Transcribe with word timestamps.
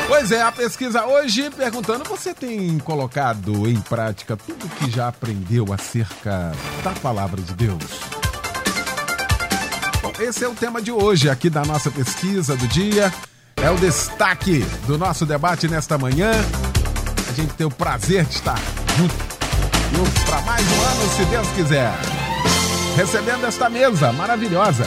Pois 0.08 0.32
é, 0.32 0.42
a 0.42 0.50
pesquisa 0.50 1.06
hoje 1.06 1.48
perguntando: 1.50 2.02
você 2.02 2.34
tem 2.34 2.76
colocado 2.80 3.68
em 3.68 3.80
prática 3.80 4.36
tudo 4.36 4.68
que 4.68 4.90
já 4.90 5.06
aprendeu 5.06 5.72
acerca 5.72 6.50
da 6.82 6.90
palavra 6.90 7.40
de 7.40 7.54
Deus? 7.54 7.84
Bom, 10.02 10.12
esse 10.18 10.42
é 10.42 10.48
o 10.48 10.54
tema 10.54 10.82
de 10.82 10.90
hoje 10.90 11.30
aqui 11.30 11.48
da 11.48 11.64
nossa 11.64 11.88
pesquisa 11.88 12.56
do 12.56 12.66
dia. 12.66 13.14
É 13.54 13.70
o 13.70 13.76
destaque 13.76 14.66
do 14.88 14.98
nosso 14.98 15.24
debate 15.24 15.68
nesta 15.68 15.96
manhã. 15.96 16.32
A 17.30 17.32
gente 17.32 17.54
tem 17.54 17.64
o 17.64 17.70
prazer 17.70 18.24
de 18.24 18.34
estar 18.34 18.58
junto 18.98 19.14
para 20.26 20.40
mais 20.40 20.66
um 20.66 20.82
ano, 20.82 21.16
se 21.16 21.24
Deus 21.26 21.48
quiser. 21.50 21.92
Recebendo 22.96 23.46
esta 23.46 23.70
mesa 23.70 24.12
maravilhosa 24.12 24.84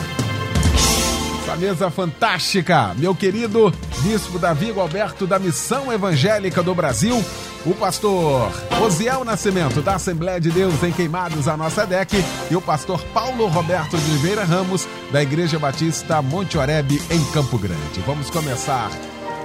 essa 1.47 1.55
mesa 1.55 1.89
fantástica. 1.89 2.93
Meu 2.97 3.15
querido 3.15 3.73
Bispo 4.01 4.37
Davi 4.37 4.73
Alberto 4.77 5.25
da 5.25 5.39
Missão 5.39 5.93
Evangélica 5.93 6.61
do 6.61 6.75
Brasil, 6.75 7.23
o 7.65 7.73
pastor 7.73 8.51
Osiel 8.83 9.23
Nascimento 9.23 9.81
da 9.81 9.95
Assembleia 9.95 10.41
de 10.41 10.51
Deus 10.51 10.83
em 10.83 10.91
Queimados, 10.91 11.47
a 11.47 11.55
nossa 11.55 11.85
DEC, 11.85 12.15
e 12.51 12.55
o 12.55 12.61
pastor 12.61 13.01
Paulo 13.13 13.47
Roberto 13.47 13.97
de 13.97 14.11
Oliveira 14.11 14.43
Ramos, 14.43 14.85
da 15.09 15.23
Igreja 15.23 15.57
Batista 15.57 16.21
Monte 16.21 16.57
Oreb, 16.57 17.01
em 17.09 17.23
Campo 17.31 17.57
Grande. 17.57 18.01
Vamos 18.05 18.29
começar 18.29 18.91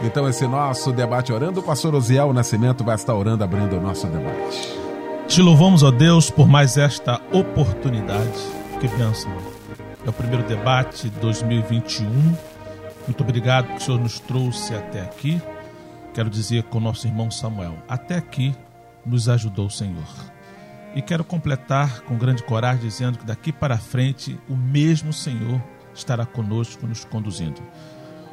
então 0.02 0.28
esse 0.28 0.44
nosso 0.48 0.90
debate 0.90 1.32
orando. 1.32 1.60
O 1.60 1.62
pastor 1.62 1.94
Osiel 1.94 2.32
Nascimento 2.32 2.82
vai 2.82 2.96
estar 2.96 3.14
orando, 3.14 3.44
abrindo 3.44 3.76
o 3.76 3.80
nosso 3.80 4.08
debate. 4.08 4.76
Te 5.28 5.40
louvamos, 5.40 5.84
ó 5.84 5.92
Deus, 5.92 6.30
por 6.30 6.48
mais 6.48 6.76
esta 6.76 7.20
oportunidade. 7.30 8.40
Que 8.80 8.88
bênção 8.88 9.61
é 10.04 10.10
o 10.10 10.12
primeiro 10.12 10.42
debate 10.46 11.08
2021. 11.20 12.08
Muito 13.06 13.22
obrigado 13.22 13.68
que 13.68 13.76
o 13.76 13.80
Senhor 13.80 14.00
nos 14.00 14.18
trouxe 14.18 14.74
até 14.74 15.00
aqui. 15.00 15.40
Quero 16.12 16.28
dizer 16.28 16.64
com 16.64 16.80
nosso 16.80 17.06
irmão 17.06 17.30
Samuel, 17.30 17.76
até 17.88 18.16
aqui 18.16 18.54
nos 19.06 19.28
ajudou 19.28 19.66
o 19.66 19.70
Senhor. 19.70 20.06
E 20.94 21.00
quero 21.00 21.24
completar 21.24 22.00
com 22.02 22.18
grande 22.18 22.42
coragem 22.42 22.82
dizendo 22.82 23.18
que 23.18 23.24
daqui 23.24 23.52
para 23.52 23.78
frente 23.78 24.38
o 24.48 24.56
mesmo 24.56 25.12
Senhor 25.12 25.62
estará 25.94 26.26
conosco 26.26 26.86
nos 26.86 27.04
conduzindo. 27.04 27.62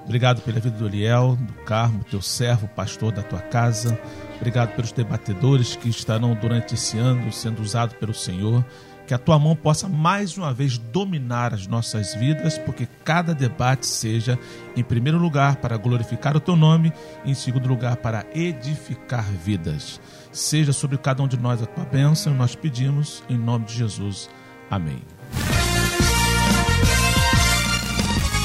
Obrigado 0.04 0.42
pela 0.42 0.60
vida 0.60 0.76
do 0.76 0.88
Eliel, 0.88 1.36
do 1.36 1.54
Carmo, 1.66 2.04
teu 2.04 2.22
servo, 2.22 2.68
pastor 2.68 3.12
da 3.12 3.22
tua 3.22 3.42
casa. 3.42 4.00
Obrigado 4.38 4.76
pelos 4.76 4.92
debatedores 4.92 5.76
que 5.76 5.88
estarão 5.88 6.34
durante 6.34 6.74
esse 6.74 6.98
ano 6.98 7.32
sendo 7.32 7.62
usados 7.62 7.96
pelo 7.98 8.14
Senhor 8.14 8.66
que 9.10 9.14
a 9.16 9.18
tua 9.18 9.40
mão 9.40 9.56
possa 9.56 9.90
mais 9.90 10.38
uma 10.38 10.54
vez 10.54 10.78
dominar 10.78 11.52
as 11.52 11.66
nossas 11.66 12.14
vidas, 12.14 12.60
porque 12.60 12.88
cada 13.04 13.34
debate 13.34 13.88
seja, 13.88 14.38
em 14.78 14.84
primeiro 14.84 15.18
lugar, 15.18 15.56
para 15.56 15.78
glorificar 15.78 16.38
o 16.38 16.40
teu 16.40 16.56
nome, 16.56 16.94
e 17.26 17.32
em 17.32 17.34
segundo 17.34 17.68
lugar, 17.68 17.96
para 17.96 18.24
edificar 18.36 19.24
vidas. 19.24 20.00
Seja 20.32 20.72
sobre 20.72 20.96
cada 20.96 21.24
um 21.24 21.28
de 21.28 21.38
nós 21.38 21.60
a 21.60 21.66
tua 21.66 21.86
bênção, 21.86 22.36
nós 22.36 22.54
pedimos 22.54 23.24
em 23.28 23.36
nome 23.36 23.66
de 23.66 23.74
Jesus. 23.74 24.30
Amém. 24.70 25.02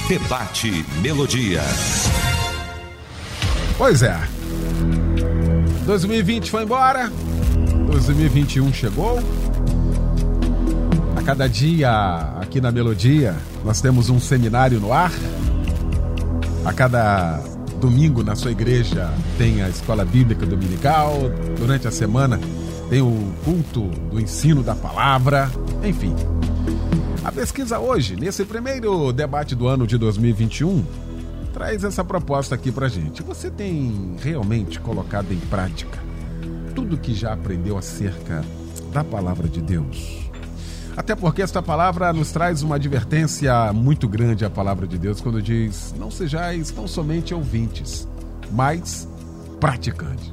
Debate 0.08 0.82
Melodia. 1.02 1.60
Pois 3.76 4.02
é. 4.02 4.16
2020 5.84 6.50
foi 6.50 6.62
embora, 6.62 7.10
2021 7.86 8.72
chegou 8.72 9.18
cada 11.24 11.48
dia 11.48 11.90
aqui 12.38 12.60
na 12.60 12.70
Melodia 12.70 13.34
nós 13.64 13.80
temos 13.80 14.10
um 14.10 14.20
seminário 14.20 14.78
no 14.78 14.92
ar. 14.92 15.10
A 16.64 16.72
cada 16.72 17.38
domingo 17.80 18.22
na 18.22 18.36
sua 18.36 18.50
igreja 18.50 19.10
tem 19.38 19.62
a 19.62 19.68
escola 19.68 20.04
bíblica 20.04 20.44
dominical. 20.44 21.14
Durante 21.58 21.88
a 21.88 21.90
semana 21.90 22.38
tem 22.90 23.00
o 23.00 23.32
culto 23.42 23.88
do 24.10 24.20
ensino 24.20 24.62
da 24.62 24.74
palavra. 24.74 25.50
Enfim. 25.82 26.14
A 27.24 27.32
pesquisa 27.32 27.78
hoje, 27.78 28.16
nesse 28.16 28.44
primeiro 28.44 29.10
debate 29.10 29.54
do 29.54 29.66
ano 29.66 29.86
de 29.86 29.96
2021, 29.96 30.84
traz 31.54 31.84
essa 31.84 32.04
proposta 32.04 32.54
aqui 32.54 32.70
pra 32.70 32.86
gente. 32.86 33.22
Você 33.22 33.50
tem 33.50 34.14
realmente 34.22 34.78
colocado 34.78 35.32
em 35.32 35.38
prática 35.38 35.98
tudo 36.74 36.98
que 36.98 37.14
já 37.14 37.32
aprendeu 37.32 37.78
acerca 37.78 38.44
da 38.92 39.02
palavra 39.02 39.48
de 39.48 39.62
Deus? 39.62 40.23
Até 40.96 41.16
porque 41.16 41.42
esta 41.42 41.60
palavra 41.60 42.12
nos 42.12 42.30
traz 42.30 42.62
uma 42.62 42.76
advertência 42.76 43.72
muito 43.72 44.08
grande 44.08 44.44
à 44.44 44.50
palavra 44.50 44.86
de 44.86 44.96
Deus 44.96 45.20
quando 45.20 45.42
diz: 45.42 45.94
Não 45.98 46.10
sejais 46.10 46.70
tão 46.70 46.86
somente 46.86 47.34
ouvintes, 47.34 48.08
mas 48.52 49.08
praticantes. 49.58 50.32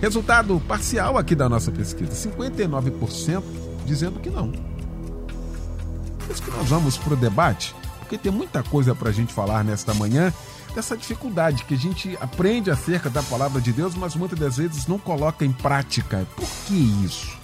Resultado 0.00 0.60
parcial 0.68 1.16
aqui 1.16 1.34
da 1.34 1.48
nossa 1.48 1.70
pesquisa: 1.70 2.12
59% 2.12 3.42
dizendo 3.86 4.20
que 4.20 4.28
não. 4.28 4.50
Por 4.50 6.30
isso 6.30 6.42
que 6.42 6.50
nós 6.50 6.68
vamos 6.68 6.98
para 6.98 7.14
o 7.14 7.16
debate, 7.16 7.74
porque 7.98 8.18
tem 8.18 8.30
muita 8.30 8.62
coisa 8.62 8.94
para 8.94 9.08
a 9.08 9.12
gente 9.12 9.32
falar 9.32 9.64
nesta 9.64 9.94
manhã 9.94 10.32
dessa 10.74 10.96
dificuldade 10.96 11.64
que 11.64 11.74
a 11.74 11.76
gente 11.76 12.16
aprende 12.20 12.70
acerca 12.70 13.10
da 13.10 13.22
palavra 13.22 13.60
de 13.60 13.72
Deus, 13.72 13.94
mas 13.94 14.14
muitas 14.14 14.38
das 14.38 14.56
vezes 14.56 14.86
não 14.86 14.98
coloca 14.98 15.44
em 15.44 15.52
prática. 15.52 16.26
Por 16.36 16.48
que 16.66 16.74
isso? 17.04 17.39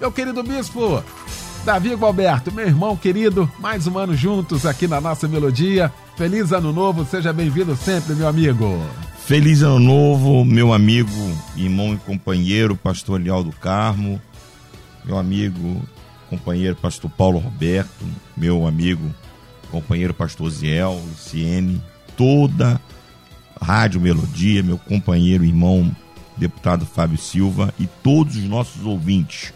Meu 0.00 0.10
querido 0.10 0.42
bispo, 0.42 1.04
Davi 1.62 1.94
Gualberto, 1.94 2.50
meu 2.50 2.66
irmão 2.66 2.96
querido, 2.96 3.50
mais 3.58 3.86
um 3.86 3.98
ano 3.98 4.16
juntos 4.16 4.64
aqui 4.64 4.88
na 4.88 4.98
nossa 4.98 5.28
melodia. 5.28 5.92
Feliz 6.16 6.52
ano 6.52 6.72
novo, 6.72 7.04
seja 7.04 7.34
bem-vindo 7.34 7.76
sempre, 7.76 8.14
meu 8.14 8.26
amigo. 8.26 8.82
Feliz 9.26 9.60
ano 9.60 9.78
novo, 9.78 10.42
meu 10.42 10.72
amigo, 10.72 11.10
irmão 11.54 11.92
e 11.92 11.98
companheiro, 11.98 12.74
pastor 12.76 13.20
Leal 13.20 13.44
do 13.44 13.52
Carmo, 13.52 14.18
meu 15.04 15.18
amigo, 15.18 15.82
companheiro 16.30 16.76
pastor 16.76 17.10
Paulo 17.10 17.38
Roberto, 17.38 18.06
meu 18.34 18.66
amigo, 18.66 19.14
companheiro 19.70 20.14
pastor 20.14 20.48
Ziel, 20.48 20.98
Luciene, 21.10 21.82
toda 22.16 22.80
Rádio 23.60 24.00
Melodia, 24.00 24.62
meu 24.62 24.78
companheiro, 24.78 25.44
irmão, 25.44 25.94
deputado 26.38 26.86
Fábio 26.86 27.18
Silva 27.18 27.74
e 27.78 27.86
todos 28.02 28.36
os 28.36 28.44
nossos 28.44 28.86
ouvintes 28.86 29.52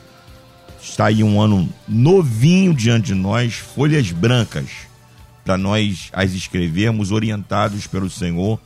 Está 0.85 1.07
aí 1.07 1.25
um 1.25 1.41
ano 1.41 1.69
novinho 1.89 2.75
diante 2.75 3.07
de 3.07 3.15
nós, 3.15 3.55
folhas 3.55 4.13
brancas, 4.13 4.69
para 5.43 5.57
nós 5.57 6.11
as 6.13 6.33
escrevermos 6.33 7.11
orientados 7.11 7.87
pelo 7.87 8.11
Senhor 8.11 8.61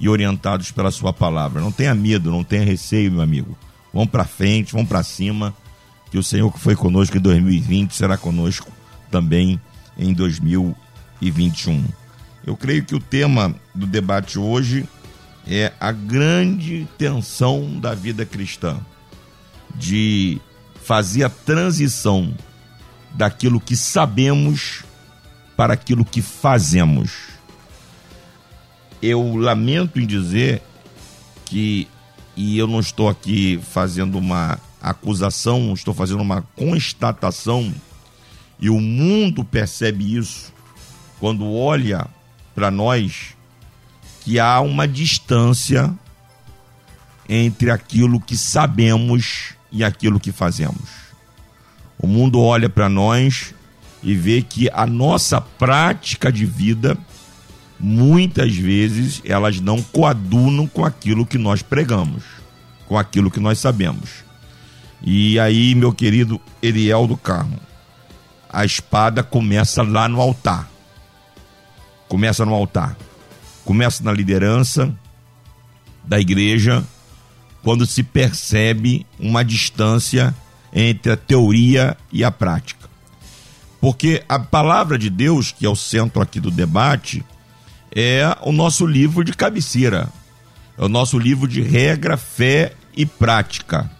e 0.00 0.08
orientados 0.08 0.72
pela 0.72 0.90
Sua 0.90 1.12
palavra. 1.12 1.60
Não 1.60 1.70
tenha 1.70 1.94
medo, 1.94 2.30
não 2.30 2.42
tenha 2.42 2.64
receio, 2.64 3.12
meu 3.12 3.20
amigo. 3.20 3.56
Vamos 3.92 4.08
para 4.08 4.24
frente, 4.24 4.72
vamos 4.72 4.88
para 4.88 5.02
cima, 5.02 5.54
que 6.10 6.16
o 6.16 6.22
Senhor 6.22 6.50
que 6.50 6.58
foi 6.58 6.74
conosco 6.74 7.18
em 7.18 7.20
2020 7.20 7.94
será 7.94 8.16
conosco 8.16 8.72
também 9.10 9.60
em 9.96 10.14
2021. 10.14 11.84
Eu 12.46 12.56
creio 12.56 12.82
que 12.82 12.94
o 12.94 13.00
tema 13.00 13.54
do 13.74 13.86
debate 13.86 14.38
hoje 14.38 14.88
é 15.46 15.70
a 15.78 15.92
grande 15.92 16.88
tensão 16.96 17.78
da 17.78 17.94
vida 17.94 18.24
cristã, 18.24 18.80
de 19.76 20.40
fazer 20.84 21.24
a 21.24 21.30
transição 21.30 22.34
daquilo 23.14 23.60
que 23.60 23.76
sabemos 23.76 24.84
para 25.56 25.74
aquilo 25.74 26.04
que 26.04 26.22
fazemos. 26.22 27.32
eu 29.00 29.34
lamento 29.34 29.98
em 29.98 30.06
dizer 30.06 30.62
que, 31.44 31.88
e 32.36 32.56
eu 32.56 32.66
não 32.66 32.78
estou 32.80 33.08
aqui 33.08 33.60
fazendo 33.70 34.16
uma 34.16 34.58
acusação, 34.80 35.72
estou 35.74 35.92
fazendo 35.92 36.20
uma 36.20 36.42
constatação, 36.56 37.74
e 38.60 38.70
o 38.70 38.80
mundo 38.80 39.44
percebe 39.44 40.16
isso 40.16 40.52
quando 41.18 41.52
olha 41.52 42.06
para 42.54 42.70
nós, 42.70 43.36
que 44.20 44.38
há 44.38 44.60
uma 44.60 44.86
distância 44.86 45.92
entre 47.28 47.70
aquilo 47.70 48.20
que 48.20 48.36
sabemos 48.36 49.54
e 49.72 49.82
aquilo 49.82 50.20
que 50.20 50.30
fazemos. 50.30 50.90
O 51.98 52.06
mundo 52.06 52.40
olha 52.40 52.68
para 52.68 52.88
nós 52.88 53.54
e 54.02 54.14
vê 54.14 54.42
que 54.42 54.68
a 54.72 54.86
nossa 54.86 55.40
prática 55.40 56.30
de 56.30 56.44
vida 56.44 56.98
muitas 57.78 58.54
vezes 58.54 59.20
elas 59.24 59.60
não 59.60 59.82
coadunam 59.82 60.66
com 60.66 60.84
aquilo 60.84 61.26
que 61.26 61.38
nós 61.38 61.62
pregamos, 61.62 62.22
com 62.86 62.98
aquilo 62.98 63.30
que 63.30 63.40
nós 63.40 63.58
sabemos. 63.58 64.22
E 65.02 65.38
aí, 65.40 65.74
meu 65.74 65.92
querido 65.92 66.40
Eliel 66.62 67.08
do 67.08 67.16
Carmo, 67.16 67.58
a 68.48 68.64
espada 68.64 69.22
começa 69.22 69.82
lá 69.82 70.08
no 70.08 70.20
altar. 70.20 70.70
Começa 72.08 72.44
no 72.44 72.54
altar. 72.54 72.96
Começa 73.64 74.04
na 74.04 74.12
liderança 74.12 74.94
da 76.04 76.20
igreja, 76.20 76.84
quando 77.62 77.86
se 77.86 78.02
percebe 78.02 79.06
uma 79.18 79.44
distância 79.44 80.34
entre 80.72 81.12
a 81.12 81.16
teoria 81.16 81.96
e 82.12 82.24
a 82.24 82.30
prática. 82.30 82.88
Porque 83.80 84.22
a 84.28 84.38
palavra 84.38 84.98
de 84.98 85.10
Deus, 85.10 85.52
que 85.52 85.66
é 85.66 85.68
o 85.68 85.76
centro 85.76 86.22
aqui 86.22 86.40
do 86.40 86.50
debate, 86.50 87.24
é 87.94 88.36
o 88.42 88.52
nosso 88.52 88.86
livro 88.86 89.24
de 89.24 89.32
cabeceira, 89.32 90.08
é 90.78 90.84
o 90.84 90.88
nosso 90.88 91.18
livro 91.18 91.46
de 91.46 91.60
regra, 91.60 92.16
fé 92.16 92.72
e 92.96 93.04
prática. 93.04 93.90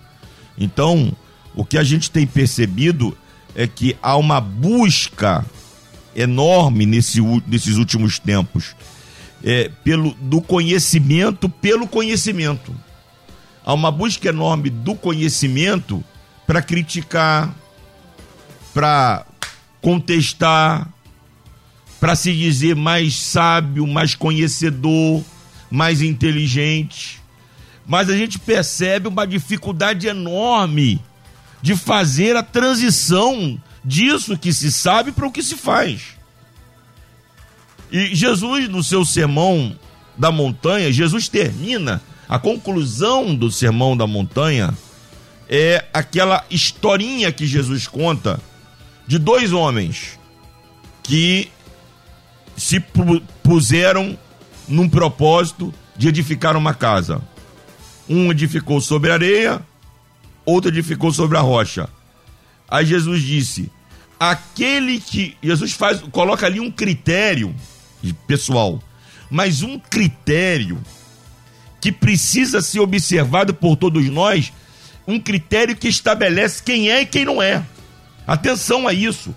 Então, 0.56 1.12
o 1.54 1.64
que 1.64 1.76
a 1.76 1.82
gente 1.82 2.10
tem 2.10 2.26
percebido 2.26 3.16
é 3.54 3.66
que 3.66 3.96
há 4.02 4.16
uma 4.16 4.40
busca 4.40 5.44
enorme 6.14 6.86
nesse, 6.86 7.20
nesses 7.46 7.76
últimos 7.76 8.18
tempos 8.18 8.74
é, 9.44 9.70
pelo, 9.82 10.14
do 10.20 10.40
conhecimento 10.40 11.48
pelo 11.48 11.86
conhecimento. 11.86 12.74
Há 13.64 13.72
uma 13.72 13.90
busca 13.90 14.28
enorme 14.28 14.70
do 14.70 14.94
conhecimento 14.94 16.02
para 16.46 16.60
criticar, 16.60 17.54
para 18.74 19.24
contestar, 19.80 20.88
para 22.00 22.16
se 22.16 22.32
dizer 22.32 22.74
mais 22.74 23.14
sábio, 23.14 23.86
mais 23.86 24.14
conhecedor, 24.14 25.22
mais 25.70 26.02
inteligente. 26.02 27.20
Mas 27.86 28.10
a 28.10 28.16
gente 28.16 28.38
percebe 28.38 29.08
uma 29.08 29.26
dificuldade 29.26 30.08
enorme 30.08 31.00
de 31.60 31.76
fazer 31.76 32.34
a 32.36 32.42
transição 32.42 33.60
disso 33.84 34.36
que 34.36 34.52
se 34.52 34.72
sabe 34.72 35.12
para 35.12 35.26
o 35.26 35.32
que 35.32 35.42
se 35.42 35.56
faz. 35.56 36.16
E 37.90 38.14
Jesus, 38.14 38.68
no 38.68 38.82
seu 38.82 39.04
sermão 39.04 39.76
da 40.16 40.32
montanha, 40.32 40.92
Jesus 40.92 41.28
termina 41.28 42.02
a 42.32 42.38
conclusão 42.38 43.34
do 43.34 43.52
sermão 43.52 43.94
da 43.94 44.06
montanha 44.06 44.72
é 45.50 45.84
aquela 45.92 46.42
historinha 46.48 47.30
que 47.30 47.46
Jesus 47.46 47.86
conta 47.86 48.40
de 49.06 49.18
dois 49.18 49.52
homens 49.52 50.18
que 51.02 51.50
se 52.56 52.82
puseram 53.42 54.18
num 54.66 54.88
propósito 54.88 55.74
de 55.94 56.08
edificar 56.08 56.56
uma 56.56 56.72
casa. 56.72 57.20
Um 58.08 58.30
edificou 58.30 58.80
sobre 58.80 59.12
areia, 59.12 59.60
outro 60.46 60.70
edificou 60.70 61.12
sobre 61.12 61.36
a 61.36 61.42
rocha. 61.42 61.86
Aí 62.66 62.86
Jesus 62.86 63.20
disse: 63.20 63.70
aquele 64.18 64.98
que. 65.00 65.36
Jesus 65.42 65.72
faz, 65.72 66.00
coloca 66.10 66.46
ali 66.46 66.60
um 66.60 66.70
critério 66.70 67.54
pessoal, 68.26 68.82
mas 69.30 69.62
um 69.62 69.78
critério 69.78 70.80
que 71.82 71.92
precisa 71.92 72.62
ser 72.62 72.80
observado 72.80 73.52
por 73.52 73.76
todos 73.76 74.08
nós, 74.08 74.52
um 75.06 75.18
critério 75.18 75.76
que 75.76 75.88
estabelece 75.88 76.62
quem 76.62 76.88
é 76.88 77.02
e 77.02 77.06
quem 77.06 77.24
não 77.24 77.42
é. 77.42 77.62
Atenção 78.24 78.86
a 78.86 78.92
isso. 78.94 79.34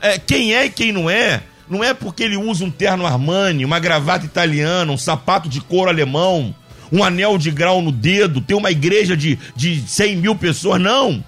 É, 0.00 0.18
quem 0.18 0.54
é 0.54 0.64
e 0.64 0.70
quem 0.70 0.90
não 0.90 1.08
é 1.08 1.42
não 1.68 1.82
é 1.82 1.92
porque 1.92 2.22
ele 2.22 2.36
usa 2.36 2.64
um 2.64 2.70
terno 2.70 3.04
Armani, 3.04 3.64
uma 3.64 3.78
gravata 3.78 4.24
italiana, 4.24 4.90
um 4.90 4.96
sapato 4.96 5.48
de 5.48 5.60
couro 5.60 5.90
alemão, 5.90 6.54
um 6.92 7.02
anel 7.02 7.36
de 7.36 7.50
grau 7.50 7.82
no 7.82 7.92
dedo, 7.92 8.40
tem 8.40 8.56
uma 8.56 8.70
igreja 8.70 9.16
de, 9.16 9.38
de 9.54 9.82
100 9.86 10.16
mil 10.16 10.34
pessoas. 10.34 10.80
Não. 10.80 11.22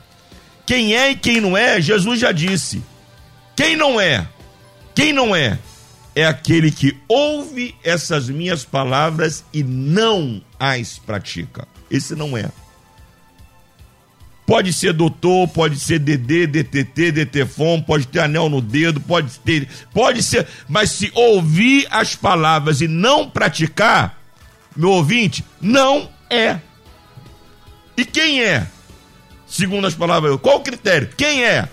Quem 0.64 0.94
é 0.94 1.10
e 1.10 1.16
quem 1.16 1.40
não 1.40 1.56
é, 1.56 1.80
Jesus 1.80 2.20
já 2.20 2.32
disse. 2.32 2.82
Quem 3.56 3.76
não 3.76 4.00
é? 4.00 4.26
Quem 4.94 5.12
não 5.12 5.34
é? 5.34 5.58
É 6.18 6.26
aquele 6.26 6.72
que 6.72 6.96
ouve 7.06 7.76
essas 7.84 8.28
minhas 8.28 8.64
palavras 8.64 9.44
e 9.54 9.62
não 9.62 10.42
as 10.58 10.98
pratica. 10.98 11.68
Esse 11.88 12.16
não 12.16 12.36
é. 12.36 12.50
Pode 14.44 14.72
ser 14.72 14.92
doutor, 14.92 15.46
pode 15.46 15.78
ser 15.78 16.00
DD, 16.00 16.48
DTT, 16.48 17.12
DTFON, 17.12 17.80
pode 17.80 18.08
ter 18.08 18.18
anel 18.18 18.48
no 18.48 18.60
dedo, 18.60 19.00
pode 19.00 19.38
ter, 19.38 19.68
pode 19.94 20.24
ser, 20.24 20.48
mas 20.68 20.90
se 20.90 21.08
ouvir 21.14 21.86
as 21.88 22.16
palavras 22.16 22.80
e 22.80 22.88
não 22.88 23.30
praticar, 23.30 24.20
meu 24.74 24.90
ouvinte, 24.90 25.44
não 25.60 26.10
é. 26.28 26.58
E 27.96 28.04
quem 28.04 28.42
é? 28.42 28.66
Segundo 29.46 29.86
as 29.86 29.94
palavras, 29.94 30.36
qual 30.40 30.56
o 30.56 30.64
critério? 30.64 31.10
Quem 31.16 31.44
é? 31.44 31.68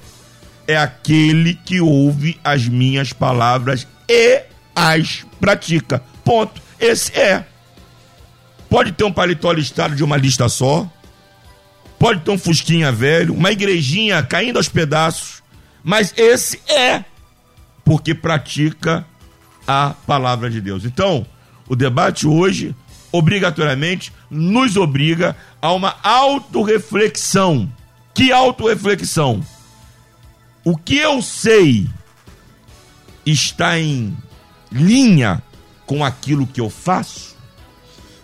É 0.67 0.77
aquele 0.77 1.55
que 1.55 1.81
ouve 1.81 2.39
as 2.43 2.67
minhas 2.67 3.11
palavras 3.11 3.87
e 4.09 4.43
as 4.75 5.25
pratica. 5.39 6.03
Ponto. 6.23 6.61
Esse 6.79 7.17
é. 7.17 7.45
Pode 8.69 8.91
ter 8.91 9.03
um 9.03 9.13
paletó 9.13 9.51
listado 9.51 9.95
de 9.95 10.03
uma 10.03 10.17
lista 10.17 10.49
só, 10.49 10.89
pode 11.97 12.21
ter 12.21 12.31
um 12.31 12.37
fusquinha 12.37 12.91
velho, 12.91 13.33
uma 13.33 13.51
igrejinha 13.51 14.21
caindo 14.23 14.57
aos 14.57 14.67
pedaços, 14.67 15.41
mas 15.83 16.13
esse 16.17 16.59
é 16.67 17.05
porque 17.85 18.13
pratica 18.13 19.05
a 19.67 19.93
palavra 20.05 20.49
de 20.49 20.59
Deus. 20.59 20.83
Então, 20.83 21.25
o 21.67 21.75
debate 21.75 22.27
hoje, 22.27 22.75
obrigatoriamente, 23.11 24.11
nos 24.29 24.75
obriga 24.75 25.35
a 25.61 25.71
uma 25.71 25.95
autorreflexão. 26.03 27.71
Que 28.13 28.31
autorreflexão? 28.31 29.45
O 30.63 30.75
que 30.75 30.97
eu 30.97 31.21
sei 31.21 31.87
está 33.25 33.79
em 33.79 34.15
linha 34.71 35.41
com 35.85 36.03
aquilo 36.03 36.45
que 36.45 36.61
eu 36.61 36.69
faço? 36.69 37.35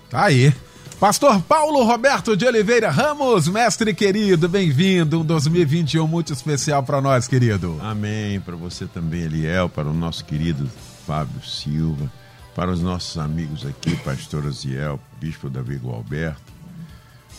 Tá 0.09 0.25
aí. 0.25 0.53
Pastor 0.99 1.41
Paulo 1.41 1.83
Roberto 1.83 2.37
de 2.37 2.45
Oliveira 2.45 2.91
Ramos, 2.91 3.47
mestre 3.47 3.91
querido, 3.91 4.47
bem-vindo. 4.47 5.21
Um 5.21 5.25
2021 5.25 6.05
muito 6.05 6.31
especial 6.31 6.83
para 6.83 7.01
nós, 7.01 7.27
querido. 7.27 7.79
Amém. 7.81 8.39
Para 8.39 8.55
você 8.55 8.85
também, 8.85 9.21
Eliel, 9.21 9.67
para 9.67 9.89
o 9.89 9.93
nosso 9.93 10.23
querido 10.23 10.69
Fábio 11.07 11.43
Silva, 11.43 12.11
para 12.55 12.69
os 12.69 12.81
nossos 12.81 13.17
amigos 13.17 13.65
aqui, 13.65 13.95
pastor 13.95 14.45
Aziel, 14.45 14.99
bispo 15.19 15.49
Davi 15.49 15.77
Gualberto, 15.77 16.53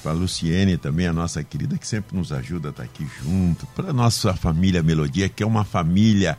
para 0.03 0.11
a 0.11 0.15
Luciene 0.15 0.77
também, 0.77 1.07
a 1.07 1.13
nossa 1.13 1.45
querida, 1.45 1.79
que 1.79 1.87
sempre 1.87 2.17
nos 2.17 2.33
ajuda 2.33 2.69
a 2.69 2.71
estar 2.71 2.83
aqui 2.83 3.07
junto, 3.23 3.65
para 3.77 3.91
a 3.91 3.93
nossa 3.93 4.35
família 4.35 4.83
Melodia, 4.83 5.29
que 5.29 5.45
é 5.45 5.47
uma 5.47 5.65
família 5.65 6.37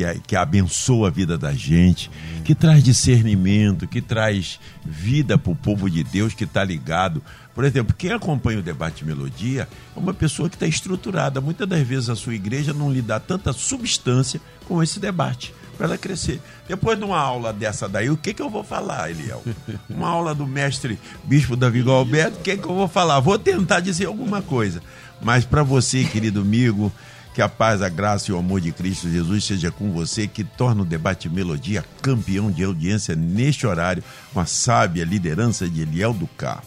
que, 0.00 0.20
que 0.28 0.36
abençoa 0.36 1.08
a 1.08 1.10
vida 1.10 1.36
da 1.36 1.52
gente, 1.52 2.10
que 2.44 2.54
traz 2.54 2.82
discernimento, 2.82 3.86
que 3.86 4.00
traz 4.00 4.58
vida 4.84 5.36
para 5.36 5.52
o 5.52 5.56
povo 5.56 5.90
de 5.90 6.02
Deus 6.02 6.32
que 6.32 6.44
está 6.44 6.64
ligado. 6.64 7.22
Por 7.54 7.64
exemplo, 7.64 7.94
quem 7.96 8.12
acompanha 8.12 8.60
o 8.60 8.62
debate 8.62 9.04
Melodia 9.04 9.68
é 9.94 9.98
uma 9.98 10.14
pessoa 10.14 10.48
que 10.48 10.56
está 10.56 10.66
estruturada. 10.66 11.40
Muitas 11.40 11.68
das 11.68 11.86
vezes 11.86 12.08
a 12.08 12.16
sua 12.16 12.34
igreja 12.34 12.72
não 12.72 12.90
lhe 12.90 13.02
dá 13.02 13.20
tanta 13.20 13.52
substância 13.52 14.40
com 14.66 14.82
esse 14.82 14.98
debate 14.98 15.52
para 15.76 15.86
ela 15.86 15.98
crescer. 15.98 16.40
Depois 16.68 16.98
de 16.98 17.04
uma 17.04 17.18
aula 17.18 17.52
dessa 17.52 17.88
daí, 17.88 18.10
o 18.10 18.16
que, 18.16 18.32
que 18.32 18.42
eu 18.42 18.50
vou 18.50 18.62
falar, 18.64 19.10
Eliel? 19.10 19.42
Uma 19.88 20.08
aula 20.08 20.34
do 20.34 20.46
mestre 20.46 20.98
Bispo 21.24 21.56
Davi 21.56 21.80
Alberto, 21.88 22.38
o 22.38 22.42
que, 22.42 22.56
que 22.56 22.66
eu 22.66 22.74
vou 22.74 22.86
falar? 22.88 23.18
Vou 23.20 23.38
tentar 23.38 23.80
dizer 23.80 24.06
alguma 24.06 24.42
coisa. 24.42 24.82
Mas 25.22 25.44
para 25.44 25.62
você, 25.62 26.04
querido 26.04 26.40
amigo, 26.40 26.92
que 27.40 27.44
a 27.44 27.48
paz, 27.48 27.80
a 27.80 27.88
graça 27.88 28.30
e 28.30 28.34
o 28.34 28.38
amor 28.38 28.60
de 28.60 28.70
Cristo 28.70 29.08
Jesus 29.08 29.44
seja 29.44 29.70
com 29.70 29.90
você, 29.92 30.28
que 30.28 30.44
torna 30.44 30.82
o 30.82 30.84
debate 30.84 31.26
Melodia 31.26 31.82
campeão 32.02 32.50
de 32.50 32.62
audiência 32.62 33.16
neste 33.16 33.66
horário, 33.66 34.04
com 34.34 34.40
a 34.40 34.44
sábia 34.44 35.06
liderança 35.06 35.66
de 35.66 35.80
Eliel 35.80 36.12
do 36.12 36.26
Carro. 36.26 36.66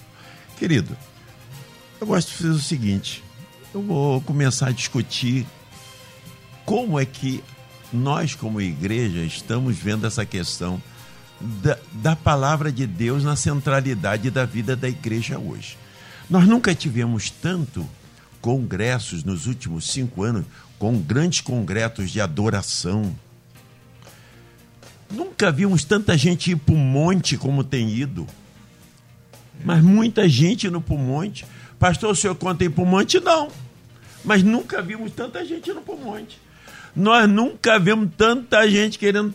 Querido, 0.58 0.98
eu 2.02 2.08
gosto 2.08 2.30
de 2.30 2.38
fazer 2.38 2.50
o 2.50 2.58
seguinte: 2.58 3.24
eu 3.72 3.84
vou 3.84 4.20
começar 4.22 4.70
a 4.70 4.72
discutir 4.72 5.46
como 6.66 7.00
é 7.00 7.06
que 7.06 7.44
nós, 7.94 8.34
como 8.34 8.60
igreja, 8.60 9.20
estamos 9.20 9.78
vendo 9.78 10.08
essa 10.08 10.26
questão 10.26 10.82
da, 11.40 11.78
da 11.92 12.16
palavra 12.16 12.72
de 12.72 12.88
Deus 12.88 13.24
na 13.24 13.36
centralidade 13.36 14.32
da 14.32 14.44
vida 14.44 14.76
da 14.76 14.90
igreja 14.90 15.38
hoje. 15.38 15.78
Nós 16.28 16.48
nunca 16.48 16.74
tivemos 16.74 17.30
tanto 17.30 17.88
congressos 18.44 19.24
nos 19.24 19.48
últimos 19.48 19.90
cinco 19.90 20.22
anos, 20.22 20.46
com 20.84 20.98
grandes 20.98 21.40
congressos 21.40 22.12
de 22.12 22.20
adoração. 22.20 23.16
Nunca 25.10 25.50
vimos 25.50 25.86
tanta 25.86 26.18
gente 26.18 26.52
ir 26.52 26.58
para 26.58 26.76
o 26.76 26.78
monte 26.78 27.38
como 27.38 27.64
tem 27.64 27.90
ido. 27.90 28.28
Mas 29.64 29.82
muita 29.82 30.28
gente 30.28 30.68
indo 30.68 30.82
para 30.82 30.94
o 30.94 30.98
monte. 30.98 31.46
Pastor, 31.80 32.12
o 32.12 32.16
senhor 32.16 32.36
conta 32.36 32.66
ir 32.66 32.70
para 32.70 32.84
o 32.84 32.86
monte? 32.86 33.18
Não. 33.22 33.50
Mas 34.26 34.44
nunca 34.44 34.82
vimos 34.82 35.14
tanta 35.14 35.46
gente 35.46 35.72
indo 35.72 35.80
para 35.80 35.96
o 35.96 35.98
monte. 35.98 36.38
Nós 36.94 37.30
nunca 37.30 37.80
vimos 37.80 38.10
tanta 38.18 38.70
gente 38.70 39.00
querendo, 39.00 39.34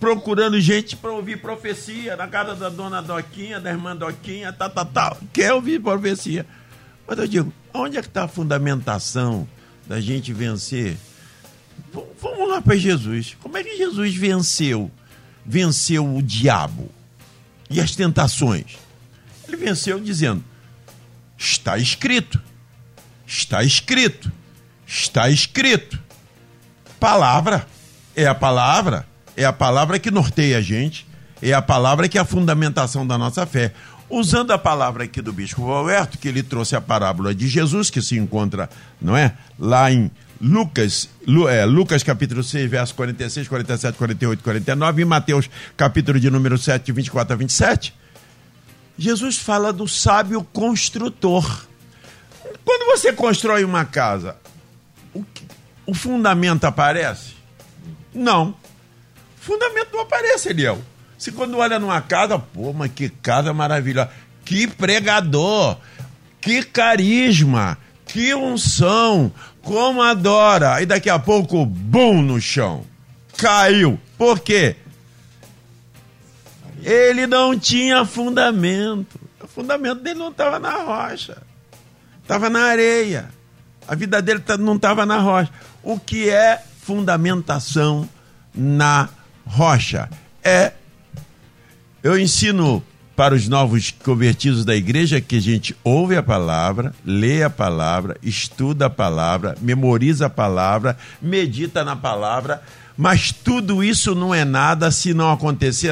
procurando 0.00 0.58
gente 0.58 0.96
para 0.96 1.12
ouvir 1.12 1.40
profecia 1.40 2.16
na 2.16 2.26
casa 2.26 2.56
da 2.56 2.68
dona 2.68 3.00
Doquinha, 3.00 3.60
da 3.60 3.70
irmã 3.70 3.94
Doquinha, 3.94 4.52
tal, 4.52 4.70
tal, 4.70 4.86
tal. 4.86 5.18
Quer 5.32 5.52
ouvir 5.52 5.80
profecia. 5.80 6.44
Mas 7.06 7.16
eu 7.16 7.28
digo, 7.28 7.52
onde 7.72 7.96
é 7.96 8.02
que 8.02 8.08
está 8.08 8.24
a 8.24 8.28
fundamentação 8.28 9.46
da 9.90 10.00
gente 10.00 10.32
vencer? 10.32 10.96
V 11.92 12.04
vamos 12.22 12.48
lá 12.48 12.62
para 12.62 12.76
Jesus. 12.76 13.36
Como 13.42 13.56
é 13.56 13.64
que 13.64 13.76
Jesus 13.76 14.14
venceu? 14.14 14.88
Venceu 15.44 16.16
o 16.16 16.22
diabo 16.22 16.88
e 17.68 17.80
as 17.80 17.96
tentações. 17.96 18.78
Ele 19.48 19.56
venceu 19.56 19.98
dizendo: 19.98 20.44
está 21.36 21.76
escrito, 21.76 22.40
está 23.26 23.64
escrito, 23.64 24.30
está 24.86 25.28
escrito. 25.28 26.00
Palavra 27.00 27.66
é 28.14 28.28
a 28.28 28.34
palavra, 28.34 29.08
é 29.36 29.44
a 29.44 29.52
palavra 29.52 29.98
que 29.98 30.12
norteia 30.12 30.58
a 30.58 30.62
gente, 30.62 31.04
é 31.42 31.52
a 31.52 31.60
palavra 31.60 32.08
que 32.08 32.16
é 32.16 32.20
a 32.20 32.24
fundamentação 32.24 33.04
da 33.04 33.18
nossa 33.18 33.44
fé. 33.44 33.72
Usando 34.10 34.50
a 34.50 34.58
palavra 34.58 35.04
aqui 35.04 35.22
do 35.22 35.32
bispo 35.32 35.70
Alberto, 35.70 36.18
que 36.18 36.26
ele 36.26 36.42
trouxe 36.42 36.74
a 36.74 36.80
parábola 36.80 37.32
de 37.32 37.46
Jesus, 37.46 37.90
que 37.90 38.02
se 38.02 38.18
encontra, 38.18 38.68
não 39.00 39.16
é? 39.16 39.34
Lá 39.56 39.90
em 39.92 40.10
Lucas, 40.40 41.08
Lu, 41.24 41.48
é, 41.48 41.64
Lucas 41.64 42.02
capítulo 42.02 42.42
6, 42.42 42.68
verso 42.68 42.94
46, 42.96 43.46
47, 43.46 43.96
48, 43.96 44.42
49, 44.42 45.02
e 45.02 45.04
Mateus 45.04 45.48
capítulo 45.76 46.18
de 46.18 46.28
número 46.28 46.58
7, 46.58 46.90
24 46.90 47.34
a 47.34 47.36
27. 47.36 47.94
Jesus 48.98 49.38
fala 49.38 49.72
do 49.72 49.86
sábio 49.86 50.42
construtor. 50.42 51.66
Quando 52.64 52.86
você 52.86 53.12
constrói 53.12 53.64
uma 53.64 53.84
casa, 53.84 54.36
o, 55.14 55.24
o 55.86 55.94
fundamento 55.94 56.64
aparece? 56.64 57.34
Não. 58.12 58.56
O 59.38 59.40
fundamento 59.40 59.90
não 59.92 60.00
aparece, 60.00 60.48
Eliel. 60.48 60.82
Se 61.20 61.30
quando 61.30 61.58
olha 61.58 61.78
numa 61.78 62.00
casa, 62.00 62.38
pô, 62.38 62.72
mas 62.72 62.90
que 62.92 63.10
casa 63.10 63.52
maravilhosa. 63.52 64.08
Que 64.42 64.66
pregador, 64.66 65.76
que 66.40 66.62
carisma, 66.62 67.76
que 68.06 68.34
unção, 68.34 69.30
como 69.60 70.00
adora. 70.00 70.80
E 70.80 70.86
daqui 70.86 71.10
a 71.10 71.18
pouco, 71.18 71.66
bum 71.66 72.22
no 72.22 72.40
chão. 72.40 72.86
Caiu. 73.36 74.00
Por 74.16 74.40
quê? 74.40 74.76
Ele 76.82 77.26
não 77.26 77.56
tinha 77.58 78.02
fundamento. 78.06 79.20
O 79.42 79.46
fundamento 79.46 80.00
dele 80.00 80.18
não 80.18 80.30
estava 80.30 80.58
na 80.58 80.72
rocha. 80.72 81.36
Estava 82.22 82.48
na 82.48 82.62
areia. 82.62 83.28
A 83.86 83.94
vida 83.94 84.22
dele 84.22 84.40
tá, 84.40 84.56
não 84.56 84.76
estava 84.76 85.04
na 85.04 85.18
rocha. 85.18 85.52
O 85.82 86.00
que 86.00 86.30
é 86.30 86.64
fundamentação 86.80 88.08
na 88.54 89.10
rocha? 89.44 90.08
É 90.42 90.72
eu 92.02 92.18
ensino 92.18 92.82
para 93.14 93.34
os 93.34 93.48
novos 93.48 93.90
convertidos 93.90 94.64
da 94.64 94.74
igreja 94.74 95.20
que 95.20 95.36
a 95.36 95.40
gente 95.42 95.76
ouve 95.84 96.16
a 96.16 96.22
palavra, 96.22 96.94
lê 97.04 97.42
a 97.42 97.50
palavra, 97.50 98.16
estuda 98.22 98.86
a 98.86 98.90
palavra, 98.90 99.56
memoriza 99.60 100.26
a 100.26 100.30
palavra, 100.30 100.96
medita 101.20 101.84
na 101.84 101.94
palavra, 101.94 102.62
mas 102.96 103.30
tudo 103.30 103.84
isso 103.84 104.14
não 104.14 104.34
é 104.34 104.44
nada 104.44 104.90
se 104.90 105.12
não 105.12 105.30
acontecer 105.30 105.90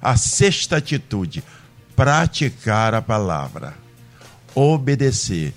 a, 0.00 0.16
sexta 0.16 0.76
atitude: 0.76 1.42
praticar 1.96 2.94
a 2.94 3.02
palavra, 3.02 3.74
obedecer. 4.54 5.52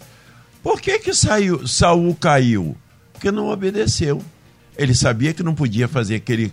Por 0.64 0.82
que 0.82 0.98
que 0.98 1.14
saiu, 1.14 1.68
Saul 1.68 2.16
caiu? 2.16 2.76
Porque 3.14 3.32
não 3.32 3.50
obedeceu. 3.50 4.24
Ele 4.76 4.96
sabia 4.96 5.34
que 5.34 5.44
não 5.44 5.54
podia 5.54 5.88
fazer 5.88 6.16
aquele 6.16 6.52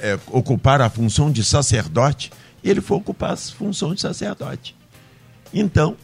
é, 0.00 0.18
ocupar 0.28 0.80
a 0.80 0.88
função 0.88 1.30
de 1.30 1.44
sacerdote 1.44 2.30
ele 2.62 2.80
foi 2.80 2.96
ocupar 2.96 3.32
as 3.32 3.50
funções 3.50 3.96
de 3.96 4.00
sacerdote. 4.02 4.76
Então, 5.52 5.96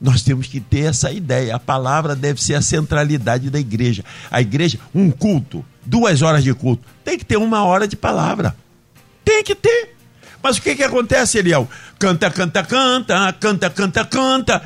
nós 0.00 0.22
temos 0.22 0.46
que 0.46 0.60
ter 0.60 0.86
essa 0.86 1.10
ideia. 1.10 1.56
A 1.56 1.58
palavra 1.58 2.14
deve 2.14 2.42
ser 2.42 2.54
a 2.54 2.62
centralidade 2.62 3.50
da 3.50 3.58
igreja. 3.58 4.04
A 4.30 4.40
igreja, 4.40 4.78
um 4.94 5.10
culto, 5.10 5.64
duas 5.84 6.22
horas 6.22 6.44
de 6.44 6.52
culto, 6.54 6.84
tem 7.04 7.18
que 7.18 7.24
ter 7.24 7.36
uma 7.36 7.64
hora 7.64 7.88
de 7.88 7.96
palavra. 7.96 8.56
Tem 9.24 9.42
que 9.42 9.54
ter. 9.54 9.96
Mas 10.42 10.58
o 10.58 10.62
que, 10.62 10.76
que 10.76 10.82
acontece, 10.82 11.38
Eliel? 11.38 11.68
Canta, 11.98 12.30
canta, 12.30 12.62
canta, 12.62 13.32
canta, 13.32 13.70
canta, 13.70 14.04
canta. 14.04 14.64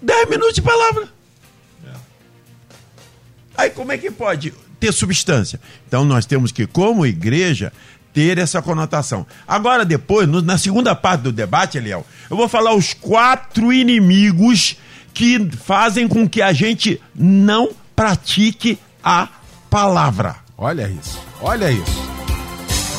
Dez 0.00 0.28
minutos 0.28 0.54
de 0.54 0.62
palavra. 0.62 1.08
Aí 3.56 3.70
como 3.70 3.92
é 3.92 3.98
que 3.98 4.10
pode 4.10 4.52
ter 4.80 4.92
substância? 4.92 5.60
Então 5.86 6.04
nós 6.04 6.26
temos 6.26 6.52
que, 6.52 6.66
como 6.66 7.06
igreja, 7.06 7.72
ter 8.14 8.38
essa 8.38 8.62
conotação. 8.62 9.26
Agora, 9.46 9.84
depois, 9.84 10.28
no, 10.28 10.40
na 10.40 10.56
segunda 10.56 10.94
parte 10.94 11.22
do 11.22 11.32
debate, 11.32 11.76
Eliel, 11.76 12.06
eu 12.30 12.36
vou 12.36 12.48
falar 12.48 12.72
os 12.72 12.94
quatro 12.94 13.72
inimigos 13.72 14.76
que 15.12 15.50
fazem 15.50 16.06
com 16.06 16.28
que 16.28 16.40
a 16.40 16.52
gente 16.52 17.00
não 17.14 17.70
pratique 17.94 18.78
a 19.02 19.28
palavra. 19.68 20.36
Olha 20.56 20.88
isso, 20.88 21.20
olha 21.42 21.70
isso. 21.70 22.14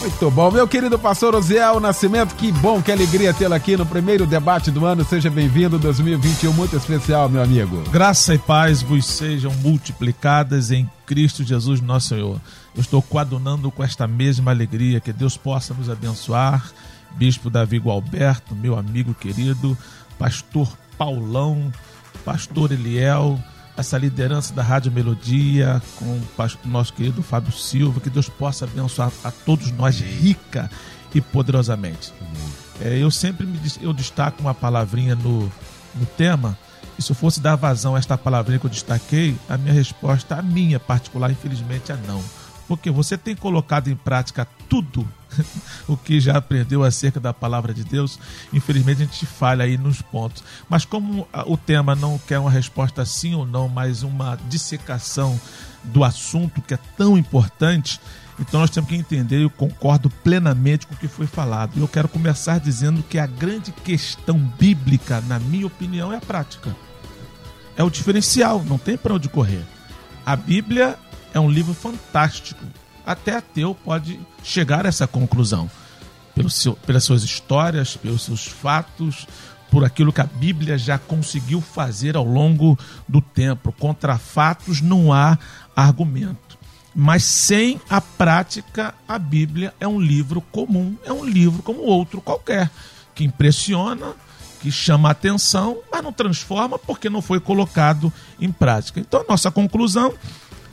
Muito 0.02 0.30
bom, 0.30 0.52
meu 0.52 0.68
querido 0.68 1.00
pastor 1.00 1.34
Osiel 1.34 1.80
Nascimento, 1.80 2.36
que 2.36 2.52
bom, 2.52 2.80
que 2.80 2.92
alegria 2.92 3.34
tê-lo 3.34 3.56
aqui 3.56 3.76
no 3.76 3.88
primeiro 3.88 4.28
debate 4.28 4.70
do 4.70 4.86
ano. 4.86 5.04
Seja 5.04 5.32
bem-vindo, 5.32 5.80
2021, 5.80 6.54
muito 6.54 6.76
especial, 6.76 7.28
meu 7.28 7.42
amigo. 7.42 7.82
Graça 7.90 8.36
e 8.36 8.38
paz 8.38 8.84
vos 8.84 9.04
sejam 9.08 9.52
multiplicadas 9.64 10.70
em 10.70 10.88
Cristo 11.08 11.44
Jesus, 11.44 11.82
nosso 11.82 12.10
Senhor. 12.10 12.40
Eu 12.76 12.82
estou 12.82 13.02
coadunando 13.02 13.72
com 13.72 13.82
esta 13.82 14.06
mesma 14.06 14.52
alegria, 14.52 15.00
que 15.00 15.14
Deus 15.14 15.38
possa 15.38 15.74
nos 15.74 15.90
abençoar. 15.90 16.72
Bispo 17.12 17.50
Davi 17.50 17.78
Gualberto, 17.78 18.54
meu 18.54 18.78
amigo 18.78 19.14
querido, 19.14 19.78
pastor 20.20 20.68
Paulão, 20.98 21.72
pastor 22.26 22.74
Eliel, 22.74 23.40
essa 23.78 23.98
liderança 23.98 24.54
da 24.54 24.62
Rádio 24.62 24.92
Melodia, 24.92 25.82
com 25.96 26.06
o 26.06 26.68
nosso 26.68 26.94
querido 26.94 27.24
Fábio 27.24 27.54
Silva, 27.54 28.02
que 28.02 28.10
Deus 28.10 28.28
possa 28.28 28.66
abençoar 28.66 29.10
a 29.24 29.32
todos 29.32 29.72
nós 29.72 30.02
rica 30.02 30.70
e 31.14 31.22
poderosamente. 31.22 32.14
É, 32.82 32.98
eu 32.98 33.10
sempre 33.10 33.46
me, 33.46 33.58
eu 33.82 33.94
destaco 33.94 34.42
uma 34.42 34.54
palavrinha 34.54 35.16
no, 35.16 35.50
no 35.96 36.06
tema, 36.18 36.58
e 37.00 37.02
se 37.02 37.12
eu 37.12 37.16
fosse 37.16 37.40
dar 37.40 37.56
vazão 37.56 37.96
a 37.96 38.00
esta 38.00 38.18
palavrinha 38.18 38.60
que 38.60 38.66
eu 38.66 38.70
destaquei, 38.70 39.38
a 39.48 39.58
minha 39.58 39.74
resposta, 39.74 40.36
a 40.36 40.42
minha 40.42 40.80
particular, 40.80 41.32
infelizmente, 41.32 41.94
é 41.94 41.98
não. 42.06 42.22
Porque 42.68 42.90
você 42.90 43.18
tem 43.18 43.36
colocado 43.36 43.90
em 43.90 43.96
prática 43.96 44.48
tudo 44.68 45.08
o 45.88 45.96
que 45.96 46.20
já 46.20 46.38
aprendeu 46.38 46.84
acerca 46.84 47.20
da 47.20 47.34
palavra 47.34 47.74
de 47.74 47.84
Deus. 47.84 48.20
Infelizmente 48.52 49.04
a 49.04 49.06
gente 49.06 49.26
falha 49.26 49.66
aí 49.66 49.78
nos 49.78 50.02
pontos. 50.02 50.44
Mas 50.70 50.86
como 50.86 51.28
o 51.46 51.58
tema 51.58 51.96
não 51.96 52.18
quer 52.18 52.40
uma 52.40 52.52
resposta 52.52 53.06
sim 53.06 53.36
ou 53.36 53.46
não, 53.46 53.68
mas 53.68 54.04
uma 54.04 54.38
dissecação 54.50 55.40
do 55.84 56.04
assunto 56.04 56.62
que 56.62 56.74
é 56.74 56.80
tão 56.98 57.18
importante, 57.18 58.00
então 58.40 58.60
nós 58.60 58.70
temos 58.70 58.90
que 58.90 58.96
entender, 58.96 59.44
eu 59.44 59.50
concordo 59.50 60.10
plenamente 60.10 60.88
com 60.88 60.94
o 60.94 60.98
que 60.98 61.08
foi 61.08 61.28
falado. 61.28 61.80
Eu 61.80 61.88
quero 61.88 62.08
começar 62.08 62.60
dizendo 62.60 63.04
que 63.04 63.18
a 63.18 63.26
grande 63.28 63.72
questão 63.72 64.38
bíblica, 64.38 65.22
na 65.22 65.40
minha 65.40 65.68
opinião, 65.68 66.12
é 66.12 66.18
a 66.18 66.22
prática. 66.22 66.76
É 67.78 67.84
o 67.84 67.90
diferencial, 67.90 68.64
não 68.64 68.78
tem 68.78 68.98
para 68.98 69.14
onde 69.14 69.30
correr. 69.30 69.64
A 70.26 70.36
Bíblia 70.36 70.98
é 71.36 71.40
um 71.40 71.50
livro 71.50 71.74
fantástico. 71.74 72.64
Até 73.06 73.36
ateu 73.36 73.76
pode 73.76 74.20
chegar 74.42 74.86
a 74.86 74.90
essa 74.90 75.06
conclusão. 75.06 75.70
Pelo 76.34 76.50
seu, 76.50 76.74
pelas 76.74 77.04
suas 77.04 77.24
histórias, 77.24 77.98
pelos 77.98 78.24
seus 78.24 78.48
fatos, 78.48 79.28
por 79.70 79.84
aquilo 79.84 80.14
que 80.14 80.22
a 80.22 80.26
Bíblia 80.26 80.78
já 80.78 80.98
conseguiu 80.98 81.60
fazer 81.60 82.16
ao 82.16 82.24
longo 82.24 82.80
do 83.08 83.20
tempo. 83.20 83.74
Contra 83.74 84.18
fatos 84.18 84.80
não 84.80 85.12
há 85.12 85.38
argumento. 85.76 86.58
Mas 86.96 87.26
sem 87.26 87.82
a 87.90 88.00
prática, 88.00 88.96
a 89.06 89.20
Bíblia 89.20 89.74
é 89.78 89.88
um 89.88 90.00
livro 90.00 90.40
comum, 90.40 90.96
é 91.04 91.12
um 91.12 91.26
livro 91.26 91.62
como 91.62 91.82
outro 91.82 92.22
qualquer, 92.22 92.72
que 93.14 93.26
impressiona, 93.26 94.14
que 94.62 94.72
chama 94.72 95.10
a 95.10 95.12
atenção, 95.12 95.78
mas 95.92 96.02
não 96.02 96.14
transforma 96.14 96.80
porque 96.80 97.10
não 97.10 97.22
foi 97.22 97.42
colocado 97.42 98.12
em 98.40 98.52
prática. 98.52 99.02
Então, 99.02 99.22
a 99.22 99.26
nossa 99.28 99.52
conclusão 99.52 100.14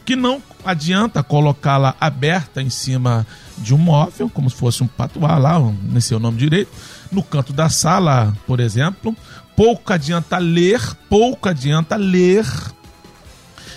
que 0.05 0.17
não 0.17 0.43
adianta 0.65 1.23
colocá-la 1.23 1.95
aberta 2.01 2.63
em 2.63 2.71
cima 2.71 3.27
de 3.59 3.75
um 3.75 3.79
móvel, 3.79 4.29
como 4.29 4.51
se 4.51 4.57
fosse 4.57 4.83
um 4.83 4.87
patuá 4.87 5.39
lá, 5.39 5.59
nem 5.83 6.01
sei 6.01 6.17
o 6.17 6.21
nome 6.21 6.39
direito, 6.39 6.71
no 7.11 7.23
canto 7.23 7.53
da 7.53 7.69
sala, 7.69 8.33
por 8.47 8.61
exemplo. 8.61 9.17
Pouco 9.57 9.93
adianta 9.93 10.39
ler, 10.39 10.81
pouco 11.09 11.49
adianta 11.49 11.97
ler, 11.97 12.47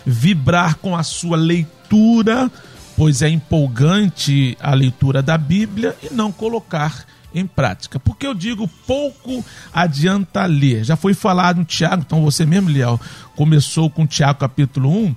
vibrar 0.05 0.75
com 0.75 0.95
a 0.95 1.03
sua 1.03 1.37
leitura, 1.37 2.49
pois 2.95 3.21
é 3.21 3.29
empolgante 3.29 4.57
a 4.59 4.73
leitura 4.73 5.21
da 5.21 5.37
Bíblia, 5.37 5.95
e 6.01 6.13
não 6.13 6.31
colocar 6.31 7.05
em 7.33 7.45
prática. 7.45 7.99
Porque 7.99 8.25
eu 8.25 8.33
digo 8.33 8.67
pouco 8.87 9.43
adianta 9.73 10.45
ler. 10.45 10.85
Já 10.85 10.95
foi 10.95 11.13
falado 11.13 11.57
no 11.57 11.65
Tiago, 11.65 12.03
então 12.05 12.23
você 12.23 12.45
mesmo, 12.45 12.69
Liel, 12.69 12.99
começou 13.35 13.89
com 13.89 14.07
Tiago 14.07 14.39
capítulo 14.39 14.89
1 14.89 15.15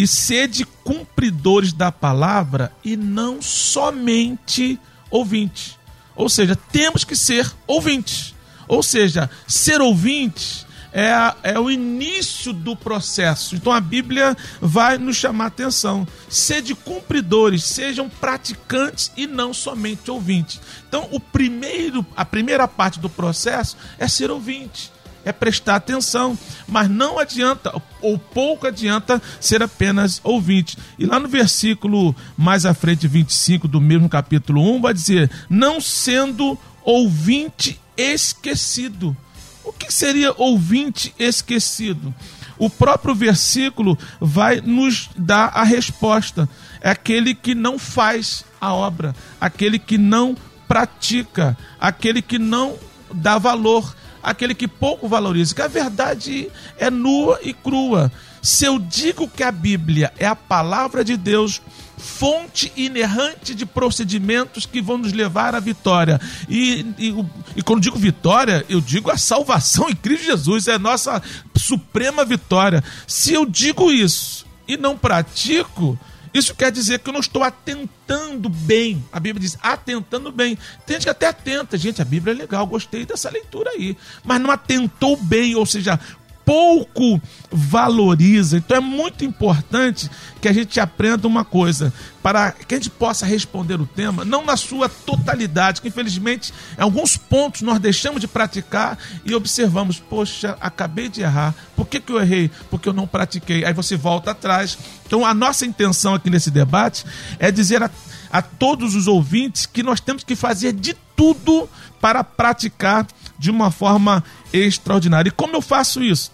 e 0.00 0.06
sede 0.06 0.64
cumpridores 0.82 1.74
da 1.74 1.92
palavra 1.92 2.72
e 2.82 2.96
não 2.96 3.42
somente 3.42 4.80
ouvintes. 5.10 5.78
Ou 6.16 6.26
seja, 6.26 6.56
temos 6.56 7.04
que 7.04 7.14
ser 7.14 7.52
ouvintes. 7.66 8.34
Ou 8.66 8.82
seja, 8.82 9.28
ser 9.46 9.82
ouvintes 9.82 10.66
é, 10.90 11.12
é 11.42 11.60
o 11.60 11.70
início 11.70 12.50
do 12.50 12.74
processo. 12.74 13.54
Então 13.54 13.70
a 13.70 13.80
Bíblia 13.80 14.34
vai 14.58 14.96
nos 14.96 15.16
chamar 15.16 15.44
a 15.44 15.48
atenção. 15.48 16.08
Sede 16.30 16.74
cumpridores, 16.74 17.62
sejam 17.64 18.08
praticantes 18.08 19.12
e 19.18 19.26
não 19.26 19.52
somente 19.52 20.10
ouvintes. 20.10 20.62
Então 20.88 21.08
o 21.10 21.20
primeiro, 21.20 22.06
a 22.16 22.24
primeira 22.24 22.66
parte 22.66 22.98
do 22.98 23.10
processo 23.10 23.76
é 23.98 24.08
ser 24.08 24.30
ouvinte 24.30 24.90
é 25.24 25.32
prestar 25.32 25.76
atenção, 25.76 26.38
mas 26.66 26.88
não 26.88 27.18
adianta, 27.18 27.72
ou 28.00 28.18
pouco 28.18 28.66
adianta, 28.66 29.20
ser 29.40 29.62
apenas 29.62 30.20
ouvinte. 30.24 30.76
E 30.98 31.06
lá 31.06 31.18
no 31.18 31.28
versículo 31.28 32.14
mais 32.36 32.64
à 32.64 32.74
frente, 32.74 33.06
25 33.06 33.68
do 33.68 33.80
mesmo 33.80 34.08
capítulo 34.08 34.62
1, 34.76 34.80
vai 34.80 34.94
dizer: 34.94 35.30
não 35.48 35.80
sendo 35.80 36.58
ouvinte 36.82 37.80
esquecido. 37.96 39.16
O 39.62 39.72
que 39.72 39.92
seria 39.92 40.34
ouvinte 40.36 41.14
esquecido? 41.18 42.14
O 42.58 42.68
próprio 42.68 43.14
versículo 43.14 43.98
vai 44.20 44.60
nos 44.60 45.08
dar 45.16 45.50
a 45.54 45.62
resposta. 45.62 46.48
É 46.80 46.90
aquele 46.90 47.34
que 47.34 47.54
não 47.54 47.78
faz 47.78 48.44
a 48.60 48.74
obra, 48.74 49.14
aquele 49.40 49.78
que 49.78 49.96
não 49.96 50.36
pratica, 50.68 51.56
aquele 51.80 52.20
que 52.20 52.38
não 52.38 52.76
dá 53.12 53.38
valor, 53.38 53.94
aquele 54.22 54.54
que 54.54 54.68
pouco 54.68 55.08
valoriza, 55.08 55.54
que 55.54 55.62
a 55.62 55.68
verdade 55.68 56.50
é 56.78 56.90
nua 56.90 57.38
e 57.42 57.52
crua. 57.52 58.10
Se 58.42 58.64
eu 58.64 58.78
digo 58.78 59.28
que 59.28 59.42
a 59.42 59.52
Bíblia 59.52 60.12
é 60.18 60.26
a 60.26 60.36
palavra 60.36 61.04
de 61.04 61.16
Deus, 61.16 61.60
fonte 62.00 62.72
inerrante 62.76 63.54
de 63.54 63.66
procedimentos 63.66 64.64
que 64.64 64.80
vão 64.80 64.98
nos 64.98 65.12
levar 65.12 65.54
à 65.54 65.60
vitória. 65.60 66.20
E, 66.48 66.86
e, 66.98 67.24
e, 67.56 67.62
quando 67.62 67.82
digo 67.82 67.98
vitória, 67.98 68.64
eu 68.68 68.80
digo 68.80 69.10
a 69.10 69.18
salvação 69.18 69.88
em 69.88 69.94
Cristo 69.94 70.24
Jesus, 70.24 70.66
é 70.66 70.74
a 70.74 70.78
nossa 70.78 71.22
suprema 71.54 72.24
vitória. 72.24 72.82
Se 73.06 73.34
eu 73.34 73.44
digo 73.44 73.92
isso 73.92 74.46
e 74.66 74.76
não 74.76 74.96
pratico, 74.96 75.98
isso 76.32 76.54
quer 76.54 76.70
dizer 76.70 77.00
que 77.00 77.08
eu 77.08 77.12
não 77.12 77.20
estou 77.20 77.42
atentando 77.42 78.48
bem. 78.48 79.04
A 79.12 79.18
Bíblia 79.18 79.40
diz 79.40 79.58
atentando 79.60 80.30
bem. 80.30 80.56
Tem 80.86 80.94
gente 80.94 81.04
que 81.04 81.10
até 81.10 81.26
atenta. 81.26 81.76
Gente, 81.76 82.00
a 82.00 82.04
Bíblia 82.04 82.34
é 82.34 82.36
legal, 82.36 82.66
gostei 82.66 83.04
dessa 83.04 83.30
leitura 83.30 83.70
aí. 83.70 83.96
Mas 84.24 84.40
não 84.40 84.50
atentou 84.50 85.16
bem, 85.16 85.54
ou 85.56 85.66
seja, 85.66 85.98
pouco 86.44 87.20
valoriza. 87.50 88.56
Então 88.56 88.76
é 88.76 88.80
muito 88.80 89.24
importante 89.24 90.10
que 90.40 90.48
a 90.48 90.52
gente 90.52 90.80
aprenda 90.80 91.28
uma 91.28 91.44
coisa, 91.44 91.92
para 92.22 92.52
que 92.52 92.74
a 92.74 92.78
gente 92.78 92.90
possa 92.90 93.24
responder 93.24 93.80
o 93.80 93.86
tema, 93.86 94.24
não 94.24 94.44
na 94.44 94.56
sua 94.56 94.88
totalidade, 94.88 95.80
que 95.80 95.88
infelizmente 95.88 96.52
em 96.78 96.82
alguns 96.82 97.16
pontos 97.16 97.62
nós 97.62 97.78
deixamos 97.78 98.20
de 98.20 98.28
praticar 98.28 98.98
e 99.24 99.34
observamos, 99.34 99.98
poxa, 99.98 100.56
acabei 100.60 101.08
de 101.08 101.22
errar. 101.22 101.54
Por 101.76 101.86
que, 101.86 102.00
que 102.00 102.12
eu 102.12 102.20
errei? 102.20 102.50
Porque 102.70 102.88
eu 102.88 102.92
não 102.92 103.06
pratiquei. 103.06 103.64
Aí 103.64 103.72
você 103.72 103.96
volta 103.96 104.32
atrás. 104.32 104.78
Então 105.06 105.24
a 105.24 105.34
nossa 105.34 105.64
intenção 105.64 106.14
aqui 106.14 106.30
nesse 106.30 106.50
debate 106.50 107.04
é 107.38 107.50
dizer 107.50 107.82
a, 107.82 107.90
a 108.30 108.42
todos 108.42 108.94
os 108.94 109.06
ouvintes 109.06 109.66
que 109.66 109.82
nós 109.82 110.00
temos 110.00 110.24
que 110.24 110.36
fazer 110.36 110.72
de 110.72 110.94
tudo 111.14 111.68
para 112.00 112.24
praticar 112.24 113.06
de 113.38 113.50
uma 113.50 113.70
forma 113.70 114.24
extraordinária. 114.52 115.28
E 115.28 115.32
como 115.32 115.56
eu 115.56 115.62
faço 115.62 116.02
isso? 116.02 116.32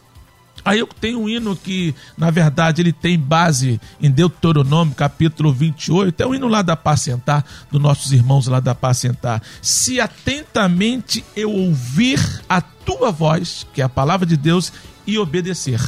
Aí 0.65 0.81
eu 0.81 0.87
tenho 0.87 1.21
um 1.21 1.29
hino 1.29 1.55
que, 1.55 1.95
na 2.19 2.29
verdade, 2.29 2.83
ele 2.83 2.93
tem 2.93 3.17
base 3.17 3.81
em 4.03 4.11
Deuteronômio, 4.11 4.97
capítulo 4.97 5.53
28. 5.53 6.21
É 6.21 6.27
o 6.27 6.35
hino 6.35 6.49
lá 6.49 6.61
da 6.61 6.77
Pacentar, 6.77 7.45
dos 7.71 7.81
nossos 7.81 8.11
irmãos 8.11 8.49
lá 8.49 8.59
da 8.59 8.75
Pacentar. 8.75 9.41
Se 9.63 10.01
atentamente 10.01 11.25
eu 11.37 11.53
ouvir 11.53 12.19
a 12.49 12.61
tua 12.61 13.13
voz, 13.13 13.65
que 13.73 13.81
é 13.81 13.85
a 13.85 13.89
palavra 13.89 14.27
de 14.27 14.37
Deus, 14.37 14.73
e 15.07 15.17
obedecer. 15.19 15.81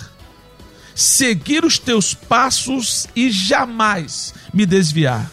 Seguir 0.95 1.64
os 1.64 1.77
teus 1.77 2.14
passos 2.14 3.09
e 3.17 3.33
jamais 3.33 4.33
me 4.55 4.64
desviar. 4.64 5.29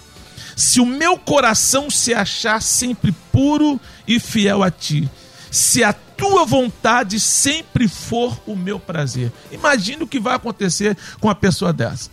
Se 0.56 0.80
o 0.80 0.86
meu 0.88 1.20
coração 1.20 1.90
se 1.90 2.16
achar 2.16 2.62
sempre 2.64 3.14
puro 3.32 3.80
e 4.08 4.20
fiel 4.20 4.64
a 4.64 4.72
ti, 4.72 5.08
se 5.52 5.84
a 5.84 5.94
tua 6.18 6.46
vontade 6.46 7.20
sempre 7.20 7.88
for 7.88 8.40
o 8.46 8.56
meu 8.56 8.80
prazer. 8.80 9.32
Imagine 9.52 10.04
o 10.04 10.08
que 10.08 10.20
vai 10.20 10.36
acontecer 10.36 10.98
com 11.20 11.28
uma 11.28 11.36
pessoa 11.36 11.72
dessa. 11.72 12.10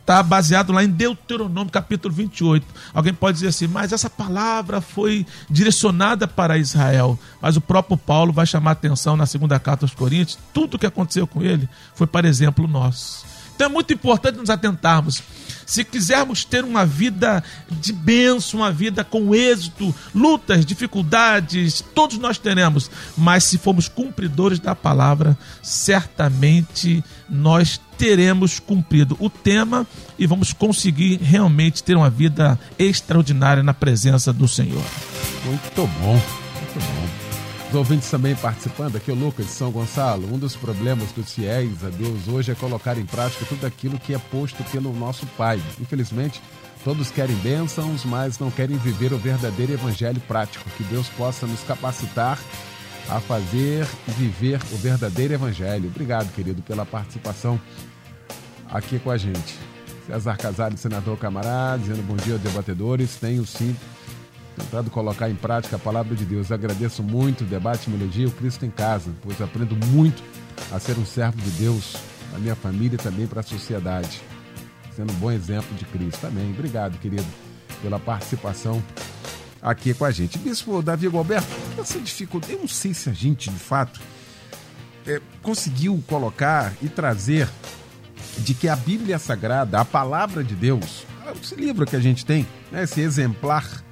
Está 0.00 0.22
baseado 0.24 0.72
lá 0.72 0.82
em 0.82 0.88
Deuteronômio, 0.88 1.70
capítulo 1.70 2.12
28. 2.12 2.66
Alguém 2.92 3.14
pode 3.14 3.34
dizer 3.34 3.48
assim, 3.48 3.68
mas 3.68 3.92
essa 3.92 4.10
palavra 4.10 4.80
foi 4.80 5.24
direcionada 5.48 6.26
para 6.26 6.58
Israel. 6.58 7.16
Mas 7.40 7.56
o 7.56 7.60
próprio 7.60 7.96
Paulo 7.96 8.32
vai 8.32 8.44
chamar 8.44 8.72
atenção 8.72 9.16
na 9.16 9.26
segunda 9.26 9.60
carta 9.60 9.84
aos 9.84 9.94
Coríntios. 9.94 10.36
Tudo 10.52 10.74
o 10.74 10.78
que 10.78 10.86
aconteceu 10.86 11.28
com 11.28 11.42
ele 11.42 11.68
foi 11.94 12.08
para 12.08 12.26
exemplo 12.26 12.66
nosso. 12.66 13.29
Então 13.60 13.68
é 13.68 13.74
muito 13.74 13.92
importante 13.92 14.38
nos 14.38 14.48
atentarmos. 14.48 15.22
Se 15.66 15.84
quisermos 15.84 16.46
ter 16.46 16.64
uma 16.64 16.86
vida 16.86 17.44
de 17.70 17.92
bênção, 17.92 18.60
uma 18.60 18.72
vida 18.72 19.04
com 19.04 19.34
êxito, 19.34 19.94
lutas, 20.14 20.64
dificuldades, 20.64 21.84
todos 21.94 22.16
nós 22.16 22.38
teremos, 22.38 22.90
mas 23.18 23.44
se 23.44 23.58
formos 23.58 23.86
cumpridores 23.86 24.58
da 24.58 24.74
palavra, 24.74 25.36
certamente 25.62 27.04
nós 27.28 27.78
teremos 27.98 28.58
cumprido 28.58 29.14
o 29.20 29.28
tema 29.28 29.86
e 30.18 30.26
vamos 30.26 30.54
conseguir 30.54 31.18
realmente 31.22 31.84
ter 31.84 31.98
uma 31.98 32.08
vida 32.08 32.58
extraordinária 32.78 33.62
na 33.62 33.74
presença 33.74 34.32
do 34.32 34.48
Senhor. 34.48 34.82
Muito 35.44 35.86
bom, 36.00 36.12
muito 36.14 36.80
bom. 36.80 37.19
Os 37.70 37.76
ouvintes 37.76 38.10
também 38.10 38.34
participando, 38.34 38.96
aqui 38.96 39.12
o 39.12 39.14
Lucas 39.14 39.46
de 39.46 39.52
São 39.52 39.70
Gonçalo. 39.70 40.26
Um 40.34 40.36
dos 40.36 40.56
problemas 40.56 41.12
dos 41.12 41.32
fiéis 41.32 41.84
a 41.84 41.88
Deus 41.88 42.26
hoje 42.26 42.50
é 42.50 42.54
colocar 42.56 42.98
em 42.98 43.06
prática 43.06 43.44
tudo 43.44 43.64
aquilo 43.64 43.96
que 43.96 44.12
é 44.12 44.18
posto 44.18 44.64
pelo 44.72 44.92
nosso 44.92 45.24
Pai. 45.38 45.62
Infelizmente, 45.80 46.42
todos 46.82 47.12
querem 47.12 47.36
bênçãos, 47.36 48.04
mas 48.04 48.40
não 48.40 48.50
querem 48.50 48.76
viver 48.76 49.12
o 49.12 49.18
verdadeiro 49.18 49.72
evangelho 49.72 50.20
prático. 50.26 50.68
Que 50.76 50.82
Deus 50.82 51.06
possa 51.10 51.46
nos 51.46 51.62
capacitar 51.62 52.40
a 53.08 53.20
fazer 53.20 53.86
e 54.08 54.10
viver 54.10 54.60
o 54.72 54.76
verdadeiro 54.76 55.34
evangelho. 55.34 55.90
Obrigado, 55.90 56.34
querido, 56.34 56.62
pela 56.62 56.84
participação 56.84 57.60
aqui 58.68 58.98
com 58.98 59.12
a 59.12 59.16
gente. 59.16 59.56
César 60.08 60.36
Casale, 60.36 60.76
senador 60.76 61.16
camarada, 61.18 61.78
dizendo 61.78 62.02
bom 62.02 62.16
dia, 62.16 62.36
debatedores. 62.36 63.14
Tenho 63.14 63.46
sim 63.46 63.76
tentado 64.60 64.90
colocar 64.90 65.28
em 65.28 65.34
prática 65.34 65.76
a 65.76 65.78
palavra 65.78 66.14
de 66.14 66.24
Deus. 66.24 66.52
Agradeço 66.52 67.02
muito 67.02 67.42
o 67.42 67.46
debate 67.46 67.88
Melodia 67.88 68.28
o 68.28 68.30
Cristo 68.30 68.64
em 68.64 68.70
Casa, 68.70 69.10
pois 69.22 69.40
aprendo 69.40 69.74
muito 69.86 70.22
a 70.70 70.78
ser 70.78 70.98
um 70.98 71.06
servo 71.06 71.38
de 71.38 71.50
Deus, 71.50 71.96
a 72.34 72.38
minha 72.38 72.54
família 72.54 72.96
e 72.96 72.98
também 72.98 73.26
para 73.26 73.40
a 73.40 73.42
sociedade, 73.42 74.20
sendo 74.94 75.12
um 75.12 75.16
bom 75.16 75.30
exemplo 75.30 75.74
de 75.76 75.84
Cristo. 75.84 76.20
Também. 76.20 76.50
Obrigado, 76.50 76.98
querido, 76.98 77.26
pela 77.82 77.98
participação 77.98 78.82
aqui 79.62 79.94
com 79.94 80.04
a 80.04 80.10
gente. 80.10 80.38
Bispo 80.38 80.82
Davi 80.82 81.08
Gilberto, 81.08 81.48
essa 81.78 81.98
dificuldade, 81.98 82.52
eu 82.52 82.60
não 82.60 82.68
sei 82.68 82.94
se 82.94 83.08
a 83.08 83.12
gente, 83.12 83.50
de 83.50 83.58
fato, 83.58 84.00
é, 85.06 85.20
conseguiu 85.42 86.02
colocar 86.06 86.72
e 86.82 86.88
trazer 86.88 87.48
de 88.38 88.54
que 88.54 88.68
a 88.68 88.76
Bíblia 88.76 89.18
Sagrada, 89.18 89.80
a 89.80 89.84
palavra 89.84 90.44
de 90.44 90.54
Deus, 90.54 91.04
esse 91.42 91.54
livro 91.54 91.86
que 91.86 91.96
a 91.96 92.00
gente 92.00 92.24
tem, 92.24 92.46
né, 92.70 92.84
esse 92.84 93.00
exemplar 93.00 93.84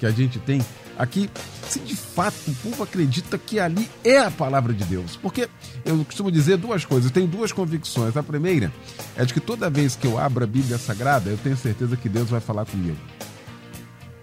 que 0.00 0.06
a 0.06 0.10
gente 0.10 0.38
tem 0.38 0.64
aqui, 0.98 1.30
se 1.68 1.78
de 1.78 1.94
fato 1.94 2.34
o 2.48 2.54
povo 2.54 2.82
acredita 2.82 3.36
que 3.36 3.60
ali 3.60 3.88
é 4.02 4.16
a 4.16 4.30
palavra 4.30 4.72
de 4.72 4.82
Deus. 4.84 5.14
Porque 5.16 5.48
eu 5.84 6.02
costumo 6.06 6.32
dizer 6.32 6.56
duas 6.56 6.86
coisas, 6.86 7.06
eu 7.06 7.10
tenho 7.14 7.28
duas 7.28 7.52
convicções. 7.52 8.16
A 8.16 8.22
primeira 8.22 8.72
é 9.14 9.24
de 9.24 9.34
que 9.34 9.40
toda 9.40 9.68
vez 9.68 9.94
que 9.94 10.06
eu 10.06 10.18
abro 10.18 10.42
a 10.42 10.46
Bíblia 10.46 10.78
Sagrada, 10.78 11.28
eu 11.28 11.36
tenho 11.36 11.56
certeza 11.56 11.96
que 11.96 12.08
Deus 12.08 12.30
vai 12.30 12.40
falar 12.40 12.64
comigo. 12.64 12.98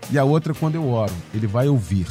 E 0.09 0.17
a 0.17 0.23
outra, 0.23 0.53
quando 0.53 0.75
eu 0.75 0.89
oro, 0.89 1.13
ele 1.33 1.45
vai 1.45 1.67
ouvir. 1.67 2.07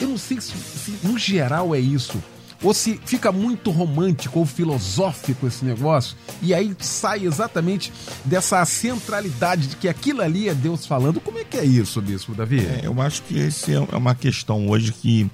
Eu 0.00 0.08
não 0.08 0.18
sei 0.18 0.40
se, 0.40 0.56
se 0.56 0.98
no 1.06 1.16
geral 1.16 1.74
é 1.74 1.78
isso, 1.78 2.20
ou 2.62 2.72
se 2.72 2.98
fica 3.04 3.30
muito 3.30 3.70
romântico 3.70 4.38
ou 4.38 4.46
filosófico 4.46 5.46
esse 5.46 5.64
negócio, 5.64 6.16
e 6.40 6.54
aí 6.54 6.74
sai 6.78 7.24
exatamente 7.24 7.92
dessa 8.24 8.64
centralidade 8.64 9.68
de 9.68 9.76
que 9.76 9.88
aquilo 9.88 10.22
ali 10.22 10.48
é 10.48 10.54
Deus 10.54 10.86
falando. 10.86 11.20
Como 11.20 11.38
é 11.38 11.44
que 11.44 11.56
é 11.56 11.64
isso, 11.64 12.00
Bispo 12.00 12.34
Davi? 12.34 12.60
É, 12.60 12.82
eu 12.84 13.00
acho 13.00 13.22
que 13.22 13.38
esse 13.38 13.72
é 13.74 13.96
uma 13.96 14.14
questão 14.14 14.68
hoje 14.68 14.92
que, 14.92 15.30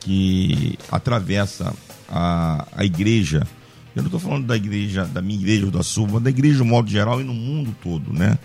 que 0.00 0.78
atravessa 0.90 1.74
a, 2.08 2.66
a 2.72 2.84
igreja. 2.84 3.46
Eu 3.94 4.02
não 4.02 4.06
estou 4.06 4.20
falando 4.20 4.46
da 4.46 4.56
igreja, 4.56 5.04
da 5.04 5.20
minha 5.20 5.38
igreja 5.38 5.66
ou 5.66 5.70
da 5.70 5.82
sua, 5.82 6.06
mas 6.06 6.22
da 6.22 6.30
igreja 6.30 6.62
de 6.62 6.64
modo 6.64 6.88
geral 6.88 7.20
e 7.20 7.24
no 7.24 7.34
mundo 7.34 7.74
todo, 7.82 8.12
né? 8.12 8.38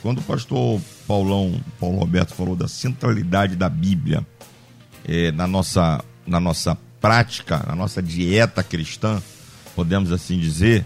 Quando 0.00 0.18
o 0.18 0.22
pastor 0.22 0.80
Paulão, 1.06 1.60
Paulo 1.78 1.98
Roberto 1.98 2.34
falou 2.34 2.54
da 2.54 2.68
centralidade 2.68 3.56
da 3.56 3.68
Bíblia 3.68 4.24
é, 5.04 5.32
na, 5.32 5.46
nossa, 5.46 6.02
na 6.26 6.38
nossa 6.38 6.76
prática, 7.00 7.64
na 7.66 7.74
nossa 7.74 8.02
dieta 8.02 8.62
cristã, 8.62 9.22
podemos 9.74 10.10
assim 10.12 10.38
dizer, 10.38 10.84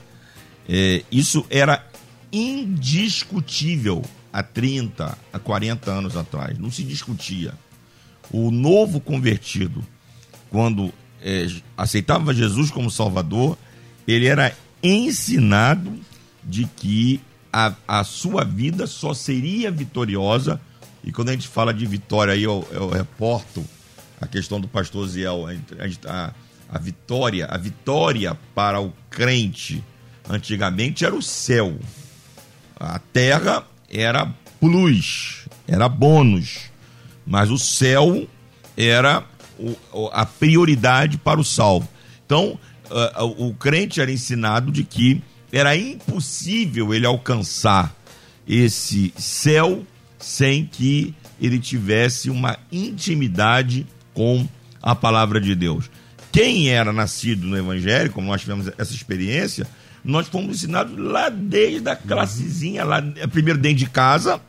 é, 0.68 1.02
isso 1.10 1.44
era 1.50 1.84
indiscutível 2.32 4.02
há 4.32 4.42
30, 4.42 5.18
há 5.32 5.38
40 5.38 5.90
anos 5.90 6.16
atrás. 6.16 6.58
Não 6.58 6.70
se 6.70 6.82
discutia. 6.82 7.54
O 8.30 8.50
novo 8.50 9.00
convertido, 9.00 9.84
quando 10.50 10.92
é, 11.20 11.46
aceitava 11.76 12.32
Jesus 12.32 12.70
como 12.70 12.90
Salvador, 12.90 13.58
ele 14.06 14.26
era 14.26 14.56
ensinado 14.82 15.92
de 16.42 16.64
que 16.76 17.20
a, 17.52 17.74
a 17.86 18.04
sua 18.04 18.44
vida 18.44 18.86
só 18.86 19.12
seria 19.12 19.70
vitoriosa. 19.70 20.60
E 21.04 21.12
quando 21.12 21.28
a 21.28 21.32
gente 21.32 21.48
fala 21.48 21.74
de 21.74 21.84
vitória, 21.84 22.32
aí 22.32 22.42
eu, 22.42 22.66
eu 22.70 22.88
reporto 22.88 23.64
a 24.22 24.26
questão 24.28 24.60
do 24.60 24.68
pastor 24.68 25.08
Ziel, 25.08 25.46
a, 26.06 26.32
a, 26.68 26.78
vitória, 26.78 27.46
a 27.46 27.58
vitória 27.58 28.38
para 28.54 28.80
o 28.80 28.92
crente 29.10 29.82
antigamente 30.30 31.04
era 31.04 31.12
o 31.12 31.20
céu. 31.20 31.76
A 32.78 33.00
terra 33.00 33.64
era 33.90 34.32
plus, 34.60 35.48
era 35.66 35.88
bônus, 35.88 36.70
mas 37.26 37.50
o 37.50 37.58
céu 37.58 38.28
era 38.76 39.24
a 40.12 40.24
prioridade 40.24 41.18
para 41.18 41.40
o 41.40 41.44
salvo. 41.44 41.88
Então, 42.24 42.56
o 43.38 43.52
crente 43.54 44.00
era 44.00 44.12
ensinado 44.12 44.70
de 44.70 44.84
que 44.84 45.20
era 45.50 45.76
impossível 45.76 46.94
ele 46.94 47.06
alcançar 47.06 47.92
esse 48.46 49.12
céu 49.16 49.84
sem 50.16 50.64
que 50.64 51.12
ele 51.40 51.58
tivesse 51.58 52.30
uma 52.30 52.56
intimidade 52.70 53.84
com 54.14 54.46
a 54.82 54.94
palavra 54.94 55.40
de 55.40 55.54
Deus. 55.54 55.90
Quem 56.30 56.70
era 56.70 56.92
nascido 56.92 57.46
no 57.46 57.56
Evangelho, 57.56 58.10
como 58.10 58.28
nós 58.28 58.40
tivemos 58.40 58.70
essa 58.78 58.94
experiência, 58.94 59.66
nós 60.04 60.26
fomos 60.28 60.56
ensinados 60.56 60.96
lá 60.98 61.28
desde 61.28 61.88
a 61.88 61.94
classezinha, 61.94 62.84
lá, 62.84 63.02
primeiro 63.30 63.58
dentro 63.58 63.78
de 63.78 63.90
casa, 63.90 64.40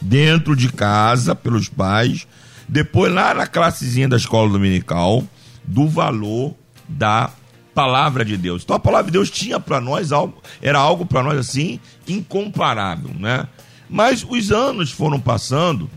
dentro 0.00 0.54
de 0.54 0.70
casa, 0.70 1.34
pelos 1.34 1.68
pais, 1.68 2.26
depois 2.68 3.12
lá 3.12 3.32
na 3.34 3.46
classezinha 3.46 4.08
da 4.08 4.16
escola 4.16 4.50
dominical, 4.50 5.24
do 5.64 5.88
valor 5.88 6.54
da 6.88 7.30
palavra 7.74 8.24
de 8.24 8.36
Deus. 8.36 8.62
Então 8.64 8.76
a 8.76 8.80
palavra 8.80 9.06
de 9.06 9.12
Deus 9.12 9.30
tinha 9.30 9.60
para 9.60 9.80
nós 9.80 10.10
algo, 10.10 10.42
era 10.60 10.78
algo 10.78 11.06
para 11.06 11.22
nós 11.22 11.38
assim 11.38 11.78
incomparável, 12.06 13.14
né? 13.14 13.46
Mas 13.88 14.26
os 14.28 14.50
anos 14.50 14.90
foram 14.90 15.20
passando 15.20 15.88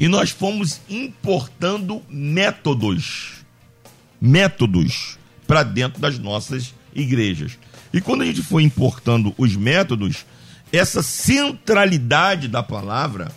e 0.00 0.08
nós 0.08 0.30
fomos 0.30 0.80
importando 0.88 2.02
métodos, 2.08 3.44
métodos 4.18 5.18
para 5.46 5.62
dentro 5.62 6.00
das 6.00 6.18
nossas 6.18 6.74
igrejas. 6.94 7.58
E 7.92 8.00
quando 8.00 8.22
a 8.22 8.24
gente 8.24 8.42
foi 8.42 8.62
importando 8.62 9.34
os 9.36 9.54
métodos, 9.54 10.24
essa 10.72 11.02
centralidade 11.02 12.48
da 12.48 12.62
palavra, 12.62 13.30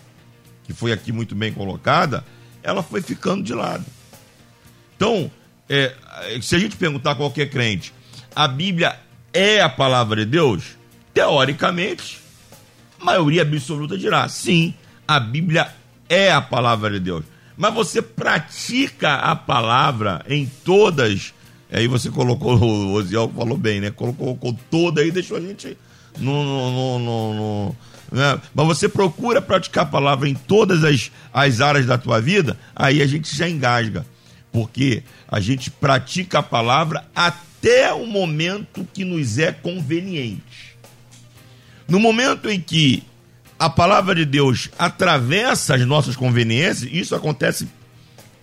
que 0.63 0.71
foi 0.71 0.93
aqui 0.93 1.11
muito 1.11 1.35
bem 1.35 1.51
colocada, 1.51 2.23
ela 2.63 2.81
foi 2.81 3.01
ficando 3.01 3.43
de 3.43 3.53
lado. 3.53 3.83
Então, 4.95 5.29
é, 5.67 5.93
se 6.41 6.55
a 6.55 6.59
gente 6.59 6.77
perguntar 6.77 7.11
a 7.11 7.15
qualquer 7.15 7.49
crente, 7.49 7.93
a 8.33 8.47
Bíblia 8.47 8.97
é 9.33 9.59
a 9.59 9.67
palavra 9.67 10.23
de 10.23 10.31
Deus? 10.31 10.77
Teoricamente, 11.13 12.21
a 13.01 13.03
maioria 13.03 13.41
absoluta 13.41 13.97
dirá: 13.97 14.29
sim, 14.29 14.73
a 15.05 15.19
Bíblia 15.19 15.82
é 16.09 16.31
a 16.31 16.41
palavra 16.41 16.91
de 16.91 16.99
Deus. 16.99 17.23
Mas 17.55 17.73
você 17.73 18.01
pratica 18.01 19.15
a 19.15 19.35
palavra 19.35 20.23
em 20.27 20.49
todas. 20.63 21.33
Aí 21.71 21.87
você 21.87 22.09
colocou, 22.09 22.57
o 22.57 22.93
Oziel 22.93 23.31
falou 23.35 23.57
bem, 23.57 23.81
né? 23.81 23.91
Colocou, 23.91 24.35
colocou 24.35 24.59
toda 24.69 25.01
aí, 25.01 25.11
deixou 25.11 25.37
a 25.37 25.41
gente 25.41 25.77
no. 26.17 26.43
no, 26.43 26.99
no, 26.99 27.33
no 27.33 27.75
né? 28.11 28.39
Mas 28.53 28.67
você 28.67 28.87
procura 28.87 29.41
praticar 29.41 29.83
a 29.83 29.87
palavra 29.87 30.29
em 30.29 30.35
todas 30.35 30.83
as, 30.83 31.11
as 31.33 31.61
áreas 31.61 31.85
da 31.85 31.97
tua 31.97 32.21
vida, 32.21 32.57
aí 32.75 33.01
a 33.01 33.07
gente 33.07 33.35
já 33.35 33.49
engasga. 33.49 34.05
Porque 34.51 35.01
a 35.27 35.39
gente 35.39 35.71
pratica 35.71 36.39
a 36.39 36.43
palavra 36.43 37.05
até 37.15 37.91
o 37.91 38.05
momento 38.05 38.87
que 38.93 39.03
nos 39.03 39.39
é 39.39 39.51
conveniente. 39.51 40.77
No 41.87 41.99
momento 41.99 42.49
em 42.49 42.59
que 42.59 43.03
a 43.63 43.69
palavra 43.69 44.13
de 44.13 44.25
Deus 44.25 44.69
atravessa 44.77 45.75
as 45.75 45.85
nossas 45.85 46.17
conveniências, 46.17 46.91
isso 46.91 47.15
acontece 47.15 47.65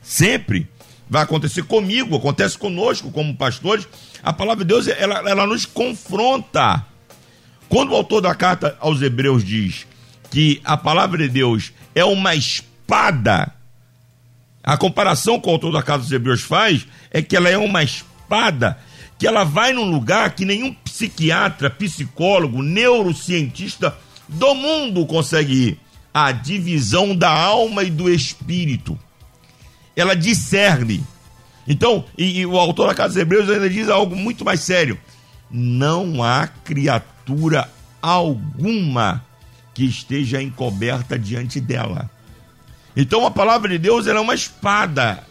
sempre, 0.01 0.67
vai 1.11 1.23
acontecer 1.23 1.63
comigo, 1.65 2.17
acontece 2.17 2.57
conosco 2.57 3.11
como 3.11 3.37
pastores, 3.37 3.87
a 4.23 4.33
palavra 4.33 4.65
de 4.65 4.69
Deus 4.69 4.89
ela, 4.89 5.29
ela 5.29 5.47
nos 5.47 5.67
confronta. 5.67 6.87
Quando 7.69 7.93
o 7.93 7.97
autor 7.97 8.23
da 8.23 8.35
carta 8.35 8.79
aos 8.81 9.03
Hebreus 9.03 9.45
diz 9.45 9.87
que 10.31 10.59
a 10.65 10.75
palavra 10.79 11.19
de 11.19 11.29
Deus 11.29 11.71
é 11.95 12.03
uma 12.03 12.35
espada, 12.35 13.53
a 14.63 14.79
comparação 14.79 15.39
que 15.39 15.49
o 15.49 15.53
autor 15.53 15.71
da 15.71 15.83
carta 15.83 16.05
dos 16.05 16.13
Hebreus 16.13 16.41
faz 16.41 16.87
é 17.11 17.21
que 17.21 17.37
ela 17.37 17.51
é 17.51 17.59
uma 17.59 17.83
espada 17.83 18.79
que 19.19 19.27
ela 19.27 19.45
vai 19.45 19.75
num 19.75 19.85
lugar 19.85 20.35
que 20.35 20.47
nenhum 20.47 20.73
psiquiatra, 20.73 21.69
psicólogo, 21.69 22.63
neurocientista 22.63 23.95
do 24.31 24.55
mundo 24.55 25.05
consegue 25.07 25.53
ir 25.53 25.81
a 26.13 26.33
divisão 26.33 27.15
da 27.15 27.31
alma 27.31 27.83
e 27.83 27.91
do 27.91 28.09
espírito. 28.09 28.99
Ela 29.95 30.15
discerne. 30.15 31.05
Então, 31.67 32.05
e, 32.17 32.41
e 32.41 32.47
o 32.47 32.59
autor 32.59 32.89
da 32.89 32.95
Casa 32.95 33.15
dos 33.15 33.23
Hebreus 33.23 33.51
ainda 33.51 33.69
diz 33.69 33.89
algo 33.89 34.17
muito 34.17 34.45
mais 34.45 34.61
sério: 34.61 34.99
não 35.51 36.23
há 36.23 36.47
criatura 36.47 37.69
alguma 38.01 39.25
que 39.75 39.85
esteja 39.85 40.43
encoberta 40.43 41.19
diante 41.19 41.61
dela. 41.61 42.11
Então 42.97 43.25
a 43.25 43.31
palavra 43.31 43.69
de 43.69 43.79
Deus 43.79 44.07
é 44.07 44.19
uma 44.19 44.35
espada. 44.35 45.25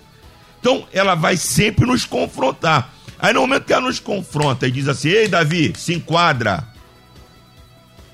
Então 0.59 0.87
ela 0.93 1.15
vai 1.15 1.37
sempre 1.37 1.85
nos 1.85 2.05
confrontar. 2.05 2.93
Aí 3.17 3.33
no 3.33 3.41
momento 3.41 3.65
que 3.65 3.73
ela 3.73 3.87
nos 3.87 3.99
confronta 3.99 4.67
e 4.67 4.71
diz 4.71 4.87
assim: 4.87 5.09
Ei, 5.09 5.27
Davi, 5.27 5.73
se 5.75 5.93
enquadra. 5.93 6.67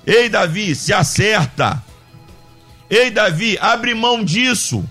Ei, 0.05 0.29
Davi, 0.29 0.75
se 0.75 0.93
acerta. 0.93 1.83
Ei, 2.89 3.09
Davi, 3.09 3.57
abre 3.59 3.93
mão 3.93 4.23
disso. 4.23 4.87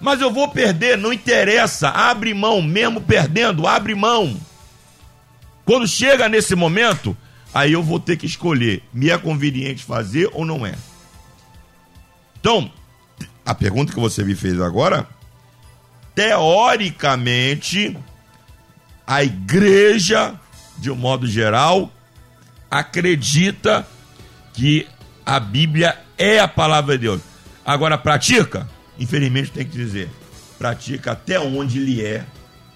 Mas 0.00 0.20
eu 0.20 0.30
vou 0.30 0.48
perder, 0.48 0.98
não 0.98 1.12
interessa. 1.12 1.88
Abre 1.88 2.34
mão, 2.34 2.60
mesmo 2.60 3.00
perdendo, 3.00 3.66
abre 3.66 3.94
mão. 3.94 4.38
Quando 5.64 5.86
chega 5.86 6.28
nesse 6.28 6.54
momento, 6.54 7.16
aí 7.54 7.72
eu 7.72 7.82
vou 7.82 8.00
ter 8.00 8.16
que 8.16 8.26
escolher: 8.26 8.82
me 8.92 9.10
é 9.10 9.16
conveniente 9.16 9.84
fazer 9.84 10.28
ou 10.32 10.44
não 10.44 10.66
é? 10.66 10.74
Então, 12.38 12.70
a 13.44 13.54
pergunta 13.54 13.92
que 13.92 14.00
você 14.00 14.24
me 14.24 14.34
fez 14.34 14.60
agora, 14.60 15.06
teoricamente, 16.14 17.96
a 19.06 19.22
igreja, 19.22 20.34
de 20.78 20.90
um 20.90 20.96
modo 20.96 21.26
geral, 21.26 21.92
acredita 22.70 23.86
que 24.52 24.86
a 25.24 25.38
Bíblia 25.38 25.96
é 26.18 26.38
a 26.38 26.48
palavra 26.48 26.96
de 26.96 27.02
Deus. 27.02 27.20
Agora, 27.64 27.96
pratica? 27.96 28.68
Infelizmente, 28.98 29.50
tem 29.50 29.64
que 29.64 29.76
dizer, 29.76 30.10
pratica 30.58 31.12
até 31.12 31.38
onde 31.38 31.78
lhe 31.78 32.04
é 32.04 32.24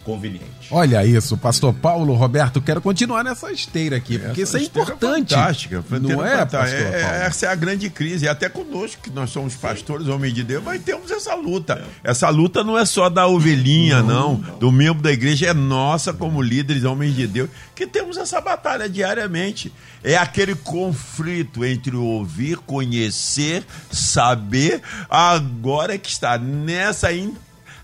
conveniente. 0.05 0.69
Olha 0.71 1.05
isso, 1.05 1.37
pastor 1.37 1.73
Paulo 1.73 2.14
Roberto, 2.14 2.61
quero 2.61 2.81
continuar 2.81 3.25
nessa 3.25 3.51
esteira 3.51 3.97
aqui, 3.97 4.19
porque 4.19 4.43
essa 4.43 4.59
isso 4.59 4.79
é 4.79 4.83
importante. 4.83 5.35
Fantástica, 5.35 5.85
não 6.01 6.25
é, 6.25 6.45
pastor 6.45 6.79
é, 6.79 7.03
Paulo? 7.03 7.17
Essa 7.17 7.47
é 7.47 7.49
a 7.49 7.55
grande 7.55 7.90
crise, 7.90 8.27
e 8.27 8.29
até 8.29 8.49
conosco, 8.49 9.03
que 9.03 9.11
nós 9.11 9.31
somos 9.31 9.55
pastores, 9.55 10.07
homens 10.09 10.35
de 10.35 10.45
Deus, 10.45 10.62
mas 10.62 10.83
temos 10.83 11.11
essa 11.11 11.35
luta. 11.35 11.85
É. 12.05 12.11
Essa 12.11 12.29
luta 12.29 12.62
não 12.62 12.79
é 12.79 12.85
só 12.85 13.09
da 13.09 13.27
ovelhinha, 13.27 14.03
não, 14.03 14.35
não, 14.35 14.59
do 14.59 14.71
membro 14.71 15.03
da 15.03 15.11
igreja, 15.11 15.47
é 15.47 15.55
nossa 15.55 16.12
como 16.12 16.43
líderes, 16.43 16.85
homens 16.85 17.17
de 17.17 17.27
Deus, 17.27 17.51
que 17.75 17.87
temos 17.87 18.17
essa 18.17 18.40
batalha 18.40 18.88
diariamente. 18.88 19.73
É 20.03 20.17
aquele 20.17 20.55
conflito 20.55 21.64
entre 21.64 21.97
ouvir, 21.97 22.59
conhecer, 22.59 23.64
saber, 23.90 24.83
agora 25.09 25.95
é 25.95 25.99
que 25.99 26.11
está 26.11 26.37
nessa, 26.37 27.09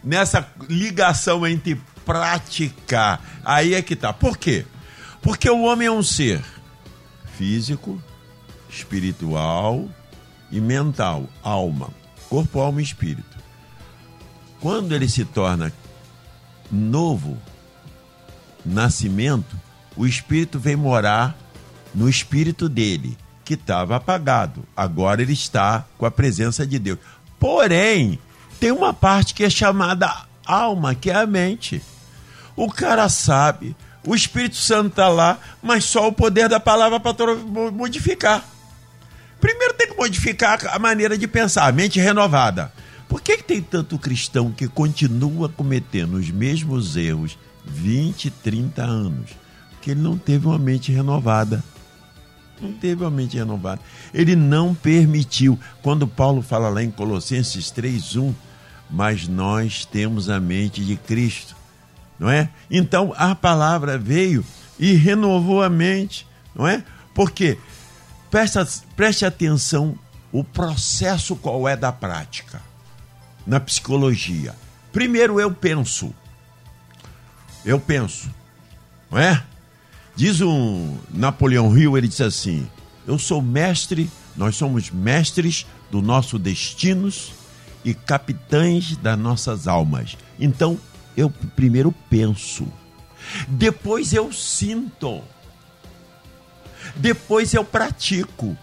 nessa 0.05 0.47
ligação 0.69 1.47
entre 1.47 1.81
prática. 2.11 3.21
Aí 3.45 3.75
é 3.75 3.83
que 3.83 3.95
tá. 3.95 4.13
Por 4.13 4.37
quê? 4.37 4.67
Porque 5.23 5.49
o 5.49 5.63
homem 5.63 5.87
é 5.87 5.93
um 5.93 6.03
ser 6.03 6.43
físico, 7.37 8.03
espiritual 8.69 9.89
e 10.51 10.61
mental, 10.61 11.29
alma, 11.41 11.91
corpo, 12.29 12.59
alma 12.59 12.81
e 12.81 12.85
espírito. 12.85 13.39
Quando 14.61 14.93
ele 14.93 15.09
se 15.09 15.25
torna 15.25 15.73
novo, 16.71 17.39
nascimento, 18.67 19.57
o 19.97 20.05
espírito 20.05 20.59
vem 20.59 20.75
morar 20.75 21.39
no 21.95 22.09
espírito 22.09 22.69
dele, 22.69 23.17
que 23.45 23.55
estava 23.55 23.97
apagado. 23.97 24.65
Agora 24.77 25.23
ele 25.23 25.33
está 25.33 25.85
com 25.97 26.07
a 26.07 26.11
presença 26.11 26.67
de 26.67 26.79
Deus. 26.79 26.99
Porém, 27.39 28.19
tem 28.59 28.73
uma 28.73 28.93
parte 28.93 29.33
que 29.33 29.45
é 29.45 29.51
chamada 29.51 30.27
alma, 30.45 30.95
que 30.95 31.11
é 31.11 31.15
a 31.15 31.27
mente. 31.27 31.81
O 32.57 32.71
cara 32.71 33.09
sabe, 33.09 33.77
o 34.07 34.15
Espírito 34.15 34.57
Santo 34.57 34.89
está 34.89 35.09
lá, 35.09 35.39
mas 35.63 35.85
só 35.85 36.09
o 36.09 36.13
poder 36.13 36.49
da 36.49 36.61
palavra 36.61 36.99
para 36.99 37.35
modificar. 37.73 38.45
Primeiro 39.41 39.75
tem 39.75 39.89
que 39.89 39.97
modificar 39.97 40.59
a 40.67 40.79
maneira 40.79 41.17
de 41.17 41.27
pensar, 41.27 41.67
a 41.67 41.73
mente 41.73 41.99
renovada. 41.99 42.73
Por 43.09 43.21
que, 43.21 43.39
que 43.39 43.45
tem 43.45 43.61
tanto 43.61 43.99
cristão 43.99 44.53
que 44.53 44.69
continua 44.69 45.49
cometendo 45.49 46.15
os 46.15 46.31
mesmos 46.31 46.97
erros 46.97 47.37
20, 47.65 48.31
30 48.31 48.83
anos? 48.83 49.31
Porque 49.71 49.93
ele 49.93 50.01
não 50.01 50.17
teve 50.17 50.47
uma 50.47 50.59
mente 50.59 50.93
renovada. 50.93 51.65
Não 52.61 52.73
teve 52.73 53.03
uma 53.03 53.11
mente 53.11 53.37
renovada. 53.37 53.81
Ele 54.13 54.37
não 54.37 54.75
permitiu. 54.75 55.59
Quando 55.83 56.07
Paulo 56.07 56.43
fala 56.43 56.69
lá 56.69 56.83
em 56.83 56.91
Colossenses 56.91 57.73
3:1, 57.73 58.35
mas 58.91 59.27
nós 59.27 59.85
temos 59.85 60.29
a 60.29 60.39
mente 60.39 60.85
de 60.85 60.97
Cristo, 60.97 61.57
não 62.21 62.29
é? 62.29 62.51
Então 62.71 63.15
a 63.17 63.35
palavra 63.35 63.97
veio 63.97 64.45
e 64.79 64.93
renovou 64.93 65.63
a 65.63 65.71
mente, 65.71 66.27
não 66.55 66.69
é? 66.69 66.85
Porque 67.15 67.59
preste, 68.31 68.59
preste 68.95 69.25
atenção 69.25 69.99
o 70.31 70.45
processo 70.45 71.35
qual 71.35 71.67
é 71.67 71.75
da 71.75 71.91
prática 71.91 72.61
na 73.47 73.59
psicologia. 73.59 74.55
Primeiro 74.93 75.41
eu 75.41 75.51
penso. 75.51 76.15
Eu 77.65 77.81
penso, 77.81 78.31
não 79.11 79.19
é? 79.19 79.43
Diz 80.15 80.41
um 80.41 80.99
Napoleão 81.13 81.77
Hill, 81.77 81.97
ele 81.97 82.09
diz 82.09 82.21
assim: 82.21 82.69
Eu 83.07 83.19
sou 83.19 83.41
mestre, 83.41 84.11
nós 84.37 84.57
somos 84.57 84.91
mestres 84.91 85.67
do 85.91 86.03
nosso 86.03 86.39
destinos 86.39 87.33
e 87.85 87.95
capitães 87.95 88.97
das 88.97 89.19
nossas 89.19 89.67
almas. 89.67 90.17
Então, 90.39 90.79
eu 91.17 91.31
primeiro 91.31 91.93
penso, 92.09 92.67
depois 93.49 94.13
eu 94.13 94.33
sinto, 94.33 95.23
depois 96.97 97.55
eu 97.55 97.65
pratico. 97.65 98.57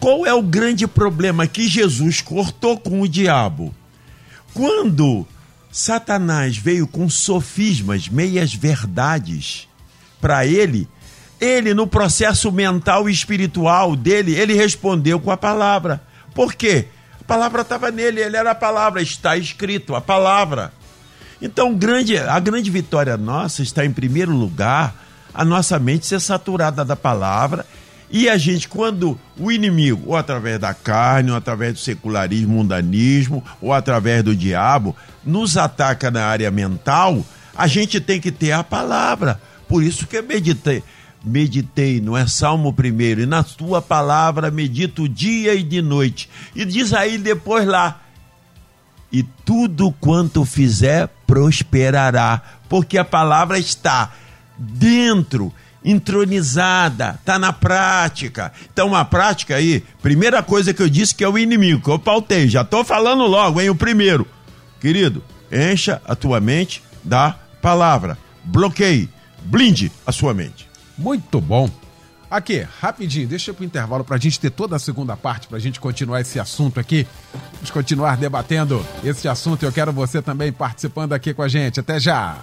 Qual 0.00 0.24
é 0.24 0.32
o 0.32 0.42
grande 0.42 0.86
problema 0.86 1.46
que 1.46 1.66
Jesus 1.66 2.20
cortou 2.20 2.78
com 2.78 3.00
o 3.00 3.08
diabo? 3.08 3.74
Quando 4.54 5.26
Satanás 5.70 6.56
veio 6.56 6.86
com 6.86 7.08
sofismas, 7.08 8.08
meias 8.08 8.54
verdades 8.54 9.68
para 10.20 10.46
ele, 10.46 10.88
ele 11.40 11.74
no 11.74 11.86
processo 11.86 12.50
mental 12.50 13.08
e 13.08 13.12
espiritual 13.12 13.94
dele, 13.94 14.34
ele 14.34 14.54
respondeu 14.54 15.20
com 15.20 15.30
a 15.30 15.36
palavra. 15.36 16.02
Por 16.34 16.54
quê? 16.54 16.86
A 17.20 17.24
palavra 17.24 17.62
estava 17.62 17.90
nele, 17.90 18.20
ele 18.20 18.36
era 18.36 18.52
a 18.52 18.54
palavra, 18.54 19.02
está 19.02 19.36
escrito, 19.36 19.94
a 19.94 20.00
palavra. 20.00 20.72
Então, 21.40 21.74
grande, 21.74 22.18
a 22.18 22.38
grande 22.40 22.70
vitória 22.70 23.16
nossa 23.16 23.62
está 23.62 23.84
em 23.84 23.92
primeiro 23.92 24.32
lugar 24.32 24.94
a 25.32 25.44
nossa 25.44 25.78
mente 25.78 26.06
ser 26.06 26.20
saturada 26.20 26.84
da 26.84 26.96
palavra 26.96 27.64
e 28.10 28.28
a 28.28 28.38
gente, 28.38 28.68
quando 28.68 29.18
o 29.38 29.52
inimigo, 29.52 30.02
ou 30.06 30.16
através 30.16 30.58
da 30.58 30.72
carne, 30.72 31.30
ou 31.30 31.36
através 31.36 31.74
do 31.74 31.78
secularismo, 31.78 32.54
mundanismo, 32.54 33.44
ou 33.60 33.72
através 33.72 34.24
do 34.24 34.34
diabo, 34.34 34.96
nos 35.24 35.56
ataca 35.56 36.10
na 36.10 36.24
área 36.24 36.50
mental, 36.50 37.22
a 37.54 37.66
gente 37.66 38.00
tem 38.00 38.18
que 38.18 38.32
ter 38.32 38.52
a 38.52 38.64
palavra. 38.64 39.40
Por 39.68 39.82
isso 39.82 40.06
que 40.06 40.16
eu 40.16 40.22
meditei, 40.22 40.82
meditei, 41.22 42.00
não 42.00 42.16
é 42.16 42.26
Salmo 42.26 42.72
primeiro, 42.72 43.20
e 43.20 43.26
na 43.26 43.42
tua 43.42 43.82
palavra 43.82 44.50
medito 44.50 45.06
dia 45.06 45.54
e 45.54 45.62
de 45.62 45.82
noite. 45.82 46.30
E 46.56 46.64
diz 46.64 46.94
aí 46.94 47.18
depois 47.18 47.66
lá, 47.66 48.00
e 49.12 49.22
tudo 49.44 49.92
quanto 49.92 50.44
fizer 50.44 51.08
prosperará, 51.26 52.42
porque 52.68 52.98
a 52.98 53.04
palavra 53.04 53.58
está 53.58 54.12
dentro, 54.56 55.52
entronizada, 55.84 57.16
está 57.18 57.38
na 57.38 57.52
prática. 57.52 58.52
Então, 58.72 58.94
a 58.94 59.04
prática 59.04 59.56
aí, 59.56 59.82
primeira 60.02 60.42
coisa 60.42 60.74
que 60.74 60.82
eu 60.82 60.88
disse 60.88 61.14
que 61.14 61.24
é 61.24 61.28
o 61.28 61.38
inimigo, 61.38 61.82
que 61.82 61.90
eu 61.90 61.98
pautei, 61.98 62.48
já 62.48 62.62
estou 62.62 62.84
falando 62.84 63.24
logo, 63.26 63.60
hein? 63.60 63.70
O 63.70 63.74
primeiro, 63.74 64.26
querido, 64.80 65.22
encha 65.50 66.02
a 66.06 66.14
tua 66.14 66.40
mente 66.40 66.82
da 67.02 67.34
palavra, 67.62 68.18
bloqueie 68.44 69.08
blinde 69.42 69.90
a 70.06 70.12
sua 70.12 70.34
mente. 70.34 70.68
Muito 70.96 71.40
bom. 71.40 71.70
Aqui, 72.30 72.66
rapidinho, 72.80 73.26
deixa 73.26 73.50
eu 73.50 73.54
pro 73.54 73.64
intervalo 73.64 74.04
para 74.04 74.16
a 74.16 74.18
gente 74.18 74.38
ter 74.38 74.50
toda 74.50 74.76
a 74.76 74.78
segunda 74.78 75.16
parte, 75.16 75.48
para 75.48 75.56
a 75.56 75.60
gente 75.60 75.80
continuar 75.80 76.20
esse 76.20 76.38
assunto 76.38 76.78
aqui. 76.78 77.06
Vamos 77.54 77.70
continuar 77.70 78.18
debatendo 78.18 78.84
esse 79.02 79.26
assunto. 79.26 79.62
Eu 79.62 79.72
quero 79.72 79.92
você 79.92 80.20
também 80.20 80.52
participando 80.52 81.14
aqui 81.14 81.32
com 81.32 81.42
a 81.42 81.48
gente. 81.48 81.80
Até 81.80 81.98
já! 81.98 82.36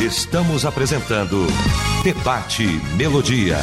Estamos 0.00 0.66
apresentando 0.66 1.46
Debate 2.02 2.66
Melodia. 2.96 3.56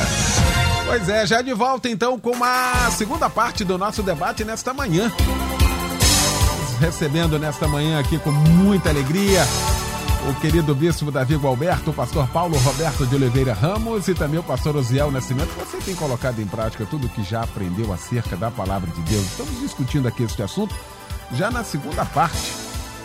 Pois 0.85 1.07
é, 1.09 1.27
já 1.27 1.41
de 1.41 1.53
volta 1.53 1.89
então 1.89 2.17
com 2.17 2.41
a 2.41 2.89
segunda 2.91 3.29
parte 3.29 3.63
do 3.63 3.77
nosso 3.77 4.01
debate 4.01 4.45
nesta 4.45 4.73
manhã. 4.73 5.11
Recebendo 6.79 7.37
nesta 7.37 7.67
manhã 7.67 7.99
aqui 7.99 8.17
com 8.19 8.31
muita 8.31 8.89
alegria 8.89 9.43
o 10.29 10.33
querido 10.35 10.73
bispo 10.73 11.11
Davi 11.11 11.35
Gualberto, 11.35 11.91
o 11.91 11.93
pastor 11.93 12.27
Paulo 12.29 12.57
Roberto 12.57 13.05
de 13.05 13.15
Oliveira 13.15 13.53
Ramos 13.53 14.07
e 14.07 14.13
também 14.13 14.39
o 14.39 14.43
pastor 14.43 14.75
Osiel 14.75 15.11
Nascimento. 15.11 15.49
Você 15.59 15.77
tem 15.77 15.95
colocado 15.95 16.39
em 16.39 16.47
prática 16.47 16.85
tudo 16.85 17.07
o 17.07 17.09
que 17.09 17.23
já 17.23 17.43
aprendeu 17.43 17.91
acerca 17.91 18.37
da 18.37 18.49
palavra 18.49 18.89
de 18.91 19.01
Deus. 19.01 19.25
Estamos 19.25 19.59
discutindo 19.59 20.07
aqui 20.07 20.23
este 20.23 20.41
assunto 20.41 20.73
já 21.33 21.51
na 21.51 21.63
segunda 21.63 22.05
parte 22.05 22.51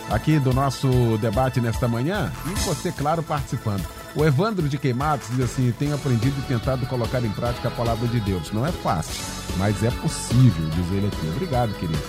aqui 0.09 0.39
do 0.39 0.53
nosso 0.53 1.17
debate 1.19 1.59
nesta 1.59 1.87
manhã 1.87 2.31
e 2.45 2.53
você, 2.61 2.91
claro, 2.91 3.21
participando. 3.21 3.85
O 4.15 4.25
Evandro 4.25 4.69
de 4.69 4.77
Queimados 4.77 5.27
diz 5.31 5.45
assim: 5.45 5.73
tenho 5.77 5.95
aprendido 5.95 6.35
e 6.39 6.47
tentado 6.47 6.85
colocar 6.87 7.23
em 7.23 7.31
prática 7.31 7.67
a 7.67 7.71
palavra 7.71 8.07
de 8.07 8.19
Deus. 8.21 8.51
Não 8.51 8.65
é 8.65 8.71
fácil, 8.71 9.21
mas 9.57 9.83
é 9.83 9.91
possível, 9.91 10.69
diz 10.69 10.91
ele 10.91 11.07
aqui. 11.07 11.27
Obrigado, 11.35 11.73
querido. 11.73 12.01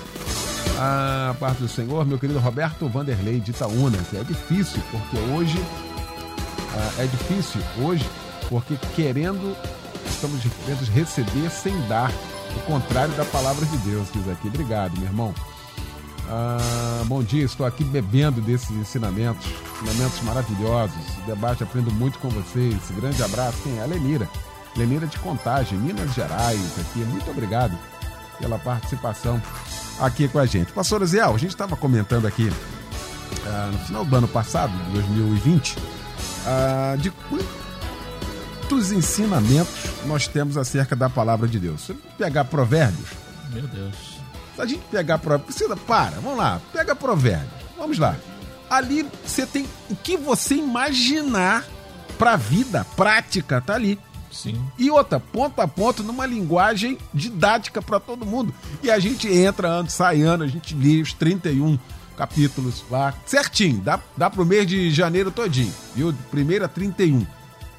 A 0.78 1.34
parte 1.38 1.62
do 1.62 1.68
Senhor, 1.68 2.06
meu 2.06 2.18
querido 2.18 2.38
Roberto 2.38 2.88
Vanderlei 2.88 3.40
de 3.40 3.50
Itaúna, 3.50 3.98
que 4.08 4.16
é 4.16 4.24
difícil, 4.24 4.82
porque 4.90 5.16
hoje 5.32 5.62
é 6.98 7.06
difícil 7.06 7.60
hoje, 7.82 8.08
porque 8.48 8.76
querendo, 8.94 9.56
estamos 10.06 10.40
querendo 10.64 10.84
receber 10.92 11.50
sem 11.50 11.78
dar. 11.88 12.10
O 12.56 12.60
contrário 12.62 13.14
da 13.14 13.24
palavra 13.26 13.64
de 13.64 13.76
Deus, 13.78 14.08
diz 14.12 14.28
aqui. 14.28 14.48
Obrigado, 14.48 14.96
meu 14.98 15.06
irmão. 15.06 15.34
Ah, 16.28 17.02
bom 17.06 17.22
dia, 17.22 17.44
estou 17.44 17.64
aqui 17.64 17.84
bebendo 17.84 18.40
desses 18.40 18.70
ensinamentos, 18.70 19.46
ensinamentos 19.82 20.20
maravilhosos. 20.22 20.96
Debate, 21.26 21.62
aprendo 21.62 21.92
muito 21.92 22.18
com 22.18 22.28
vocês. 22.28 22.76
Grande 22.96 23.22
abraço. 23.22 23.58
Quem 23.62 23.78
é? 23.78 23.82
A 23.82 23.86
Lenira. 23.86 24.28
Lenira 24.76 25.06
de 25.06 25.18
Contagem, 25.18 25.78
Minas 25.78 26.12
Gerais, 26.14 26.78
aqui. 26.80 27.00
Muito 27.00 27.30
obrigado 27.30 27.76
pela 28.40 28.58
participação 28.58 29.40
aqui 30.00 30.28
com 30.28 30.38
a 30.38 30.46
gente. 30.46 30.72
Pastor 30.72 31.04
Ziel, 31.04 31.34
a 31.34 31.38
gente 31.38 31.50
estava 31.50 31.76
comentando 31.76 32.26
aqui 32.26 32.50
ah, 33.46 33.70
no 33.72 33.78
final 33.80 34.04
do 34.04 34.16
ano 34.16 34.28
passado, 34.28 34.72
de 34.86 34.92
2020, 34.92 35.76
ah, 36.46 36.96
de 36.98 37.10
quantos 37.10 38.92
ensinamentos 38.92 39.90
nós 40.06 40.26
temos 40.26 40.56
acerca 40.56 40.96
da 40.96 41.08
palavra 41.08 41.46
de 41.46 41.58
Deus. 41.58 41.82
Se 41.82 41.94
pegar 42.16 42.44
provérbios. 42.44 43.10
Meu 43.52 43.66
Deus. 43.66 43.94
Se 44.54 44.62
a 44.62 44.66
gente 44.66 44.82
pegar 44.90 45.18
provérbios. 45.18 45.56
Precisa, 45.56 45.76
para, 45.76 46.20
vamos 46.20 46.38
lá, 46.38 46.60
pega 46.72 46.94
provérbios. 46.94 47.60
Vamos 47.76 47.98
lá. 47.98 48.16
Ali 48.68 49.06
você 49.24 49.44
tem 49.46 49.66
o 49.88 49.96
que 49.96 50.16
você 50.16 50.54
imaginar 50.54 51.64
para 52.18 52.32
a 52.32 52.36
vida 52.36 52.84
prática, 52.96 53.60
tá 53.60 53.74
ali. 53.74 53.98
Sim. 54.30 54.60
E 54.78 54.90
outra, 54.90 55.18
ponto 55.18 55.60
a 55.60 55.66
ponto, 55.66 56.02
numa 56.02 56.24
linguagem 56.24 56.96
didática 57.12 57.82
para 57.82 57.98
todo 57.98 58.24
mundo. 58.24 58.54
E 58.82 58.90
a 58.90 58.98
gente 58.98 59.28
entra 59.28 59.68
ano, 59.68 59.90
sai 59.90 60.22
ano, 60.22 60.44
a 60.44 60.46
gente 60.46 60.74
lê 60.74 61.00
os 61.00 61.12
31 61.12 61.78
capítulos 62.16 62.84
lá, 62.90 63.14
certinho, 63.24 63.80
dá, 63.80 63.98
dá 64.14 64.28
pro 64.28 64.44
mês 64.44 64.66
de 64.66 64.90
janeiro 64.90 65.30
todinho, 65.30 65.72
viu? 65.94 66.14
Primeiro 66.30 66.64
a 66.64 66.68
31. 66.68 67.26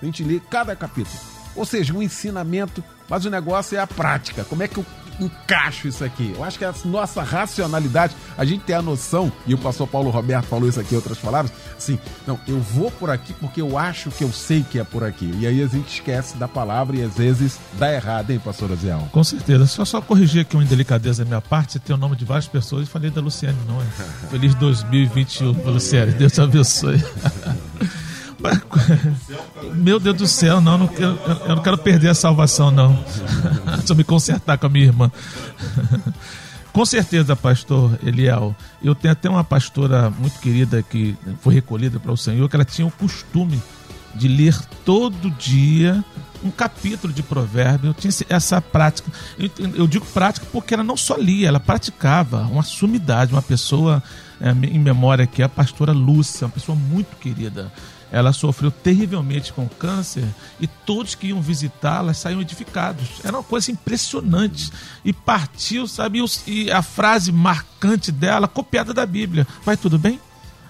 A 0.01 0.05
gente 0.05 0.23
lê 0.23 0.39
cada 0.39 0.75
capítulo. 0.75 1.15
Ou 1.55 1.65
seja, 1.65 1.93
um 1.93 2.01
ensinamento, 2.01 2.83
mas 3.07 3.23
o 3.23 3.29
negócio 3.29 3.77
é 3.77 3.79
a 3.79 3.85
prática. 3.85 4.43
Como 4.43 4.63
é 4.63 4.67
que 4.67 4.79
eu 4.79 4.85
encaixo 5.25 5.88
isso 5.88 6.03
aqui? 6.03 6.34
Eu 6.36 6.43
acho 6.43 6.57
que 6.57 6.65
é 6.65 6.67
a 6.67 6.73
nossa 6.86 7.21
racionalidade, 7.23 8.15
a 8.38 8.45
gente 8.45 8.63
tem 8.63 8.75
a 8.75 8.81
noção, 8.81 9.31
e 9.45 9.53
o 9.53 9.57
pastor 9.57 9.88
Paulo 9.88 10.10
Roberto 10.10 10.45
falou 10.45 10.67
isso 10.67 10.79
aqui 10.79 10.93
em 10.93 10.97
outras 10.97 11.17
palavras, 11.17 11.51
assim, 11.77 11.99
não, 12.25 12.39
eu 12.47 12.60
vou 12.60 12.91
por 12.91 13.10
aqui 13.10 13.34
porque 13.34 13.62
eu 13.62 13.77
acho 13.77 14.10
que 14.12 14.23
eu 14.23 14.31
sei 14.31 14.63
que 14.69 14.79
é 14.79 14.84
por 14.84 15.03
aqui. 15.03 15.31
E 15.39 15.47
aí 15.47 15.62
a 15.62 15.67
gente 15.67 15.93
esquece 15.93 16.38
da 16.38 16.47
palavra 16.47 16.97
e 16.97 17.03
às 17.03 17.15
vezes 17.15 17.60
dá 17.73 17.91
errado, 17.93 18.31
hein, 18.31 18.39
pastor 18.43 18.71
Aziel? 18.71 19.07
Com 19.12 19.23
certeza. 19.23 19.65
Só 19.67 19.86
só 19.86 20.01
corrigir 20.01 20.41
aqui 20.41 20.55
uma 20.55 20.63
indelicadeza 20.63 21.23
da 21.23 21.27
minha 21.27 21.41
parte, 21.41 21.73
você 21.73 21.79
tem 21.79 21.95
o 21.95 21.99
nome 21.99 22.15
de 22.15 22.25
várias 22.25 22.47
pessoas 22.47 22.88
e 22.88 22.89
falei 22.89 23.10
da 23.10 23.21
Luciane, 23.21 23.57
não 23.67 23.81
é? 23.81 23.86
Feliz 24.29 24.55
2021, 24.55 25.51
Luciane. 25.69 26.12
Deus 26.13 26.31
te 26.31 26.41
abençoe. 26.41 27.03
Meu 29.75 29.99
Deus 29.99 30.17
do 30.17 30.27
céu, 30.27 30.60
não, 30.62 30.77
não 30.77 30.89
eu, 30.97 31.15
eu 31.47 31.56
não 31.56 31.62
quero 31.63 31.77
perder 31.77 32.10
a 32.10 32.13
salvação, 32.13 32.71
não. 32.71 33.04
Eu 33.88 33.95
me 33.95 34.04
consertar 34.04 34.58
com 34.58 34.67
a 34.67 34.69
minha 34.69 34.86
irmã. 34.86 35.12
Com 36.71 36.86
certeza, 36.86 37.36
pastor 37.36 37.99
Eliel. 38.01 38.56
Eu 38.82 38.95
tenho 38.95 39.12
até 39.12 39.30
uma 39.30 39.43
pastora 39.43 40.10
muito 40.10 40.39
querida 40.39 40.82
que 40.82 41.17
foi 41.41 41.54
recolhida 41.54 41.99
para 41.99 42.12
o 42.12 42.17
Senhor, 42.17 42.47
que 42.47 42.56
ela 42.56 42.63
tinha 42.63 42.88
o 42.88 42.91
costume 42.91 43.62
de 44.15 44.27
ler 44.27 44.58
todo 44.86 45.30
dia 45.32 46.04
um 46.43 46.49
capítulo 46.49 47.13
de 47.13 47.21
provérbio. 47.21 47.89
Eu 47.89 47.93
tinha 47.93 48.12
essa 48.30 48.62
prática. 48.62 49.12
Eu, 49.38 49.49
eu 49.75 49.88
digo 49.88 50.06
prática 50.08 50.45
porque 50.51 50.73
ela 50.73 50.84
não 50.84 50.97
só 50.97 51.15
lia, 51.17 51.47
ela 51.47 51.60
praticava. 51.60 52.41
Uma 52.43 52.63
sumidade, 52.63 53.34
uma 53.34 53.41
pessoa 53.41 54.01
é, 54.39 54.49
em 54.49 54.80
memória 54.80 55.27
que 55.27 55.41
é 55.41 55.45
a 55.45 55.49
pastora 55.49 55.91
Lúcia, 55.91 56.45
uma 56.47 56.54
pessoa 56.54 56.75
muito 56.75 57.15
querida. 57.17 57.71
Ela 58.12 58.34
sofreu 58.34 58.69
terrivelmente 58.69 59.54
com 59.54 59.67
câncer 59.69 60.26
e 60.60 60.67
todos 60.67 61.15
que 61.15 61.28
iam 61.28 61.41
visitá-la 61.41 62.13
saíam 62.13 62.41
edificados. 62.41 63.08
Era 63.24 63.38
uma 63.38 63.43
coisa 63.43 63.71
impressionante. 63.71 64.69
E 65.06 65.13
partiu, 65.13 65.88
sabe? 65.88 66.19
E 66.45 66.69
a 66.69 66.82
frase 66.82 67.32
marcante 67.32 68.12
dela, 68.12 68.47
copiada 68.47 68.93
da 68.93 69.06
Bíblia: 69.06 69.47
Vai 69.63 69.78
tudo 69.78 69.97
bem? 69.97 70.19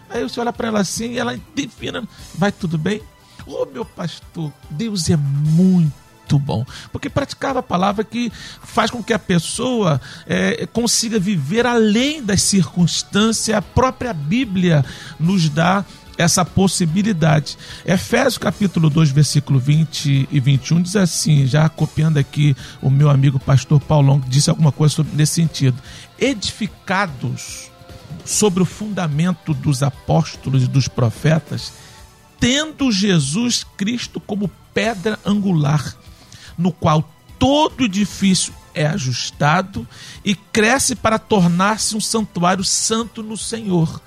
Aí 0.10 0.22
você 0.22 0.40
olha 0.40 0.54
para 0.54 0.68
ela 0.68 0.80
assim 0.82 1.14
e 1.14 1.20
ela 1.20 1.40
defina: 1.56 2.04
Vai 2.36 2.52
tudo 2.52 2.78
bem? 2.78 3.02
Ô 3.48 3.64
oh, 3.64 3.66
meu 3.66 3.84
pastor, 3.84 4.54
Deus 4.70 5.10
é 5.10 5.18
muito 5.18 6.38
bom. 6.38 6.64
Porque 6.92 7.10
praticava 7.10 7.60
a 7.60 7.64
palavra 7.64 8.04
que 8.04 8.32
faz 8.62 8.92
com 8.92 9.04
que 9.04 9.14
a 9.14 9.20
pessoa 9.20 10.00
é, 10.28 10.68
consiga 10.68 11.20
viver 11.20 11.66
além 11.66 12.24
das 12.24 12.44
circunstâncias. 12.44 13.58
A 13.58 13.62
própria 13.62 14.14
Bíblia 14.14 14.86
nos 15.20 15.50
dá 15.50 15.84
essa 16.22 16.46
possibilidade. 16.46 17.58
Efésios 17.86 18.38
capítulo 18.38 18.90
2, 18.90 19.12
versículo 19.12 19.60
20 19.60 20.30
e 20.32 20.40
21 20.40 20.82
diz 20.82 20.96
assim, 20.96 21.46
já 21.46 21.68
copiando 21.68 22.18
aqui 22.18 22.56
o 22.82 22.90
meu 22.90 23.10
amigo 23.10 23.40
pastor 23.40 23.80
Paulão, 23.80 24.22
que 24.22 24.30
disse 24.30 24.50
alguma 24.50 24.72
coisa 24.72 24.96
sobre, 24.96 25.16
nesse 25.16 25.34
sentido. 25.34 25.78
Edificados 26.20 27.70
sobre 28.24 28.62
o 28.62 28.66
fundamento 28.66 29.54
dos 29.54 29.82
apóstolos 29.82 30.64
e 30.64 30.68
dos 30.68 30.88
profetas, 30.88 31.74
tendo 32.40 32.92
Jesus 32.92 33.66
Cristo 33.76 34.20
como 34.20 34.50
pedra 34.74 35.20
angular, 35.26 35.96
no 36.58 36.72
qual 36.72 37.10
todo 37.38 37.86
edifício 37.86 38.54
é 38.74 38.86
ajustado 38.86 39.88
e 40.24 40.36
cresce 40.36 40.96
para 40.96 41.20
tornar-se 41.20 41.96
um 41.96 42.02
santuário 42.02 42.64
santo 42.64 43.22
no 43.22 43.36
Senhor. 43.36 44.02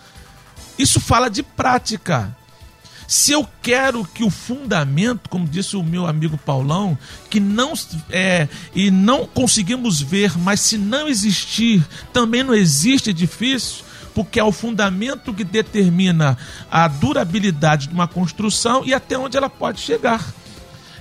Isso 0.79 1.01
fala 1.01 1.29
de 1.29 1.43
prática. 1.43 2.37
Se 3.07 3.33
eu 3.33 3.47
quero 3.63 4.05
que 4.05 4.25
o 4.25 4.31
fundamento, 4.31 5.29
como 5.29 5.47
disse 5.47 5.77
o 5.77 5.83
meu 5.83 6.07
amigo 6.07 6.39
Paulão, 6.39 6.97
que 7.29 7.39
não 7.39 7.75
é 8.11 8.49
e 8.75 8.91
não 8.91 9.27
conseguimos 9.27 10.01
ver, 10.01 10.39
mas 10.39 10.61
se 10.61 10.79
não 10.79 11.07
existir, 11.07 11.87
também 12.13 12.43
não 12.43 12.55
existe 12.55 13.11
edifício, 13.11 13.85
porque 14.15 14.41
é 14.41 14.45
o 14.45 14.53
fundamento 14.53 15.35
que 15.35 15.45
determina 15.45 16.39
a 16.71 16.89
durabilidade 16.89 17.89
de 17.89 17.95
uma 17.95 18.09
construção 18.09 18.83
e 18.85 18.95
até 18.95 19.19
onde 19.19 19.37
ela 19.37 19.51
pode 19.51 19.81
chegar. 19.81 20.25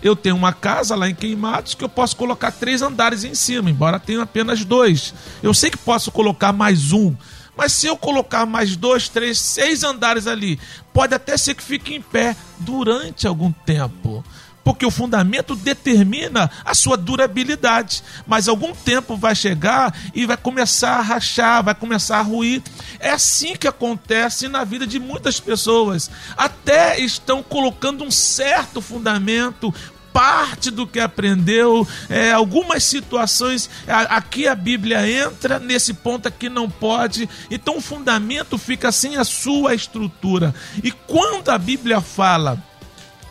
Eu 0.01 0.17
tenho 0.17 0.35
uma 0.35 0.51
casa 0.51 0.95
lá 0.95 1.07
em 1.07 1.15
Queimados 1.15 1.75
que 1.75 1.83
eu 1.83 1.87
posso 1.87 2.17
colocar 2.17 2.51
três 2.51 2.81
andares 2.81 3.23
em 3.23 3.33
cima, 3.33 3.69
embora 3.69 3.97
tenha 3.99 4.21
apenas 4.21 4.65
dois. 4.65 5.13
Eu 5.41 5.53
sei 5.53 5.69
que 5.69 5.77
posso 5.77 6.11
colocar 6.11 6.51
mais 6.51 6.91
um, 6.91 7.15
mas 7.55 7.71
se 7.71 7.87
eu 7.87 7.95
colocar 7.95 8.45
mais 8.45 8.75
dois, 8.75 9.07
três, 9.07 9.39
seis 9.39 9.83
andares 9.83 10.27
ali, 10.27 10.59
pode 10.91 11.13
até 11.13 11.37
ser 11.37 11.55
que 11.55 11.63
fique 11.63 11.93
em 11.93 12.01
pé 12.01 12.35
durante 12.59 13.27
algum 13.27 13.51
tempo. 13.51 14.23
Porque 14.63 14.85
o 14.85 14.91
fundamento 14.91 15.55
determina 15.55 16.49
a 16.63 16.73
sua 16.73 16.95
durabilidade. 16.95 18.01
Mas 18.25 18.47
algum 18.47 18.73
tempo 18.73 19.17
vai 19.17 19.35
chegar 19.35 19.93
e 20.15 20.25
vai 20.25 20.37
começar 20.37 20.99
a 20.99 21.01
rachar, 21.01 21.61
vai 21.63 21.75
começar 21.75 22.19
a 22.19 22.21
ruir. 22.21 22.61
É 22.97 23.09
assim 23.09 23.55
que 23.57 23.67
acontece 23.67 24.47
na 24.47 24.63
vida 24.63 24.87
de 24.87 24.99
muitas 24.99 25.39
pessoas. 25.39 26.09
Até 26.37 26.97
estão 26.97 27.43
colocando 27.43 28.05
um 28.05 28.11
certo 28.11 28.79
fundamento, 28.79 29.73
parte 30.13 30.69
do 30.69 30.85
que 30.85 30.99
aprendeu, 30.99 31.85
é, 32.07 32.31
algumas 32.31 32.83
situações, 32.83 33.69
aqui 33.87 34.47
a 34.47 34.53
Bíblia 34.53 35.09
entra, 35.09 35.59
nesse 35.59 35.93
ponto 35.93 36.27
aqui 36.27 36.47
não 36.47 36.69
pode, 36.69 37.27
então 37.49 37.77
o 37.77 37.81
fundamento 37.81 38.57
fica 38.57 38.91
sem 38.91 39.17
a 39.17 39.23
sua 39.23 39.73
estrutura. 39.73 40.53
E 40.83 40.91
quando 40.91 41.49
a 41.49 41.57
Bíblia 41.57 41.99
fala 41.99 42.63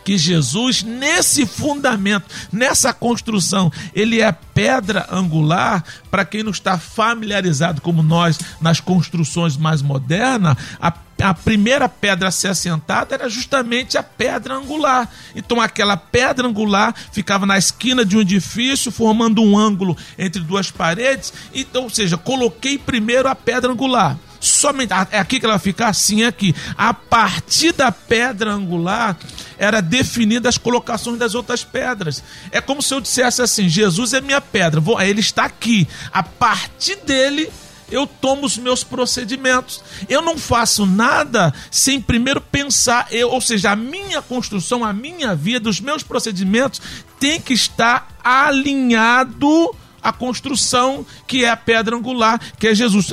que 0.03 0.17
Jesus, 0.17 0.83
nesse 0.83 1.45
fundamento, 1.45 2.25
nessa 2.51 2.93
construção, 2.93 3.71
ele 3.95 4.21
é 4.21 4.31
pedra 4.31 5.07
angular, 5.09 5.83
para 6.11 6.25
quem 6.25 6.43
não 6.43 6.51
está 6.51 6.77
familiarizado 6.77 7.81
como 7.81 8.03
nós 8.03 8.37
nas 8.59 8.79
construções 8.79 9.55
mais 9.55 9.81
modernas, 9.81 10.57
a 10.79 10.91
a 11.23 11.33
primeira 11.33 11.87
pedra 11.87 12.27
a 12.27 12.31
ser 12.31 12.49
assentada 12.49 13.15
era 13.15 13.29
justamente 13.29 13.97
a 13.97 14.03
pedra 14.03 14.55
angular. 14.55 15.09
Então 15.33 15.61
aquela 15.61 15.95
pedra 15.95 16.47
angular 16.47 16.93
ficava 17.11 17.45
na 17.45 17.57
esquina 17.57 18.03
de 18.03 18.17
um 18.17 18.21
edifício, 18.21 18.91
formando 18.91 19.41
um 19.41 19.57
ângulo 19.57 19.97
entre 20.17 20.41
duas 20.41 20.69
paredes. 20.69 21.33
Então, 21.53 21.83
ou 21.83 21.89
seja, 21.89 22.17
coloquei 22.17 22.77
primeiro 22.77 23.29
a 23.29 23.35
pedra 23.35 23.71
angular. 23.71 24.17
Somente 24.39 24.91
é 25.09 25.19
aqui 25.19 25.39
que 25.39 25.45
ela 25.45 25.55
vai 25.55 25.63
ficar 25.63 25.87
assim 25.87 26.25
aqui. 26.25 26.53
A 26.77 26.93
partir 26.93 27.71
da 27.71 27.93
pedra 27.93 28.51
angular 28.51 29.17
era 29.57 29.81
definida 29.81 30.49
as 30.49 30.57
colocações 30.57 31.17
das 31.17 31.33
outras 31.33 31.63
pedras. 31.63 32.21
É 32.51 32.59
como 32.59 32.81
se 32.81 32.93
eu 32.93 32.99
dissesse 32.99 33.41
assim: 33.41 33.69
Jesus 33.69 34.11
é 34.11 34.19
minha 34.19 34.41
pedra, 34.41 34.81
vou, 34.81 35.01
ele 35.01 35.21
está 35.21 35.45
aqui. 35.45 35.87
A 36.11 36.21
partir 36.21 36.97
dele 36.97 37.49
eu 37.91 38.07
tomo 38.07 38.45
os 38.45 38.57
meus 38.57 38.83
procedimentos. 38.83 39.83
Eu 40.09 40.21
não 40.21 40.37
faço 40.37 40.85
nada 40.85 41.53
sem 41.69 42.01
primeiro 42.01 42.41
pensar, 42.41 43.07
eu, 43.11 43.29
ou 43.29 43.41
seja, 43.41 43.71
a 43.71 43.75
minha 43.75 44.21
construção, 44.21 44.83
a 44.83 44.93
minha 44.93 45.35
vida, 45.35 45.69
os 45.69 45.79
meus 45.79 46.03
procedimentos 46.03 46.81
tem 47.19 47.39
que 47.39 47.53
estar 47.53 48.07
alinhado 48.23 49.75
à 50.01 50.11
construção 50.11 51.05
que 51.25 51.45
é 51.45 51.49
a 51.49 51.57
pedra 51.57 51.95
angular, 51.95 52.39
que 52.59 52.67
é 52.67 52.75
Jesus. 52.75 53.07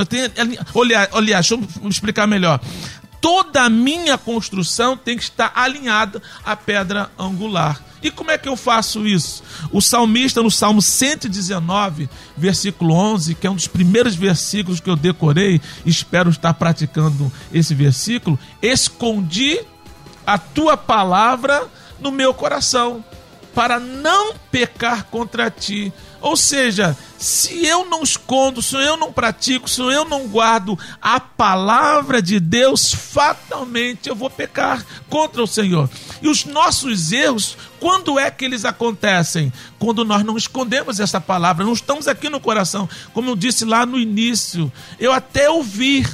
Olha, 0.74 1.08
olha, 1.12 1.34
deixa 1.34 1.54
eu 1.54 1.88
explicar 1.88 2.26
melhor 2.26 2.60
toda 3.20 3.62
a 3.62 3.70
minha 3.70 4.16
construção 4.16 4.96
tem 4.96 5.16
que 5.16 5.22
estar 5.22 5.52
alinhada 5.54 6.22
à 6.44 6.56
pedra 6.56 7.10
angular. 7.18 7.89
E 8.02 8.10
como 8.10 8.30
é 8.30 8.38
que 8.38 8.48
eu 8.48 8.56
faço 8.56 9.06
isso? 9.06 9.42
O 9.70 9.80
salmista, 9.80 10.42
no 10.42 10.50
Salmo 10.50 10.80
119, 10.80 12.08
versículo 12.36 12.94
11, 12.94 13.34
que 13.34 13.46
é 13.46 13.50
um 13.50 13.54
dos 13.54 13.66
primeiros 13.66 14.14
versículos 14.14 14.80
que 14.80 14.88
eu 14.88 14.96
decorei, 14.96 15.60
espero 15.84 16.30
estar 16.30 16.54
praticando 16.54 17.30
esse 17.52 17.74
versículo, 17.74 18.38
escondi 18.62 19.60
a 20.26 20.38
tua 20.38 20.76
palavra 20.76 21.68
no 22.00 22.10
meu 22.10 22.32
coração, 22.32 23.04
para 23.54 23.78
não 23.78 24.34
pecar 24.50 25.04
contra 25.04 25.50
ti. 25.50 25.92
Ou 26.20 26.36
seja, 26.36 26.96
se 27.18 27.66
eu 27.66 27.84
não 27.86 28.02
escondo, 28.02 28.62
se 28.62 28.76
eu 28.76 28.96
não 28.96 29.12
pratico, 29.12 29.68
se 29.68 29.80
eu 29.80 30.04
não 30.04 30.26
guardo 30.26 30.78
a 31.00 31.18
palavra 31.18 32.20
de 32.20 32.38
Deus, 32.38 32.92
fatalmente 32.92 34.08
eu 34.08 34.14
vou 34.14 34.30
pecar 34.30 34.84
contra 35.08 35.42
o 35.42 35.46
Senhor. 35.46 35.88
E 36.22 36.28
os 36.28 36.44
nossos 36.44 37.12
erros, 37.12 37.56
quando 37.78 38.18
é 38.18 38.30
que 38.30 38.44
eles 38.44 38.64
acontecem? 38.64 39.52
Quando 39.78 40.04
nós 40.04 40.24
não 40.24 40.36
escondemos 40.36 41.00
essa 41.00 41.20
palavra, 41.20 41.64
não 41.64 41.72
estamos 41.72 42.06
aqui 42.06 42.28
no 42.28 42.40
coração. 42.40 42.88
Como 43.12 43.30
eu 43.30 43.36
disse 43.36 43.64
lá 43.64 43.86
no 43.86 43.98
início, 43.98 44.70
eu 44.98 45.12
até 45.12 45.50
ouvi 45.50 46.06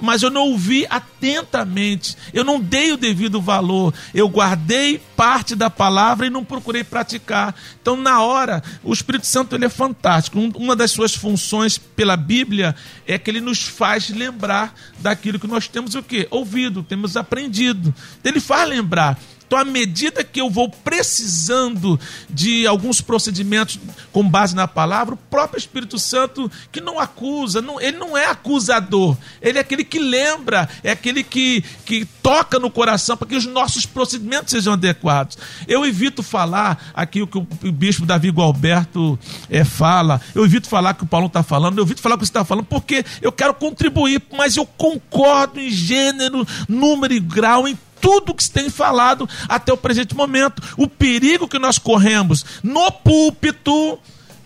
mas 0.00 0.22
eu 0.22 0.30
não 0.30 0.48
ouvi 0.48 0.86
atentamente, 0.88 2.16
eu 2.32 2.44
não 2.44 2.60
dei 2.60 2.92
o 2.92 2.96
devido 2.96 3.40
valor, 3.40 3.92
eu 4.14 4.28
guardei 4.28 5.00
parte 5.16 5.54
da 5.54 5.68
palavra 5.68 6.26
e 6.26 6.30
não 6.30 6.44
procurei 6.44 6.82
praticar. 6.82 7.54
Então, 7.80 7.96
na 7.96 8.22
hora, 8.22 8.62
o 8.82 8.92
Espírito 8.92 9.26
Santo 9.26 9.54
ele 9.54 9.64
é 9.64 9.68
fantástico. 9.68 10.38
Uma 10.56 10.74
das 10.74 10.90
suas 10.90 11.14
funções 11.14 11.78
pela 11.78 12.16
Bíblia 12.16 12.74
é 13.06 13.18
que 13.18 13.30
ele 13.30 13.40
nos 13.40 13.62
faz 13.62 14.08
lembrar 14.10 14.74
daquilo 14.98 15.38
que 15.38 15.46
nós 15.46 15.68
temos 15.68 15.94
o 15.94 16.02
quê? 16.02 16.26
Ouvido, 16.30 16.82
temos 16.82 17.16
aprendido. 17.16 17.94
Ele 18.24 18.40
faz 18.40 18.68
lembrar. 18.68 19.18
Então, 19.50 19.58
à 19.58 19.64
medida 19.64 20.22
que 20.22 20.40
eu 20.40 20.48
vou 20.48 20.68
precisando 20.68 21.98
de 22.28 22.68
alguns 22.68 23.00
procedimentos 23.00 23.80
com 24.12 24.22
base 24.22 24.54
na 24.54 24.68
palavra, 24.68 25.14
o 25.14 25.18
próprio 25.18 25.58
Espírito 25.58 25.98
Santo, 25.98 26.48
que 26.70 26.80
não 26.80 27.00
acusa, 27.00 27.60
não, 27.60 27.80
ele 27.80 27.98
não 27.98 28.16
é 28.16 28.26
acusador, 28.26 29.16
ele 29.42 29.58
é 29.58 29.60
aquele 29.60 29.82
que 29.82 29.98
lembra, 29.98 30.68
é 30.84 30.92
aquele 30.92 31.24
que, 31.24 31.64
que 31.84 32.04
toca 32.22 32.60
no 32.60 32.70
coração 32.70 33.16
para 33.16 33.26
que 33.26 33.34
os 33.34 33.44
nossos 33.44 33.84
procedimentos 33.84 34.52
sejam 34.52 34.74
adequados. 34.74 35.36
Eu 35.66 35.84
evito 35.84 36.22
falar 36.22 36.92
aqui 36.94 37.20
o 37.20 37.26
que 37.26 37.38
o 37.38 37.72
bispo 37.72 38.06
Davi 38.06 38.30
Gualberto 38.30 39.18
é, 39.50 39.64
fala, 39.64 40.20
eu 40.32 40.44
evito 40.44 40.68
falar 40.68 40.92
o 40.92 40.94
que 40.94 41.02
o 41.02 41.08
Paulo 41.08 41.26
está 41.26 41.42
falando, 41.42 41.76
eu 41.76 41.84
evito 41.84 42.00
falar 42.00 42.14
o 42.14 42.18
que 42.18 42.24
você 42.24 42.30
está 42.30 42.44
falando, 42.44 42.66
porque 42.66 43.04
eu 43.20 43.32
quero 43.32 43.54
contribuir, 43.54 44.22
mas 44.30 44.56
eu 44.56 44.64
concordo 44.64 45.58
em 45.58 45.70
gênero, 45.70 46.46
número 46.68 47.12
e 47.12 47.18
grau, 47.18 47.66
em 47.66 47.76
tudo 48.00 48.34
que 48.34 48.44
se 48.44 48.50
tem 48.50 48.70
falado 48.70 49.28
até 49.48 49.72
o 49.72 49.76
presente 49.76 50.14
momento. 50.14 50.62
O 50.76 50.88
perigo 50.88 51.48
que 51.48 51.58
nós 51.58 51.78
corremos 51.78 52.44
no 52.62 52.90
púlpito 52.90 53.98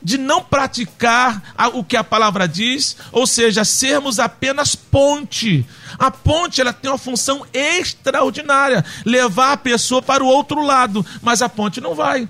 de 0.03 0.19
não 0.19 0.43
praticar 0.43 1.55
o 1.73 1.83
que 1.83 1.97
a 1.97 2.05
palavra 2.05 2.47
diz, 2.47 2.95
ou 3.11 3.27
seja, 3.27 3.65
sermos 3.65 4.19
apenas 4.19 4.75
ponte. 4.75 5.67
A 5.99 6.11
ponte 6.11 6.61
ela 6.61 6.75
tem 6.75 6.91
uma 6.91 6.99
função 6.99 7.47
extraordinária, 7.55 8.85
levar 9.07 9.53
a 9.53 9.57
pessoa 9.57 10.03
para 10.03 10.23
o 10.23 10.27
outro 10.27 10.61
lado, 10.61 11.05
mas 11.23 11.41
a 11.41 11.49
ponte 11.49 11.81
não 11.81 11.95
vai 11.95 12.29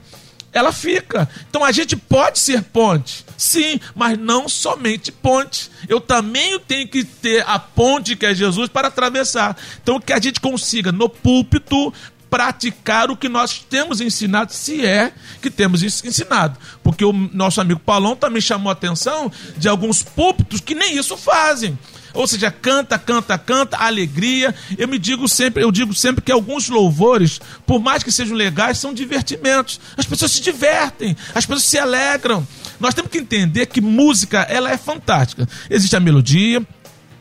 ela 0.55 0.73
fica. 0.73 1.29
Então 1.51 1.65
a 1.65 1.73
gente 1.73 1.97
pode 1.97 2.39
ser 2.39 2.63
ponte, 2.63 3.27
sim, 3.37 3.81
mas 3.95 4.17
não 4.17 4.49
somente 4.49 5.11
ponte. 5.11 5.69
Eu 5.89 6.01
também 6.01 6.59
tenho 6.61 6.89
que 6.89 7.05
ter 7.05 7.45
a 7.47 7.59
ponte 7.59 8.17
que 8.17 8.25
é 8.25 8.35
Jesus 8.35 8.69
para 8.69 8.89
atravessar. 8.89 9.57
Então 9.83 10.01
que 10.01 10.13
a 10.13 10.21
gente 10.21 10.41
consiga 10.41 10.93
no 10.93 11.09
púlpito 11.09 11.93
praticar 12.31 13.11
o 13.11 13.17
que 13.17 13.29
nós 13.29 13.65
temos 13.69 14.01
ensinado, 14.01 14.53
se 14.53 14.85
é 14.85 15.13
que 15.43 15.51
temos 15.51 15.83
ensinado. 15.83 16.59
Porque 16.83 17.05
o 17.05 17.13
nosso 17.13 17.61
amigo 17.61 17.81
Paulão 17.81 18.17
também 18.17 18.41
chamou 18.41 18.71
a 18.71 18.73
atenção 18.73 19.31
de 19.57 19.69
alguns 19.69 20.03
púlpitos 20.03 20.61
que 20.61 20.75
nem 20.75 20.97
isso 20.97 21.17
fazem. 21.17 21.79
Ou 22.15 22.27
seja, 22.27 22.51
canta, 22.51 22.99
canta, 22.99 23.37
canta, 23.37 23.77
alegria. 23.77 24.55
Eu 24.79 24.87
me 24.87 24.99
digo 24.99 25.29
sempre, 25.29 25.63
eu 25.63 25.73
digo 25.73 25.93
sempre 25.93 26.23
que 26.23 26.31
alguns 26.31 26.69
louvores, 26.69 27.41
por 27.67 27.81
mais 27.81 28.03
que 28.03 28.13
sejam 28.13 28.37
legais, 28.37 28.79
são 28.79 28.95
divertimentos. 28.95 29.81
As 29.97 30.07
pessoas 30.07 30.31
se 30.31 30.41
divertem, 30.41 31.17
as 31.35 31.45
pessoas 31.45 31.65
se 31.65 31.77
alegram. 31.77 32.47
Nós 32.79 32.95
temos 32.95 33.11
que 33.11 33.19
entender 33.19 33.67
que 33.67 33.81
música, 33.81 34.43
ela 34.43 34.71
é 34.71 34.77
fantástica. 34.77 35.49
Existe 35.69 35.97
a 35.97 36.01
melodia, 36.01 36.65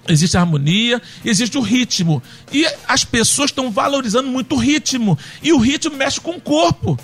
Existe 0.08 0.36
a 0.36 0.42
harmonia, 0.42 1.02
existe 1.24 1.58
o 1.58 1.62
ritmo. 1.62 2.22
E 2.52 2.68
as 2.88 3.06
pessoas 3.06 3.52
estão 3.52 3.72
valorizando 3.72 4.28
muito 4.28 4.56
o 4.56 4.58
ritmo. 4.58 5.18
E 5.42 5.54
o 5.54 5.58
ritmo 5.58 5.96
mexe 5.96 6.20
com 6.20 6.32
o 6.32 6.42
corpo. 6.42 7.00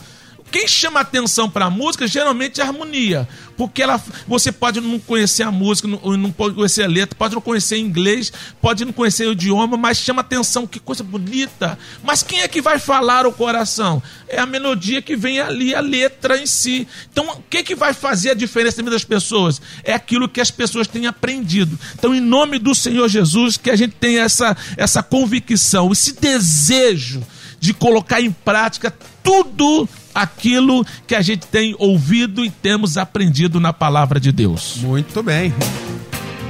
Quem 0.51 0.67
chama 0.67 0.99
atenção 0.99 1.49
para 1.49 1.65
a 1.65 1.69
música 1.69 2.07
geralmente 2.07 2.59
é 2.59 2.63
a 2.63 2.67
harmonia, 2.67 3.27
porque 3.55 3.83
ela, 3.83 4.01
você 4.27 4.51
pode 4.51 4.81
não 4.81 4.97
conhecer 4.97 5.43
a 5.43 5.51
música, 5.51 5.87
não, 5.87 6.17
não 6.17 6.31
pode 6.31 6.55
conhecer 6.55 6.83
a 6.83 6.87
letra, 6.87 7.15
pode 7.15 7.35
não 7.35 7.41
conhecer 7.41 7.77
inglês, 7.77 8.33
pode 8.59 8.83
não 8.83 8.91
conhecer 8.91 9.27
o 9.27 9.33
idioma, 9.33 9.77
mas 9.77 9.97
chama 9.97 10.21
atenção, 10.21 10.65
que 10.65 10.79
coisa 10.79 11.03
bonita. 11.03 11.77
Mas 12.03 12.23
quem 12.23 12.41
é 12.41 12.47
que 12.47 12.61
vai 12.61 12.79
falar 12.79 13.27
o 13.27 13.31
coração? 13.31 14.01
É 14.27 14.39
a 14.39 14.45
melodia 14.45 15.01
que 15.01 15.15
vem 15.15 15.39
ali, 15.39 15.75
a 15.75 15.81
letra 15.81 16.37
em 16.37 16.47
si. 16.47 16.87
Então, 17.11 17.29
o 17.29 17.43
que, 17.49 17.63
que 17.63 17.75
vai 17.75 17.93
fazer 17.93 18.31
a 18.31 18.35
diferença 18.35 18.81
das 18.81 19.03
pessoas? 19.03 19.61
É 19.83 19.93
aquilo 19.93 20.29
que 20.29 20.41
as 20.41 20.49
pessoas 20.49 20.87
têm 20.87 21.05
aprendido. 21.05 21.77
Então, 21.93 22.15
em 22.15 22.21
nome 22.21 22.57
do 22.57 22.73
Senhor 22.73 23.07
Jesus, 23.07 23.55
que 23.55 23.69
a 23.69 23.75
gente 23.75 23.95
tenha 23.99 24.21
essa, 24.21 24.57
essa 24.77 25.03
convicção, 25.03 25.91
esse 25.91 26.13
desejo 26.13 27.21
de 27.59 27.73
colocar 27.73 28.21
em 28.21 28.31
prática 28.31 28.93
tudo 29.21 29.87
aquilo 30.21 30.85
que 31.07 31.15
a 31.15 31.21
gente 31.21 31.47
tem 31.47 31.75
ouvido 31.77 32.43
e 32.43 32.49
temos 32.49 32.97
aprendido 32.97 33.59
na 33.59 33.73
palavra 33.73 34.19
de 34.19 34.31
Deus. 34.31 34.77
Muito 34.81 35.21
bem. 35.23 35.53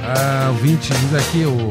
Ah, 0.02 0.50
o 0.50 0.54
20 0.54 0.80
diz 0.80 1.14
aqui 1.14 1.44
o 1.44 1.70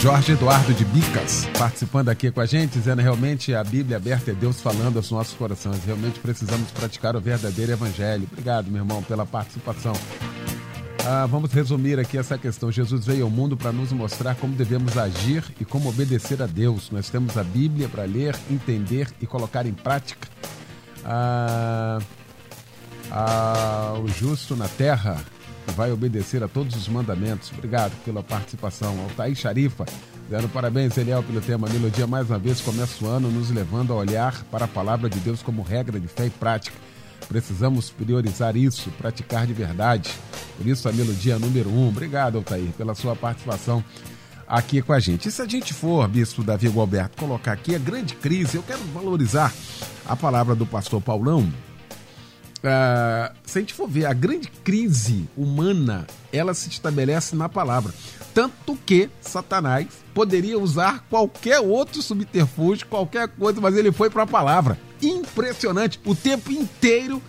Jorge 0.00 0.32
Eduardo 0.32 0.72
de 0.72 0.84
Bicas 0.84 1.48
participando 1.58 2.08
aqui 2.08 2.30
com 2.30 2.40
a 2.40 2.46
gente, 2.46 2.78
dizendo 2.78 3.02
realmente 3.02 3.52
a 3.52 3.64
Bíblia 3.64 3.96
aberta 3.96 4.30
é 4.30 4.34
Deus 4.34 4.60
falando 4.60 4.96
aos 4.96 5.10
nossos 5.10 5.34
corações. 5.34 5.84
Realmente 5.84 6.20
precisamos 6.20 6.70
praticar 6.70 7.16
o 7.16 7.20
verdadeiro 7.20 7.72
evangelho. 7.72 8.28
Obrigado, 8.30 8.70
meu 8.70 8.82
irmão, 8.82 9.02
pela 9.02 9.26
participação. 9.26 9.94
Ah, 11.04 11.26
vamos 11.26 11.52
resumir 11.52 11.98
aqui 11.98 12.16
essa 12.16 12.38
questão. 12.38 12.70
Jesus 12.70 13.06
veio 13.06 13.24
ao 13.24 13.30
mundo 13.30 13.56
para 13.56 13.72
nos 13.72 13.92
mostrar 13.92 14.34
como 14.36 14.54
devemos 14.54 14.96
agir 14.96 15.42
e 15.60 15.64
como 15.64 15.88
obedecer 15.88 16.40
a 16.42 16.46
Deus. 16.46 16.90
Nós 16.90 17.08
temos 17.08 17.36
a 17.36 17.42
Bíblia 17.42 17.88
para 17.88 18.04
ler, 18.04 18.36
entender 18.50 19.08
e 19.20 19.26
colocar 19.26 19.66
em 19.66 19.72
prática. 19.72 20.28
O 24.00 24.08
justo 24.08 24.54
na 24.54 24.68
terra 24.68 25.24
vai 25.74 25.92
obedecer 25.92 26.42
a 26.42 26.48
todos 26.48 26.76
os 26.76 26.88
mandamentos. 26.88 27.50
Obrigado 27.52 27.92
pela 28.04 28.22
participação. 28.22 28.98
Altair 29.00 29.34
Charifa, 29.34 29.84
dando 30.28 30.48
parabéns, 30.48 30.96
Eliel, 30.96 31.22
pelo 31.22 31.40
tema 31.40 31.68
Melodia. 31.68 32.06
Mais 32.06 32.28
uma 32.30 32.38
vez, 32.38 32.60
começa 32.60 33.04
o 33.04 33.08
ano 33.08 33.30
nos 33.30 33.50
levando 33.50 33.92
a 33.92 33.96
olhar 33.96 34.44
para 34.50 34.64
a 34.64 34.68
palavra 34.68 35.10
de 35.10 35.18
Deus 35.20 35.42
como 35.42 35.62
regra 35.62 35.98
de 36.00 36.08
fé 36.08 36.26
e 36.26 36.30
prática. 36.30 36.76
Precisamos 37.28 37.90
priorizar 37.90 38.56
isso, 38.56 38.90
praticar 38.92 39.46
de 39.46 39.52
verdade. 39.52 40.14
Por 40.56 40.66
isso, 40.66 40.88
a 40.88 40.92
melodia 40.92 41.38
número 41.38 41.68
um. 41.68 41.88
Obrigado, 41.88 42.38
Altair, 42.38 42.70
pela 42.78 42.94
sua 42.94 43.14
participação 43.14 43.84
aqui 44.48 44.80
com 44.80 44.92
a 44.92 44.98
gente. 44.98 45.28
E 45.28 45.30
se 45.30 45.42
a 45.42 45.46
gente 45.46 45.74
for, 45.74 46.08
Bispo 46.08 46.42
Davi 46.42 46.68
Gualberto, 46.68 47.16
colocar 47.18 47.52
aqui 47.52 47.74
a 47.74 47.78
grande 47.78 48.14
crise, 48.14 48.56
eu 48.56 48.62
quero 48.62 48.80
valorizar 48.94 49.52
a 50.06 50.16
palavra 50.16 50.54
do 50.54 50.64
pastor 50.64 51.00
Paulão. 51.02 51.52
Uh, 52.58 53.36
se 53.44 53.58
a 53.58 53.60
gente 53.60 53.74
for 53.74 53.86
ver, 53.86 54.06
a 54.06 54.12
grande 54.12 54.48
crise 54.64 55.28
humana, 55.36 56.06
ela 56.32 56.54
se 56.54 56.68
estabelece 56.68 57.36
na 57.36 57.48
palavra. 57.48 57.92
Tanto 58.34 58.76
que 58.86 59.08
Satanás 59.20 59.86
poderia 60.12 60.58
usar 60.58 61.04
qualquer 61.08 61.60
outro 61.60 62.02
subterfúgio, 62.02 62.86
qualquer 62.86 63.28
coisa, 63.28 63.60
mas 63.60 63.76
ele 63.76 63.92
foi 63.92 64.10
para 64.10 64.24
a 64.24 64.26
palavra. 64.26 64.78
Impressionante. 65.00 66.00
O 66.04 66.14
tempo 66.14 66.50
inteiro 66.50 67.22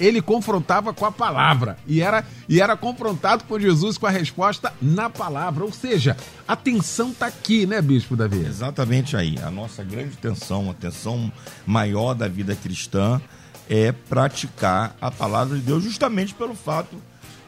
ele 0.00 0.20
confrontava 0.20 0.92
com 0.92 1.04
a 1.04 1.12
palavra 1.12 1.76
e 1.86 2.00
era, 2.00 2.24
e 2.48 2.60
era 2.60 2.76
confrontado 2.76 3.44
por 3.44 3.60
Jesus 3.60 3.96
com 3.98 4.06
a 4.06 4.10
resposta 4.10 4.72
na 4.80 5.08
palavra. 5.08 5.64
Ou 5.64 5.72
seja, 5.72 6.16
a 6.46 6.54
tensão 6.54 7.10
está 7.10 7.26
aqui, 7.26 7.66
né, 7.66 7.80
Bispo 7.80 8.16
Davi? 8.16 8.44
Exatamente 8.44 9.16
aí. 9.16 9.36
A 9.42 9.50
nossa 9.50 9.82
grande 9.82 10.16
tensão, 10.16 10.70
a 10.70 10.74
tensão 10.74 11.32
maior 11.66 12.14
da 12.14 12.28
vida 12.28 12.54
cristã 12.54 13.20
é 13.68 13.92
praticar 13.92 14.94
a 15.00 15.10
palavra 15.10 15.56
de 15.56 15.62
Deus 15.62 15.82
justamente 15.82 16.34
pelo 16.34 16.54
fato 16.54 16.96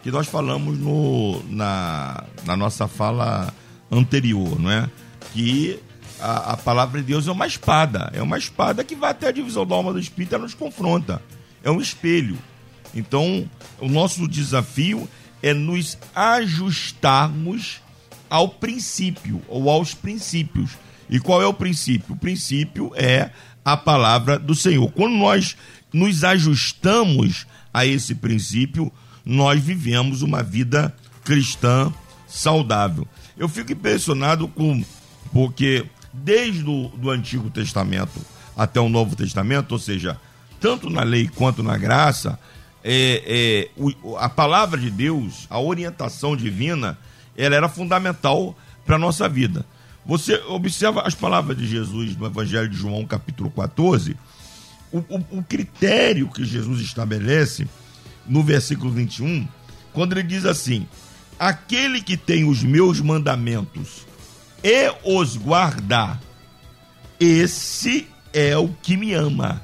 que 0.03 0.11
nós 0.11 0.27
falamos 0.27 0.79
no, 0.79 1.43
na, 1.49 2.25
na 2.45 2.57
nossa 2.57 2.89
fala 2.89 3.53
anterior, 3.91 4.59
não 4.59 4.71
é? 4.71 4.89
Que 5.33 5.81
a, 6.21 6.53
a, 6.53 6.57
palavra 6.57 7.01
de 7.01 7.07
Deus 7.07 7.27
é 7.29 7.33
uma 7.33 7.47
espada, 7.47 8.11
é 8.13 8.23
uma 8.23 8.39
espada 8.39 8.83
que 8.83 8.95
vai 8.95 9.11
até 9.11 9.29
a 9.29 9.33
divisão 9.33 9.67
da 9.67 9.75
alma 9.75 9.93
do 9.93 9.99
espírito 9.99 10.35
e 10.35 10.39
nos 10.39 10.55
confronta 10.55 11.21
é 11.63 11.71
um 11.71 11.81
espelho. 11.81 12.39
Então, 12.95 13.49
o 13.81 13.89
nosso 13.89 14.27
desafio 14.27 15.09
é 15.43 15.53
nos 15.53 15.99
ajustarmos 16.15 17.81
ao 18.29 18.49
princípio 18.49 19.43
ou 19.49 19.71
aos 19.71 19.95
princípios. 19.95 20.73
E 21.09 21.19
qual 21.19 21.41
é 21.41 21.47
o 21.47 21.55
princípio? 21.55 22.15
O 22.15 22.19
princípio 22.19 22.93
é 22.95 23.31
a 23.65 23.77
palavra 23.77 24.39
do 24.39 24.55
Senhor. 24.55 24.91
Quando 24.93 25.17
nós 25.17 25.57
nos 25.93 26.25
ajustamos 26.25 27.47
a 27.73 27.87
esse 27.87 28.15
princípio, 28.15 28.93
nós 29.25 29.63
vivemos 29.63 30.23
uma 30.23 30.43
vida 30.43 30.95
cristã 31.25 31.93
saudável. 32.27 33.07
Eu 33.37 33.49
fico 33.49 33.73
impressionado 33.73 34.49
com 34.49 34.85
porque 35.33 35.87
desde 36.13 36.65
o 36.69 36.89
do 36.89 37.11
Antigo 37.11 37.51
Testamento 37.51 38.21
até 38.57 38.81
o 38.81 38.89
Novo 38.89 39.15
Testamento, 39.15 39.73
ou 39.73 39.79
seja, 39.79 40.19
tanto 40.61 40.91
na 40.91 41.03
lei 41.03 41.29
quanto 41.29 41.63
na 41.63 41.77
graça, 41.77 42.39
é, 42.83 43.23
é, 43.27 43.71
o, 43.77 44.17
a 44.17 44.29
palavra 44.29 44.81
de 44.81 44.91
Deus, 44.91 45.47
a 45.51 45.61
orientação 45.61 46.37
divina, 46.37 46.99
ela 47.37 47.55
era 47.55 47.69
fundamental 47.69 48.57
para 48.85 48.97
a 48.97 48.99
nossa 48.99 49.29
vida. 49.29 49.65
Você 50.07 50.37
observa 50.49 51.03
as 51.03 51.15
palavras 51.15 51.57
de 51.57 51.67
Jesus 51.67 52.17
no 52.17 52.27
Evangelho 52.27 52.69
de 52.69 52.77
João, 52.77 53.05
capítulo 53.05 53.51
14, 53.51 54.17
o, 54.91 54.99
o, 54.99 55.39
o 55.39 55.43
critério 55.43 56.31
que 56.31 56.45
Jesus 56.45 56.81
estabelece 56.81 57.69
no 58.27 58.43
versículo 58.43 58.91
21, 58.91 59.47
quando 59.93 60.13
ele 60.13 60.23
diz 60.23 60.45
assim: 60.45 60.89
Aquele 61.39 62.01
que 62.01 62.17
tem 62.17 62.49
os 62.49 62.63
meus 62.63 63.01
mandamentos 63.01 64.07
e 64.63 64.91
os 65.05 65.37
guardar, 65.37 66.21
esse 67.21 68.09
é 68.33 68.57
o 68.57 68.69
que 68.69 68.97
me 68.97 69.13
ama. 69.13 69.63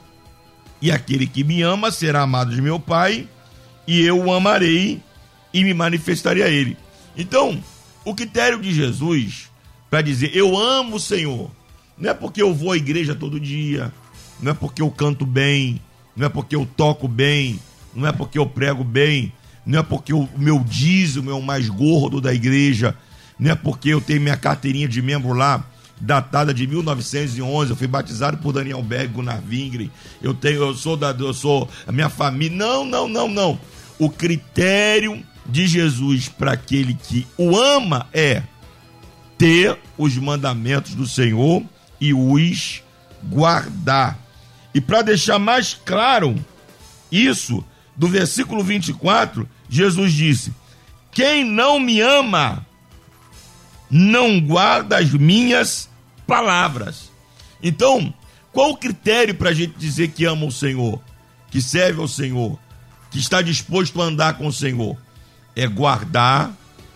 E 0.85 0.93
aquele 0.93 1.27
que 1.27 1.43
me 1.43 1.63
ama 1.63 1.91
será 1.91 2.21
amado 2.21 2.55
de 2.55 2.61
meu 2.61 2.79
Pai, 2.79 3.27
e 3.87 4.03
eu 4.03 4.23
o 4.23 4.31
amarei 4.31 5.01
e 5.51 5.65
me 5.65 5.73
manifestarei 5.73 6.43
a 6.43 6.49
ele. 6.51 6.77
Então, 7.17 7.59
o 8.05 8.15
critério 8.15 8.61
de 8.61 8.71
Jesus 8.71 9.51
para 9.89 10.03
dizer 10.03 10.37
eu 10.37 10.55
amo 10.55 10.97
o 10.97 11.01
Senhor, 11.01 11.51
não 11.97 12.11
é 12.11 12.13
porque 12.13 12.43
eu 12.43 12.53
vou 12.53 12.73
à 12.73 12.77
igreja 12.77 13.15
todo 13.15 13.41
dia, 13.41 13.91
não 14.39 14.53
é 14.53 14.55
porque 14.55 14.83
eu 14.83 14.91
canto 14.91 15.25
bem, 15.25 15.81
não 16.15 16.27
é 16.27 16.29
porque 16.29 16.55
eu 16.55 16.69
toco 16.77 17.09
bem, 17.09 17.59
não 17.95 18.07
é 18.07 18.13
porque 18.13 18.39
eu 18.39 18.45
prego 18.45 18.85
bem, 18.85 19.33
não 19.65 19.79
é 19.79 19.83
porque 19.83 20.13
o 20.13 20.29
meu 20.37 20.59
dízimo 20.59 21.31
é 21.31 21.35
o 21.35 21.41
mais 21.41 21.67
gordo 21.67 22.21
da 22.21 22.35
igreja, 22.35 22.95
não 23.39 23.53
é 23.53 23.55
porque 23.55 23.89
eu 23.89 24.03
tenho 24.03 24.21
minha 24.21 24.37
carteirinha 24.37 24.87
de 24.87 25.01
membro 25.01 25.33
lá 25.33 25.65
datada 26.01 26.53
de 26.53 26.67
1911, 26.67 27.71
eu 27.71 27.77
fui 27.77 27.87
batizado 27.87 28.39
por 28.39 28.53
Daniel 28.53 28.83
Berg, 28.83 29.13
Gunnar 29.15 29.43
Wingren, 29.49 29.91
eu 30.23 30.35
tenho, 30.35 30.63
eu 30.63 30.75
sou 30.75 30.97
da, 30.97 31.11
eu 31.11 31.35
sou 31.35 31.69
a 31.87 31.93
minha 31.93 32.09
família. 32.09 32.57
Não, 32.57 32.85
não, 32.85 33.09
não, 33.09 33.29
não. 33.29 33.59
O 33.99 34.11
critério 34.11 35.23
de 35.47 35.67
Jesus 35.67 36.29
para 36.29 36.53
aquele 36.53 36.95
que 36.95 37.27
o 37.37 37.57
ama 37.57 38.09
é 38.13 38.43
ter 39.39 39.79
os 39.97 40.17
mandamentos 40.17 40.95
do 40.95 41.07
Senhor 41.07 41.63
e 42.01 42.13
os 42.13 42.83
guardar. 43.23 44.19
E 44.75 44.81
para 44.81 45.03
deixar 45.03 45.39
mais 45.39 45.75
claro 45.85 46.35
isso, 47.11 47.65
do 47.97 48.09
versículo 48.09 48.63
24, 48.63 49.49
Jesus 49.69 50.13
disse: 50.13 50.53
Quem 51.13 51.45
não 51.45 51.79
me 51.79 52.01
ama, 52.01 52.67
não 53.91 54.41
guarda 54.41 54.99
as 54.99 55.11
minhas 55.13 55.89
palavras. 56.27 57.11
Então, 57.63 58.13
qual 58.53 58.71
o 58.71 58.77
critério 58.77 59.35
para 59.35 59.51
a 59.51 59.55
gente 59.55 59.75
dizer 59.79 60.09
que 60.09 60.25
ama 60.25 60.47
o 60.47 60.53
Senhor, 60.53 61.01
que 61.51 61.61
serve 61.61 62.01
ao 62.01 62.09
Senhor, 62.09 62.59
que 63.11 63.19
está 63.19 63.43
disposto 63.43 64.01
a 64.01 64.05
andar 64.05 64.35
com 64.35 64.47
o 64.47 64.53
Senhor? 64.53 64.97
É 65.57 65.67
guardar, 65.67 66.53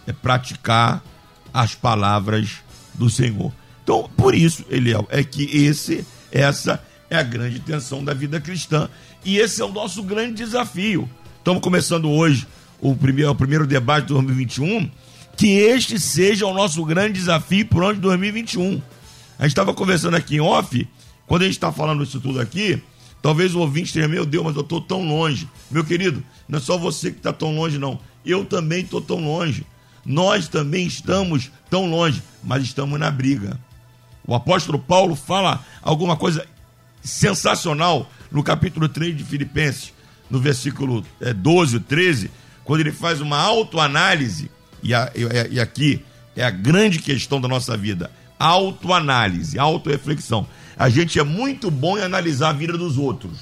é 0.06 0.12
praticar 0.12 1.02
as 1.52 1.74
palavras 1.74 2.56
do 2.94 3.08
Senhor. 3.08 3.52
Então, 3.82 4.10
por 4.16 4.34
isso, 4.34 4.64
Eliel, 4.68 5.06
é 5.10 5.22
que 5.22 5.44
esse, 5.44 6.06
essa 6.30 6.82
é 7.08 7.16
a 7.16 7.22
grande 7.22 7.58
tensão 7.60 8.04
da 8.04 8.12
vida 8.12 8.40
cristã 8.40 8.88
e 9.24 9.38
esse 9.38 9.62
é 9.62 9.64
o 9.64 9.72
nosso 9.72 10.02
grande 10.02 10.34
desafio. 10.34 11.08
Estamos 11.38 11.62
começando 11.62 12.10
hoje 12.10 12.46
o 12.80 12.94
primeiro, 12.94 13.30
o 13.30 13.34
primeiro 13.34 13.66
debate 13.66 14.08
de 14.08 14.12
2021, 14.12 14.90
que 15.38 15.56
este 15.56 16.00
seja 16.00 16.46
o 16.48 16.52
nosso 16.52 16.84
grande 16.84 17.12
desafio 17.12 17.64
o 17.72 17.78
ano 17.78 17.94
de 17.94 18.00
2021. 18.00 18.82
A 19.38 19.44
gente 19.44 19.52
estava 19.52 19.72
conversando 19.72 20.16
aqui 20.16 20.34
em 20.34 20.40
off, 20.40 20.86
quando 21.28 21.42
a 21.42 21.44
gente 21.44 21.54
está 21.54 21.70
falando 21.70 22.02
isso 22.02 22.20
tudo 22.20 22.40
aqui, 22.40 22.82
talvez 23.22 23.54
o 23.54 23.60
ouvinte 23.60 23.92
tenha, 23.92 24.08
meu 24.08 24.26
Deus, 24.26 24.44
mas 24.44 24.56
eu 24.56 24.62
estou 24.62 24.80
tão 24.80 25.06
longe. 25.06 25.48
Meu 25.70 25.84
querido, 25.84 26.24
não 26.48 26.58
é 26.58 26.60
só 26.60 26.76
você 26.76 27.12
que 27.12 27.18
está 27.18 27.32
tão 27.32 27.54
longe, 27.54 27.78
não. 27.78 28.00
Eu 28.26 28.44
também 28.44 28.80
estou 28.80 29.00
tão 29.00 29.20
longe. 29.20 29.64
Nós 30.04 30.48
também 30.48 30.88
estamos 30.88 31.52
tão 31.70 31.88
longe, 31.88 32.20
mas 32.42 32.64
estamos 32.64 32.98
na 32.98 33.08
briga. 33.08 33.60
O 34.26 34.34
apóstolo 34.34 34.78
Paulo 34.80 35.14
fala 35.14 35.64
alguma 35.80 36.16
coisa 36.16 36.44
sensacional 37.00 38.10
no 38.32 38.42
capítulo 38.42 38.88
3 38.88 39.16
de 39.16 39.22
Filipenses, 39.22 39.92
no 40.28 40.40
versículo 40.40 41.04
12, 41.36 41.76
é, 41.76 41.80
13, 41.80 42.30
quando 42.64 42.80
ele 42.80 42.92
faz 42.92 43.20
uma 43.20 43.38
autoanálise, 43.38 44.50
e, 44.82 44.94
a, 44.94 45.10
e 45.50 45.60
aqui 45.60 46.04
é 46.36 46.44
a 46.44 46.50
grande 46.50 47.00
questão 47.00 47.40
da 47.40 47.48
nossa 47.48 47.76
vida: 47.76 48.10
autoanálise, 48.38 49.58
autoreflexão. 49.58 50.46
A 50.76 50.88
gente 50.88 51.18
é 51.18 51.24
muito 51.24 51.70
bom 51.70 51.98
em 51.98 52.02
analisar 52.02 52.50
a 52.50 52.52
vida 52.52 52.78
dos 52.78 52.96
outros. 52.96 53.38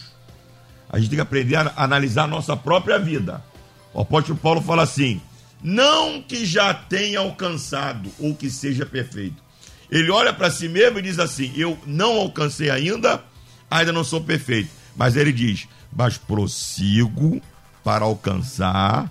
A 0.89 0.99
gente 0.99 1.11
tem 1.11 1.17
que 1.17 1.23
aprender 1.23 1.57
a 1.57 1.73
analisar 1.77 2.25
a 2.25 2.29
nossa 2.29 2.57
própria 2.57 2.99
vida. 2.99 3.45
O 3.93 4.01
apóstolo 4.01 4.39
Paulo 4.39 4.63
fala 4.63 4.83
assim: 4.83 5.21
não 5.63 6.23
que 6.23 6.47
já 6.47 6.73
tenha 6.73 7.19
alcançado 7.19 8.11
ou 8.19 8.35
que 8.35 8.49
seja 8.51 8.87
perfeito. 8.87 9.43
Ele 9.91 10.11
olha 10.11 10.33
para 10.33 10.51
si 10.51 10.69
mesmo 10.69 10.99
e 10.99 11.03
diz 11.03 11.19
assim: 11.19 11.53
eu 11.57 11.79
não 11.87 12.19
alcancei 12.19 12.71
ainda, 12.71 13.23
ainda 13.71 13.93
não 13.93 14.05
sou 14.05 14.21
perfeito. 14.21 14.71
Mas 14.97 15.17
ele 15.17 15.33
diz: 15.33 15.69
mas 15.95 16.17
prossigo 16.19 17.41
para 17.85 18.05
alcançar 18.05 19.11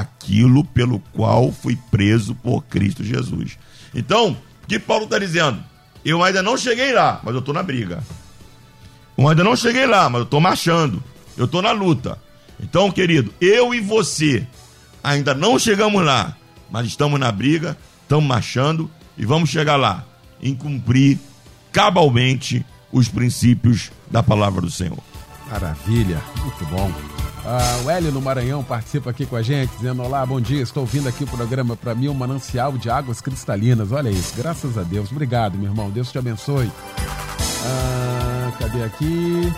aquilo 0.00 0.64
pelo 0.64 0.98
qual 1.12 1.52
fui 1.52 1.78
preso 1.90 2.34
por 2.34 2.62
Cristo 2.64 3.04
Jesus. 3.04 3.58
Então, 3.94 4.36
o 4.62 4.66
que 4.66 4.78
Paulo 4.78 5.04
está 5.04 5.18
dizendo? 5.18 5.62
Eu 6.04 6.22
ainda 6.22 6.42
não 6.42 6.56
cheguei 6.56 6.92
lá, 6.92 7.20
mas 7.22 7.34
eu 7.34 7.40
estou 7.40 7.54
na 7.54 7.62
briga. 7.62 8.02
Eu 9.16 9.28
ainda 9.28 9.44
não 9.44 9.54
cheguei 9.54 9.86
lá, 9.86 10.08
mas 10.08 10.20
eu 10.20 10.24
estou 10.24 10.40
marchando. 10.40 11.02
Eu 11.36 11.44
estou 11.44 11.62
na 11.62 11.72
luta. 11.72 12.18
Então, 12.60 12.90
querido, 12.90 13.32
eu 13.40 13.74
e 13.74 13.80
você 13.80 14.46
ainda 15.02 15.34
não 15.34 15.58
chegamos 15.58 16.04
lá, 16.04 16.36
mas 16.70 16.86
estamos 16.86 17.18
na 17.18 17.30
briga, 17.30 17.76
estamos 18.02 18.24
marchando 18.24 18.90
e 19.16 19.24
vamos 19.24 19.50
chegar 19.50 19.76
lá 19.76 20.04
em 20.40 20.54
cumprir 20.54 21.18
cabalmente 21.70 22.64
os 22.90 23.08
princípios 23.08 23.90
da 24.10 24.22
palavra 24.22 24.60
do 24.60 24.70
Senhor. 24.70 24.98
Maravilha, 25.50 26.20
muito 26.40 26.64
bom. 26.66 27.11
Ah, 27.44 27.82
o 27.84 27.90
Hélio 27.90 28.12
no 28.12 28.20
Maranhão 28.20 28.62
participa 28.62 29.10
aqui 29.10 29.26
com 29.26 29.34
a 29.34 29.42
gente, 29.42 29.74
dizendo: 29.76 30.02
Olá, 30.02 30.24
bom 30.24 30.40
dia, 30.40 30.62
estou 30.62 30.82
ouvindo 30.82 31.08
aqui 31.08 31.24
o 31.24 31.26
programa 31.26 31.76
para 31.76 31.94
mim, 31.94 32.08
um 32.08 32.14
manancial 32.14 32.72
de 32.72 32.88
águas 32.88 33.20
cristalinas. 33.20 33.90
Olha 33.90 34.10
isso, 34.10 34.34
graças 34.36 34.78
a 34.78 34.82
Deus. 34.82 35.10
Obrigado, 35.10 35.58
meu 35.58 35.70
irmão, 35.70 35.90
Deus 35.90 36.12
te 36.12 36.18
abençoe. 36.18 36.70
Ah, 37.64 38.52
cadê 38.58 38.84
aqui? 38.84 39.52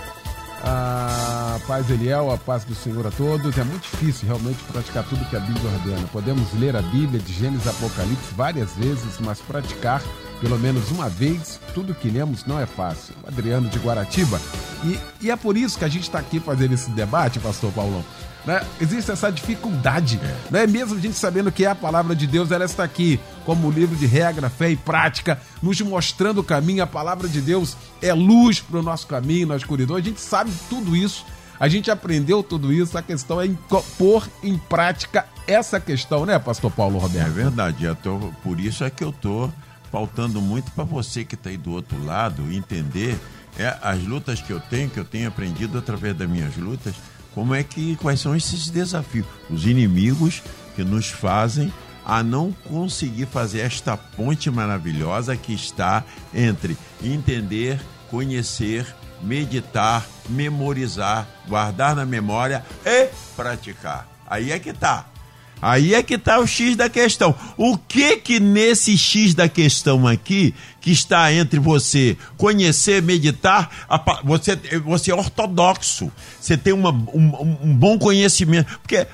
A 0.66 1.58
paz 1.66 1.90
Eliel, 1.90 2.30
a 2.30 2.38
paz 2.38 2.64
do 2.64 2.74
Senhor 2.74 3.06
a 3.06 3.10
todos. 3.10 3.58
É 3.58 3.64
muito 3.64 3.82
difícil 3.82 4.26
realmente 4.26 4.62
praticar 4.64 5.04
tudo 5.04 5.28
que 5.28 5.36
a 5.36 5.40
Bíblia 5.40 5.70
ordena. 5.70 6.08
Podemos 6.12 6.52
ler 6.54 6.74
a 6.74 6.82
Bíblia 6.82 7.20
de 7.20 7.32
Gênesis 7.32 7.66
Apocalipse 7.66 8.34
várias 8.34 8.72
vezes, 8.72 9.18
mas 9.20 9.40
praticar 9.40 10.02
pelo 10.40 10.58
menos 10.58 10.90
uma 10.90 11.08
vez, 11.08 11.58
tudo 11.72 11.94
que 11.94 12.10
lemos 12.10 12.44
não 12.44 12.60
é 12.60 12.66
fácil. 12.66 13.14
Adriano 13.26 13.68
de 13.68 13.78
Guaratiba. 13.78 14.38
E, 14.84 14.98
e 15.26 15.30
é 15.30 15.36
por 15.36 15.56
isso 15.56 15.78
que 15.78 15.84
a 15.84 15.88
gente 15.88 16.02
está 16.02 16.18
aqui 16.18 16.38
fazendo 16.38 16.74
esse 16.74 16.90
debate, 16.90 17.38
pastor 17.38 17.72
Paulão. 17.72 18.04
Né? 18.46 18.62
Existe 18.80 19.10
essa 19.10 19.32
dificuldade, 19.32 20.20
né? 20.50 20.66
mesmo 20.66 20.96
a 20.96 21.00
gente 21.00 21.14
sabendo 21.14 21.50
que 21.50 21.64
é 21.64 21.68
a 21.68 21.74
palavra 21.74 22.14
de 22.14 22.26
Deus, 22.26 22.50
ela 22.50 22.64
está 22.64 22.84
aqui 22.84 23.18
como 23.44 23.70
livro 23.70 23.96
de 23.96 24.06
regra, 24.06 24.50
fé 24.50 24.70
e 24.70 24.76
prática, 24.76 25.40
nos 25.62 25.80
mostrando 25.80 26.40
o 26.40 26.44
caminho. 26.44 26.82
A 26.82 26.86
palavra 26.86 27.26
de 27.26 27.40
Deus 27.40 27.76
é 28.02 28.12
luz 28.12 28.60
para 28.60 28.78
o 28.78 28.82
nosso 28.82 29.06
caminho, 29.06 29.48
na 29.48 29.56
escuridão. 29.56 29.96
A 29.96 30.00
gente 30.00 30.20
sabe 30.20 30.52
tudo 30.68 30.94
isso, 30.94 31.24
a 31.58 31.68
gente 31.68 31.90
aprendeu 31.90 32.42
tudo 32.42 32.72
isso. 32.72 32.98
A 32.98 33.02
questão 33.02 33.40
é 33.40 33.48
pôr 33.96 34.28
em 34.42 34.58
prática 34.58 35.26
essa 35.46 35.80
questão, 35.80 36.26
né, 36.26 36.38
Pastor 36.38 36.70
Paulo 36.70 36.98
Roberto? 36.98 37.26
É 37.26 37.30
verdade. 37.30 37.96
Tô, 38.02 38.18
por 38.42 38.60
isso 38.60 38.84
é 38.84 38.90
que 38.90 39.04
eu 39.04 39.12
tô 39.12 39.50
faltando 39.90 40.40
muito 40.42 40.70
para 40.72 40.84
você 40.84 41.24
que 41.24 41.34
está 41.34 41.50
aí 41.50 41.56
do 41.56 41.72
outro 41.72 42.02
lado 42.04 42.42
entender 42.52 43.18
é, 43.58 43.76
as 43.80 44.02
lutas 44.02 44.42
que 44.42 44.52
eu 44.52 44.60
tenho, 44.60 44.90
que 44.90 44.98
eu 44.98 45.04
tenho 45.04 45.28
aprendido 45.28 45.78
através 45.78 46.16
das 46.16 46.28
minhas 46.28 46.56
lutas, 46.56 46.94
como 47.34 47.54
é 47.54 47.62
que 47.62 47.96
quais 47.96 48.20
são 48.20 48.34
esses 48.34 48.68
desafios, 48.70 49.26
os 49.50 49.66
inimigos 49.66 50.42
que 50.76 50.84
nos 50.84 51.08
fazem 51.08 51.72
a 52.04 52.22
não 52.22 52.52
conseguir 52.52 53.26
fazer 53.26 53.60
esta 53.60 53.96
ponte 53.96 54.50
maravilhosa 54.50 55.36
que 55.36 55.54
está 55.54 56.04
entre 56.34 56.76
entender, 57.02 57.80
conhecer, 58.10 58.86
meditar, 59.22 60.06
memorizar, 60.28 61.26
guardar 61.48 61.96
na 61.96 62.04
memória 62.04 62.64
e 62.84 63.08
praticar. 63.34 64.06
Aí 64.26 64.52
é 64.52 64.58
que 64.58 64.70
está. 64.70 65.13
Aí 65.60 65.94
é 65.94 66.02
que 66.02 66.14
está 66.14 66.38
o 66.38 66.46
X 66.46 66.76
da 66.76 66.88
questão. 66.88 67.34
O 67.56 67.78
que 67.78 68.16
que 68.18 68.38
nesse 68.38 68.98
X 68.98 69.34
da 69.34 69.48
questão 69.48 70.06
aqui, 70.06 70.54
que 70.80 70.90
está 70.90 71.32
entre 71.32 71.58
você 71.58 72.16
conhecer, 72.36 73.02
meditar, 73.02 73.70
você, 74.22 74.56
você 74.84 75.10
é 75.10 75.14
ortodoxo, 75.14 76.12
você 76.38 76.56
tem 76.56 76.72
uma, 76.72 76.90
um, 76.90 77.58
um 77.62 77.74
bom 77.74 77.98
conhecimento, 77.98 78.78
porque 78.80 79.06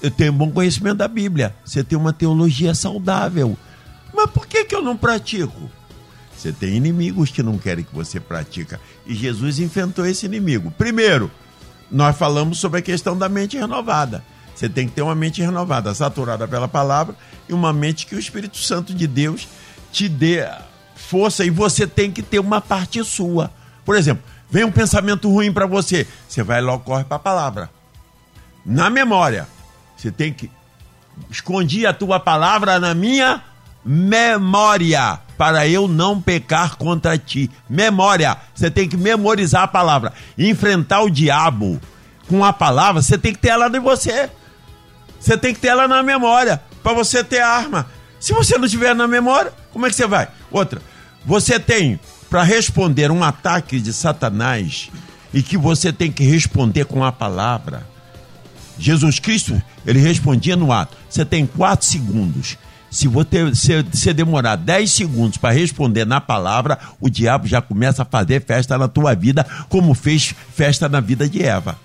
eu 0.00 0.10
tenho 0.10 0.32
um 0.32 0.36
bom 0.36 0.50
conhecimento 0.50 0.98
da 0.98 1.08
Bíblia, 1.08 1.54
você 1.64 1.82
tem 1.82 1.98
uma 1.98 2.12
teologia 2.12 2.74
saudável. 2.74 3.58
Mas 4.14 4.30
por 4.30 4.46
que, 4.46 4.64
que 4.64 4.74
eu 4.74 4.82
não 4.82 4.96
pratico? 4.96 5.70
Você 6.36 6.52
tem 6.52 6.76
inimigos 6.76 7.30
que 7.30 7.42
não 7.42 7.58
querem 7.58 7.84
que 7.84 7.94
você 7.94 8.20
pratica. 8.20 8.80
E 9.04 9.12
Jesus 9.12 9.58
enfrentou 9.58 10.06
esse 10.06 10.24
inimigo. 10.24 10.70
Primeiro, 10.70 11.28
nós 11.90 12.16
falamos 12.16 12.58
sobre 12.58 12.78
a 12.78 12.82
questão 12.82 13.18
da 13.18 13.28
mente 13.28 13.58
renovada. 13.58 14.24
Você 14.58 14.68
tem 14.68 14.88
que 14.88 14.94
ter 14.94 15.02
uma 15.02 15.14
mente 15.14 15.40
renovada, 15.40 15.94
saturada 15.94 16.48
pela 16.48 16.66
palavra 16.66 17.14
e 17.48 17.52
uma 17.52 17.72
mente 17.72 18.04
que 18.04 18.16
o 18.16 18.18
Espírito 18.18 18.58
Santo 18.58 18.92
de 18.92 19.06
Deus 19.06 19.46
te 19.92 20.08
dê 20.08 20.44
força 20.96 21.44
e 21.44 21.50
você 21.50 21.86
tem 21.86 22.10
que 22.10 22.22
ter 22.22 22.40
uma 22.40 22.60
parte 22.60 23.04
sua. 23.04 23.52
Por 23.84 23.94
exemplo, 23.94 24.24
vem 24.50 24.64
um 24.64 24.72
pensamento 24.72 25.30
ruim 25.30 25.52
para 25.52 25.64
você, 25.64 26.08
você 26.28 26.42
vai 26.42 26.60
logo 26.60 26.82
corre 26.82 27.04
para 27.04 27.18
a 27.18 27.20
palavra. 27.20 27.70
Na 28.66 28.90
memória, 28.90 29.46
você 29.96 30.10
tem 30.10 30.32
que 30.32 30.50
escondi 31.30 31.86
a 31.86 31.92
tua 31.92 32.18
palavra 32.18 32.80
na 32.80 32.94
minha 32.94 33.40
memória 33.84 35.20
para 35.36 35.68
eu 35.68 35.86
não 35.86 36.20
pecar 36.20 36.74
contra 36.74 37.16
ti. 37.16 37.48
Memória. 37.70 38.36
Você 38.52 38.72
tem 38.72 38.88
que 38.88 38.96
memorizar 38.96 39.62
a 39.62 39.68
palavra. 39.68 40.12
Enfrentar 40.36 41.02
o 41.02 41.08
diabo 41.08 41.80
com 42.28 42.44
a 42.44 42.52
palavra, 42.52 43.00
você 43.00 43.16
tem 43.16 43.32
que 43.32 43.38
ter 43.38 43.50
ela 43.50 43.68
em 43.68 43.80
você. 43.80 44.28
Você 45.18 45.36
tem 45.36 45.54
que 45.54 45.60
ter 45.60 45.68
ela 45.68 45.88
na 45.88 46.02
memória 46.02 46.62
para 46.82 46.92
você 46.92 47.22
ter 47.22 47.40
arma. 47.40 47.86
Se 48.20 48.32
você 48.32 48.58
não 48.58 48.68
tiver 48.68 48.94
na 48.94 49.06
memória, 49.06 49.52
como 49.72 49.86
é 49.86 49.90
que 49.90 49.96
você 49.96 50.06
vai? 50.06 50.28
Outra, 50.50 50.80
você 51.24 51.58
tem 51.58 52.00
para 52.28 52.42
responder 52.42 53.10
um 53.10 53.22
ataque 53.22 53.80
de 53.80 53.92
Satanás 53.92 54.90
e 55.32 55.42
que 55.42 55.56
você 55.56 55.92
tem 55.92 56.10
que 56.10 56.24
responder 56.24 56.84
com 56.84 57.04
a 57.04 57.12
palavra. 57.12 57.86
Jesus 58.78 59.18
Cristo, 59.18 59.60
ele 59.86 59.98
respondia 59.98 60.56
no 60.56 60.72
ato. 60.72 60.96
Você 61.08 61.24
tem 61.24 61.46
quatro 61.46 61.86
segundos. 61.86 62.56
Se 62.90 63.06
você, 63.06 63.54
se, 63.54 63.84
se 63.92 64.12
demorar 64.14 64.56
10 64.56 64.90
segundos 64.90 65.36
para 65.36 65.52
responder 65.52 66.06
na 66.06 66.20
palavra, 66.20 66.78
o 67.00 67.10
diabo 67.10 67.46
já 67.46 67.60
começa 67.60 68.02
a 68.02 68.06
fazer 68.06 68.42
festa 68.44 68.78
na 68.78 68.88
tua 68.88 69.14
vida, 69.14 69.46
como 69.68 69.92
fez 69.92 70.34
festa 70.54 70.88
na 70.88 71.00
vida 71.00 71.28
de 71.28 71.42
Eva. 71.42 71.78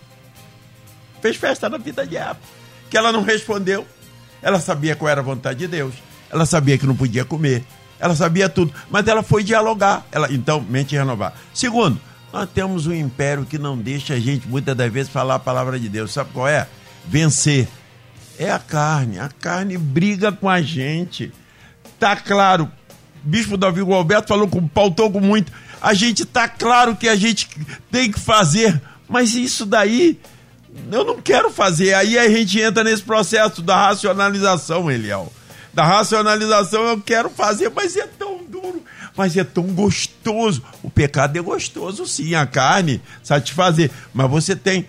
Fez 1.21 1.35
festa 1.35 1.69
na 1.69 1.77
vida 1.77 2.07
de 2.07 2.15
Eva. 2.15 2.37
Que 2.93 2.97
ela 2.99 3.11
não 3.11 3.23
respondeu. 3.23 3.87
Ela 4.39 4.59
sabia 4.59 4.95
qual 4.95 5.09
era 5.09 5.19
a 5.19 5.23
vontade 5.23 5.57
de 5.57 5.67
Deus. 5.67 5.95
Ela 6.29 6.45
sabia 6.45 6.77
que 6.77 6.85
não 6.85 6.95
podia 6.95 7.25
comer. 7.25 7.63
Ela 7.99 8.15
sabia 8.15 8.47
tudo. 8.47 8.71
Mas 8.87 9.07
ela 9.07 9.23
foi 9.23 9.43
dialogar. 9.43 10.05
Ela, 10.11 10.31
então, 10.31 10.61
mente 10.61 10.95
renovar. 10.95 11.33
Segundo, 11.55 11.99
nós 12.31 12.47
temos 12.53 12.85
um 12.85 12.93
império 12.93 13.47
que 13.47 13.57
não 13.57 13.75
deixa 13.75 14.13
a 14.13 14.19
gente, 14.19 14.47
muitas 14.47 14.77
das 14.77 14.93
vezes, 14.93 15.11
falar 15.11 15.33
a 15.33 15.39
palavra 15.39 15.79
de 15.79 15.89
Deus. 15.89 16.13
Sabe 16.13 16.29
qual 16.33 16.47
é? 16.47 16.67
Vencer 17.07 17.67
é 18.37 18.51
a 18.51 18.59
carne. 18.59 19.17
A 19.17 19.27
carne 19.27 19.75
briga 19.75 20.31
com 20.31 20.47
a 20.47 20.61
gente. 20.61 21.33
Tá 21.99 22.15
claro. 22.15 22.71
Bispo 23.23 23.57
Davi 23.57 23.81
Alberto 23.81 24.27
falou 24.27 24.47
com 24.47 24.67
pautou 24.67 25.09
com 25.09 25.19
muito. 25.19 25.51
A 25.81 25.95
gente 25.95 26.25
tá 26.25 26.47
claro 26.47 26.95
que 26.95 27.09
a 27.09 27.15
gente 27.15 27.49
tem 27.89 28.11
que 28.11 28.19
fazer, 28.19 28.79
mas 29.09 29.33
isso 29.33 29.65
daí 29.65 30.19
eu 30.91 31.03
não 31.03 31.21
quero 31.21 31.49
fazer. 31.49 31.93
Aí 31.93 32.17
a 32.17 32.29
gente 32.29 32.59
entra 32.59 32.83
nesse 32.83 33.03
processo 33.03 33.61
da 33.61 33.75
racionalização, 33.75 34.89
Eliel. 34.89 35.31
Da 35.73 35.83
racionalização 35.83 36.83
eu 36.83 37.01
quero 37.01 37.29
fazer, 37.29 37.71
mas 37.75 37.97
é 37.97 38.05
tão 38.05 38.43
duro, 38.43 38.83
mas 39.17 39.35
é 39.35 39.43
tão 39.43 39.63
gostoso. 39.63 40.61
O 40.83 40.89
pecado 40.89 41.37
é 41.37 41.41
gostoso, 41.41 42.05
sim, 42.05 42.35
a 42.35 42.45
carne 42.45 43.01
satisfazer, 43.23 43.89
mas 44.13 44.29
você 44.29 44.55
tem 44.55 44.85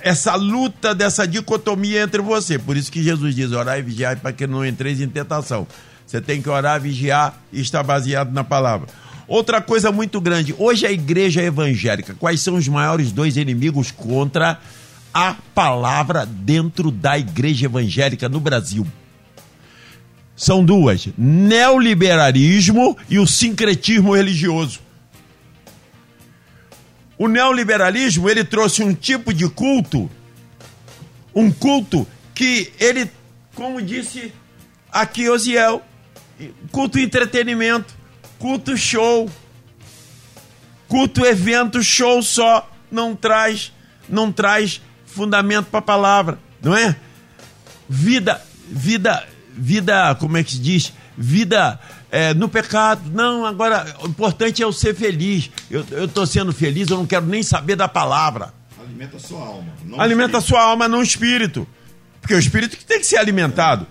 essa 0.00 0.34
luta 0.34 0.94
dessa 0.94 1.26
dicotomia 1.26 2.02
entre 2.02 2.22
você. 2.22 2.58
Por 2.58 2.76
isso 2.76 2.90
que 2.90 3.02
Jesus 3.02 3.34
diz: 3.34 3.52
orar 3.52 3.78
e 3.78 3.82
vigiar 3.82 4.16
para 4.18 4.32
que 4.32 4.46
não 4.46 4.64
entreis 4.64 5.00
em 5.00 5.08
tentação. 5.08 5.66
Você 6.06 6.20
tem 6.20 6.40
que 6.40 6.48
orar, 6.48 6.80
vigiar 6.80 7.38
e 7.52 7.60
estar 7.60 7.82
baseado 7.82 8.32
na 8.32 8.44
palavra. 8.44 8.88
Outra 9.26 9.60
coisa 9.60 9.90
muito 9.90 10.20
grande, 10.20 10.54
hoje 10.58 10.86
a 10.86 10.92
igreja 10.92 11.42
evangélica, 11.42 12.14
quais 12.14 12.42
são 12.42 12.56
os 12.56 12.68
maiores 12.68 13.10
dois 13.10 13.38
inimigos 13.38 13.90
contra 13.90 14.52
a 14.52 14.58
palavra 15.54 16.26
dentro 16.26 16.90
da 16.90 17.16
igreja 17.16 17.66
evangélica 17.66 18.28
no 18.28 18.40
Brasil? 18.40 18.86
São 20.36 20.64
duas: 20.64 21.08
neoliberalismo 21.16 22.96
e 23.08 23.18
o 23.18 23.26
sincretismo 23.26 24.14
religioso. 24.14 24.80
O 27.16 27.28
neoliberalismo 27.28 28.28
ele 28.28 28.42
trouxe 28.42 28.82
um 28.82 28.92
tipo 28.92 29.32
de 29.32 29.48
culto, 29.48 30.10
um 31.32 31.50
culto 31.50 32.06
que 32.34 32.72
ele, 32.80 33.08
como 33.54 33.80
disse 33.80 34.32
aqui 34.90 35.28
Osiel, 35.28 35.80
culto 36.72 36.98
entretenimento, 36.98 37.94
culto 38.38 38.76
show, 38.76 39.30
culto 40.88 41.24
evento 41.24 41.82
show 41.84 42.20
só, 42.20 42.68
não 42.90 43.14
traz, 43.14 43.72
não 44.08 44.32
traz 44.32 44.80
fundamento 45.14 45.66
para 45.66 45.78
a 45.78 45.82
palavra, 45.82 46.38
não 46.62 46.76
é? 46.76 46.96
Vida, 47.88 48.40
vida, 48.68 49.24
vida, 49.56 50.14
como 50.16 50.36
é 50.36 50.44
que 50.44 50.52
se 50.52 50.58
diz? 50.58 50.92
Vida 51.16 51.78
é, 52.10 52.34
no 52.34 52.48
pecado. 52.48 53.02
Não, 53.12 53.46
agora 53.46 53.96
o 54.02 54.08
importante 54.08 54.62
é 54.62 54.64
eu 54.64 54.72
ser 54.72 54.94
feliz. 54.94 55.50
Eu 55.70 56.04
estou 56.04 56.26
sendo 56.26 56.52
feliz, 56.52 56.88
eu 56.88 56.96
não 56.96 57.06
quero 57.06 57.26
nem 57.26 57.42
saber 57.42 57.76
da 57.76 57.88
palavra. 57.88 58.52
Alimenta 58.80 59.16
a 59.16 59.20
sua 59.20 59.40
alma. 59.40 59.72
Alimenta 59.98 60.38
a 60.38 60.40
sua 60.40 60.62
alma, 60.62 60.88
não 60.88 60.98
o 60.98 61.02
espírito. 61.02 61.66
Porque 62.20 62.34
é 62.34 62.36
o 62.36 62.40
espírito 62.40 62.76
que 62.76 62.84
tem 62.84 63.00
que 63.00 63.06
ser 63.06 63.16
alimentado. 63.16 63.86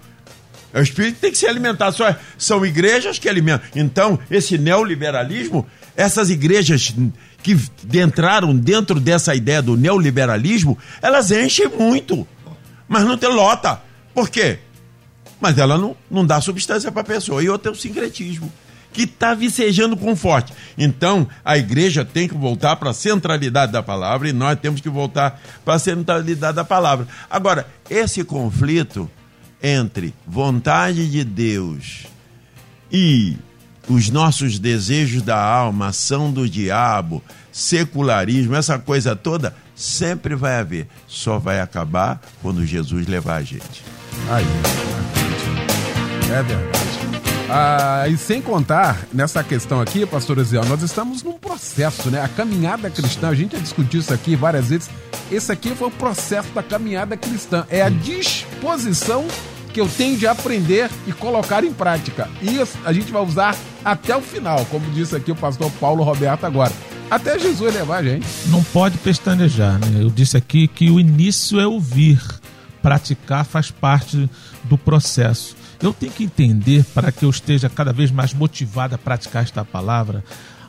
É 0.73 0.79
o 0.79 0.83
espírito 0.83 1.15
que 1.15 1.21
tem 1.21 1.31
que 1.31 1.37
ser 1.37 1.47
alimentado. 1.47 1.95
Só, 1.95 2.15
são 2.37 2.65
igrejas 2.65 3.19
que 3.19 3.29
alimentam. 3.29 3.67
Então, 3.75 4.19
esse 4.29 4.57
neoliberalismo, 4.57 5.67
essas 5.95 6.29
igrejas 6.29 6.93
que 7.43 7.59
entraram 7.93 8.55
dentro 8.55 8.99
dessa 8.99 9.35
ideia 9.35 9.61
do 9.61 9.77
neoliberalismo, 9.77 10.77
elas 11.01 11.29
enchem 11.29 11.67
muito. 11.67 12.25
Mas 12.87 13.03
não 13.03 13.17
tem 13.17 13.29
lota. 13.29 13.81
Por 14.13 14.29
quê? 14.29 14.59
mas 15.43 15.57
ela 15.57 15.77
não, 15.77 15.93
não 16.09 16.25
dá 16.25 16.39
substância 16.39 16.89
para 16.89 17.01
a 17.01 17.03
pessoa. 17.05 17.43
E 17.43 17.49
outro 17.49 17.69
é 17.69 17.73
o 17.73 17.77
sincretismo, 17.77 18.49
que 18.93 19.01
está 19.01 19.33
vicejando 19.33 19.97
com 19.97 20.15
forte. 20.15 20.53
Então, 20.77 21.27
a 21.43 21.57
igreja 21.57 22.05
tem 22.05 22.29
que 22.29 22.33
voltar 22.33 22.77
para 22.77 22.91
a 22.91 22.93
centralidade 22.93 23.73
da 23.73 23.83
palavra 23.83 24.29
e 24.29 24.31
nós 24.31 24.57
temos 24.57 24.79
que 24.79 24.87
voltar 24.87 25.41
para 25.65 25.73
a 25.73 25.79
centralidade 25.79 26.55
da 26.55 26.63
palavra. 26.63 27.09
Agora, 27.29 27.67
esse 27.89 28.23
conflito 28.23 29.11
entre 29.61 30.13
vontade 30.25 31.11
de 31.11 31.25
Deus 31.25 32.07
e 32.89 33.35
os 33.87 34.09
nossos 34.09 34.59
desejos 34.59 35.21
da 35.21 35.41
alma, 35.41 35.87
ação 35.87 36.31
do 36.31 36.49
diabo, 36.49 37.21
secularismo, 37.51 38.55
essa 38.55 38.79
coisa 38.79 39.15
toda, 39.15 39.55
sempre 39.75 40.35
vai 40.35 40.59
haver. 40.59 40.87
Só 41.07 41.37
vai 41.37 41.59
acabar 41.59 42.21
quando 42.41 42.65
Jesus 42.65 43.07
levar 43.07 43.35
a 43.35 43.43
gente. 43.43 43.83
Aí. 44.29 44.45
É 46.31 46.43
verdade. 46.43 46.83
Ah, 47.49 48.07
e 48.07 48.17
sem 48.17 48.41
contar 48.41 49.05
nessa 49.13 49.43
questão 49.43 49.79
aqui, 49.79 50.05
pastor 50.07 50.39
Ezeal, 50.39 50.65
nós 50.65 50.81
estamos 50.81 51.21
num 51.21 51.37
processo, 51.37 52.09
né? 52.09 52.19
A 52.19 52.27
caminhada 52.27 52.89
cristã, 52.89 53.29
a 53.29 53.35
gente 53.35 53.51
já 53.51 53.61
discutiu 53.61 53.99
isso 53.99 54.11
aqui 54.11 54.35
várias 54.35 54.69
vezes. 54.69 54.89
Esse 55.31 55.51
aqui 55.51 55.75
foi 55.75 55.89
o 55.89 55.91
processo 55.91 56.49
da 56.49 56.63
caminhada 56.63 57.15
cristã. 57.15 57.65
É 57.69 57.83
a 57.83 57.89
disposição 57.89 59.27
que 59.73 59.81
eu 59.81 59.89
tenho 59.89 60.17
de 60.17 60.27
aprender 60.27 60.89
e 61.07 61.11
colocar 61.11 61.63
em 61.63 61.73
prática. 61.73 62.29
E 62.41 62.59
a 62.85 62.93
gente 62.93 63.11
vai 63.11 63.23
usar 63.23 63.57
até 63.83 64.15
o 64.15 64.21
final, 64.21 64.63
como 64.67 64.89
disse 64.91 65.15
aqui 65.15 65.31
o 65.31 65.35
pastor 65.35 65.71
Paulo 65.79 66.03
Roberto 66.03 66.45
agora. 66.45 66.71
Até 67.09 67.37
Jesus 67.37 67.73
levar 67.73 67.97
a 67.97 68.03
gente. 68.03 68.25
Não 68.47 68.63
pode 68.63 68.97
pestanejar, 68.99 69.79
né? 69.79 70.01
Eu 70.01 70.09
disse 70.09 70.37
aqui 70.37 70.67
que 70.67 70.89
o 70.89 70.99
início 70.99 71.59
é 71.59 71.67
ouvir. 71.67 72.21
Praticar 72.81 73.45
faz 73.45 73.71
parte 73.71 74.29
do 74.63 74.77
processo. 74.77 75.55
Eu 75.81 75.93
tenho 75.93 76.11
que 76.11 76.23
entender, 76.23 76.85
para 76.93 77.11
que 77.11 77.25
eu 77.25 77.29
esteja 77.29 77.69
cada 77.69 77.91
vez 77.91 78.11
mais 78.11 78.33
motivado 78.33 78.95
a 78.95 78.97
praticar 78.97 79.43
esta 79.43 79.65
palavra, 79.65 80.23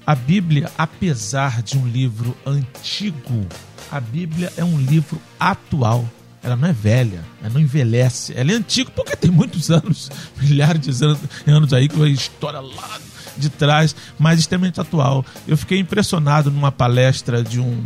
a 0.07 0.14
Bíblia, 0.14 0.70
apesar 0.76 1.62
de 1.62 1.78
um 1.78 1.86
livro 1.86 2.36
antigo, 2.44 3.46
a 3.90 4.00
Bíblia 4.00 4.52
é 4.57 4.64
um 4.64 4.78
livro 4.78 5.20
atual. 5.38 6.05
Ela 6.45 6.57
não 6.57 6.68
é 6.68 6.72
velha, 6.72 7.24
ela 7.42 7.55
não 7.55 7.61
envelhece. 7.61 8.34
Ela 8.36 8.53
é 8.53 8.55
antiga 8.55 8.90
porque 8.90 9.16
tem 9.16 9.30
muitos 9.30 9.70
anos, 9.70 10.11
milhares 10.38 10.80
de 10.82 11.05
anos, 11.05 11.18
anos 11.47 11.72
aí, 11.72 11.88
com 11.88 12.03
a 12.03 12.09
história 12.09 12.61
lá 12.61 13.01
de 13.36 13.49
trás, 13.49 13.97
mas 14.18 14.38
extremamente 14.38 14.80
atual. 14.80 15.24
Eu 15.49 15.57
fiquei 15.57 15.78
impressionado 15.78 16.51
numa 16.51 16.70
palestra 16.70 17.42
de 17.42 17.59
um, 17.59 17.82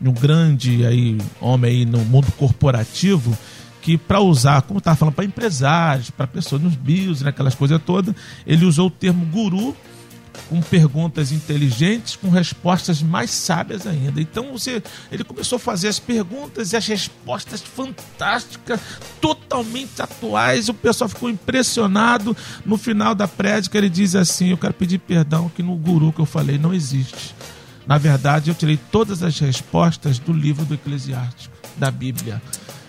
de 0.00 0.08
um 0.08 0.12
grande 0.12 0.84
aí, 0.84 1.16
homem 1.40 1.70
aí 1.70 1.86
no 1.86 2.04
mundo 2.04 2.30
corporativo 2.32 3.38
que 3.80 3.96
para 3.96 4.20
usar, 4.20 4.60
como 4.62 4.78
estava 4.78 4.96
falando, 4.96 5.14
para 5.14 5.24
empresários, 5.24 6.10
para 6.10 6.26
pessoas 6.26 6.60
nos 6.60 6.74
bios, 6.74 7.22
naquelas 7.22 7.54
coisas 7.54 7.80
todas, 7.84 8.14
ele 8.46 8.66
usou 8.66 8.88
o 8.88 8.90
termo 8.90 9.24
guru 9.26 9.74
com 10.48 10.60
perguntas 10.60 11.30
inteligentes, 11.32 12.16
com 12.16 12.28
respostas 12.28 13.02
mais 13.02 13.30
sábias 13.30 13.86
ainda. 13.86 14.20
Então 14.20 14.52
você, 14.52 14.82
ele 15.10 15.22
começou 15.22 15.56
a 15.56 15.60
fazer 15.60 15.88
as 15.88 15.98
perguntas 15.98 16.72
e 16.72 16.76
as 16.76 16.86
respostas 16.86 17.60
fantásticas, 17.60 18.80
totalmente 19.20 20.02
atuais. 20.02 20.68
O 20.68 20.74
pessoal 20.74 21.08
ficou 21.08 21.30
impressionado. 21.30 22.36
No 22.64 22.76
final 22.76 23.14
da 23.14 23.28
prédica 23.28 23.78
ele 23.78 23.88
diz 23.88 24.14
assim: 24.14 24.50
"Eu 24.50 24.58
quero 24.58 24.74
pedir 24.74 24.98
perdão 24.98 25.48
que 25.48 25.62
no 25.62 25.76
guru 25.76 26.12
que 26.12 26.20
eu 26.20 26.26
falei 26.26 26.58
não 26.58 26.74
existe. 26.74 27.34
Na 27.86 27.98
verdade, 27.98 28.50
eu 28.50 28.54
tirei 28.54 28.78
todas 28.90 29.22
as 29.22 29.38
respostas 29.38 30.18
do 30.18 30.32
livro 30.32 30.64
do 30.64 30.74
Eclesiástico, 30.74 31.56
da 31.76 31.90
Bíblia." 31.90 32.42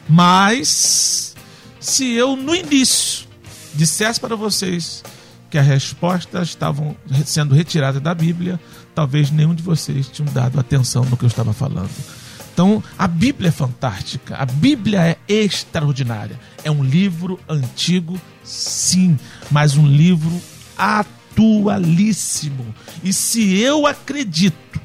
Mas 0.10 1.36
se 1.80 2.12
eu 2.12 2.36
no 2.36 2.56
início 2.56 3.28
dissesse 3.74 4.20
para 4.20 4.36
vocês 4.36 5.04
que 5.52 5.58
as 5.58 5.68
respostas 5.68 6.48
estavam 6.48 6.96
sendo 7.26 7.54
retiradas 7.54 8.02
da 8.02 8.16
Bíblia, 8.16 8.58
talvez 8.96 9.30
nenhum 9.30 9.54
de 9.54 9.62
vocês 9.62 10.08
tinham 10.08 10.32
dado 10.32 10.58
atenção 10.58 11.04
no 11.04 11.18
que 11.18 11.26
eu 11.26 11.28
estava 11.28 11.52
falando. 11.52 11.92
Então, 12.54 12.82
a 12.98 13.06
Bíblia 13.06 13.50
é 13.50 13.52
fantástica, 13.52 14.38
a 14.38 14.46
Bíblia 14.46 15.02
é 15.02 15.18
extraordinária. 15.28 16.40
É 16.64 16.72
um 16.72 16.84
livro 16.84 17.38
antigo, 17.50 18.20
sim, 18.44 19.20
mas 19.50 19.76
um 19.76 19.86
livro 19.86 20.42
atualíssimo. 20.78 22.74
E 23.04 23.12
se 23.12 23.60
eu 23.60 23.86
acredito, 23.86 24.80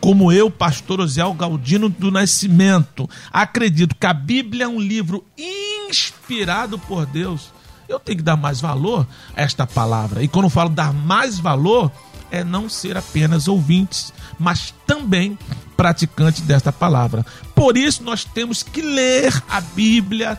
como 0.00 0.30
eu, 0.30 0.50
pastor 0.50 1.00
Osiel 1.00 1.32
Galdino 1.32 1.88
do 1.88 2.10
Nascimento, 2.10 3.08
acredito 3.32 3.96
que 3.98 4.06
a 4.06 4.14
Bíblia 4.14 4.64
é 4.64 4.68
um 4.68 4.80
livro 4.80 5.24
inspirado 5.38 6.78
por 6.78 7.06
Deus, 7.06 7.52
eu 7.90 7.98
tenho 8.00 8.18
que 8.18 8.24
dar 8.24 8.36
mais 8.36 8.60
valor 8.60 9.06
a 9.36 9.42
esta 9.42 9.66
palavra. 9.66 10.22
E 10.22 10.28
quando 10.28 10.46
eu 10.46 10.50
falo 10.50 10.70
dar 10.70 10.92
mais 10.92 11.38
valor, 11.38 11.90
é 12.30 12.44
não 12.44 12.68
ser 12.68 12.96
apenas 12.96 13.48
ouvintes, 13.48 14.12
mas 14.38 14.72
também 14.86 15.38
praticantes 15.76 16.42
desta 16.42 16.72
palavra. 16.72 17.24
Por 17.54 17.76
isso 17.76 18.02
nós 18.02 18.24
temos 18.24 18.62
que 18.62 18.80
ler 18.80 19.42
a 19.48 19.60
Bíblia 19.60 20.38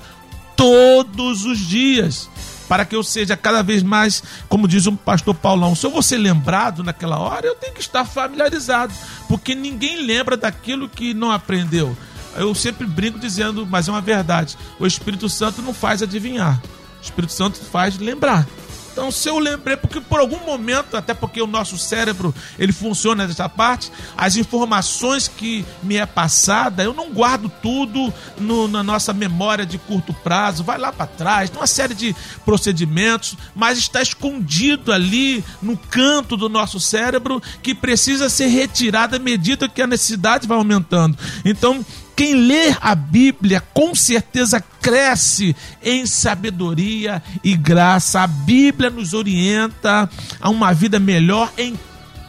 todos 0.56 1.46
os 1.46 1.60
dias 1.60 2.30
para 2.72 2.86
que 2.86 2.96
eu 2.96 3.04
seja 3.04 3.36
cada 3.36 3.62
vez 3.62 3.84
mais, 3.84 4.24
como 4.48 4.66
diz 4.66 4.86
o 4.86 4.94
pastor 4.94 5.36
Paulão, 5.36 5.76
se 5.76 5.86
eu 5.86 5.92
vou 5.92 6.02
ser 6.02 6.18
lembrado 6.18 6.86
naquela 6.86 7.20
hora, 7.20 7.46
eu 7.46 7.56
tenho 7.56 7.74
que 7.74 7.82
estar 7.82 8.06
familiarizado, 8.06 8.94
porque 9.28 9.54
ninguém 9.54 10.06
lembra 10.06 10.38
daquilo 10.38 10.88
que 10.88 11.14
não 11.14 11.32
aprendeu. 11.32 11.98
Eu 12.34 12.56
sempre 12.56 12.88
brinco 12.88 13.20
dizendo, 13.20 13.68
mas 13.70 13.90
é 13.90 13.92
uma 13.92 14.00
verdade: 14.00 14.58
o 14.80 14.88
Espírito 14.88 15.28
Santo 15.28 15.62
não 15.62 15.74
faz 15.74 16.02
adivinhar, 16.02 16.62
o 17.02 17.04
Espírito 17.04 17.34
Santo 17.34 17.60
faz 17.60 17.98
lembrar. 17.98 18.48
Então, 18.92 19.10
se 19.10 19.30
eu 19.30 19.40
lembrei, 19.40 19.78
porque 19.78 20.02
por 20.02 20.20
algum 20.20 20.40
momento, 20.46 20.98
até 20.98 21.14
porque 21.14 21.42
o 21.42 21.48
nosso 21.48 21.78
cérebro 21.78 22.36
ele 22.60 22.74
funciona 22.74 23.26
dessa 23.26 23.48
parte, 23.48 23.92
as 24.18 24.36
informações 24.36 25.28
que 25.30 25.66
me 25.82 25.96
é 25.96 26.06
passada, 26.06 26.84
eu 26.84 26.94
não 26.94 27.10
guardo 27.10 27.50
tudo 27.62 28.14
no, 28.38 28.68
na 28.68 28.84
nossa 28.84 29.14
memória 29.14 29.66
de 29.66 29.78
curto 29.78 30.14
prazo, 30.14 30.64
vai 30.64 30.78
lá 30.78 30.92
para 30.92 31.08
trás, 31.08 31.50
tem 31.50 31.60
uma 31.60 31.68
série 31.68 31.94
de 31.94 32.14
procedimentos, 32.44 33.38
mas 33.56 33.78
está 33.78 34.02
escondido 34.02 34.92
ali 34.92 35.44
no 35.62 35.78
canto 35.78 36.36
do 36.36 36.50
nosso 36.50 36.80
cérebro 36.80 37.42
que 37.64 37.74
precisa 37.74 38.30
ser 38.30 38.48
retirado 38.48 39.16
à 39.16 39.20
medida 39.20 39.70
que 39.70 39.82
a 39.82 39.88
necessidade 39.88 40.48
vai 40.48 40.58
aumentando. 40.58 41.18
Então, 41.46 41.86
quem 42.16 42.34
lê 42.36 42.76
a 42.80 42.94
Bíblia 42.96 43.64
com 43.74 43.96
certeza 43.96 44.64
cresce 44.82 45.56
em 45.84 46.06
sabedoria 46.06 47.22
e 47.44 47.56
graça. 47.56 48.22
A 48.22 48.28
Bíblia 48.28 48.90
nos 48.90 49.14
orienta 49.14 50.10
a 50.40 50.50
uma 50.50 50.74
vida 50.74 51.00
melhor 51.00 51.52
em 51.58 51.78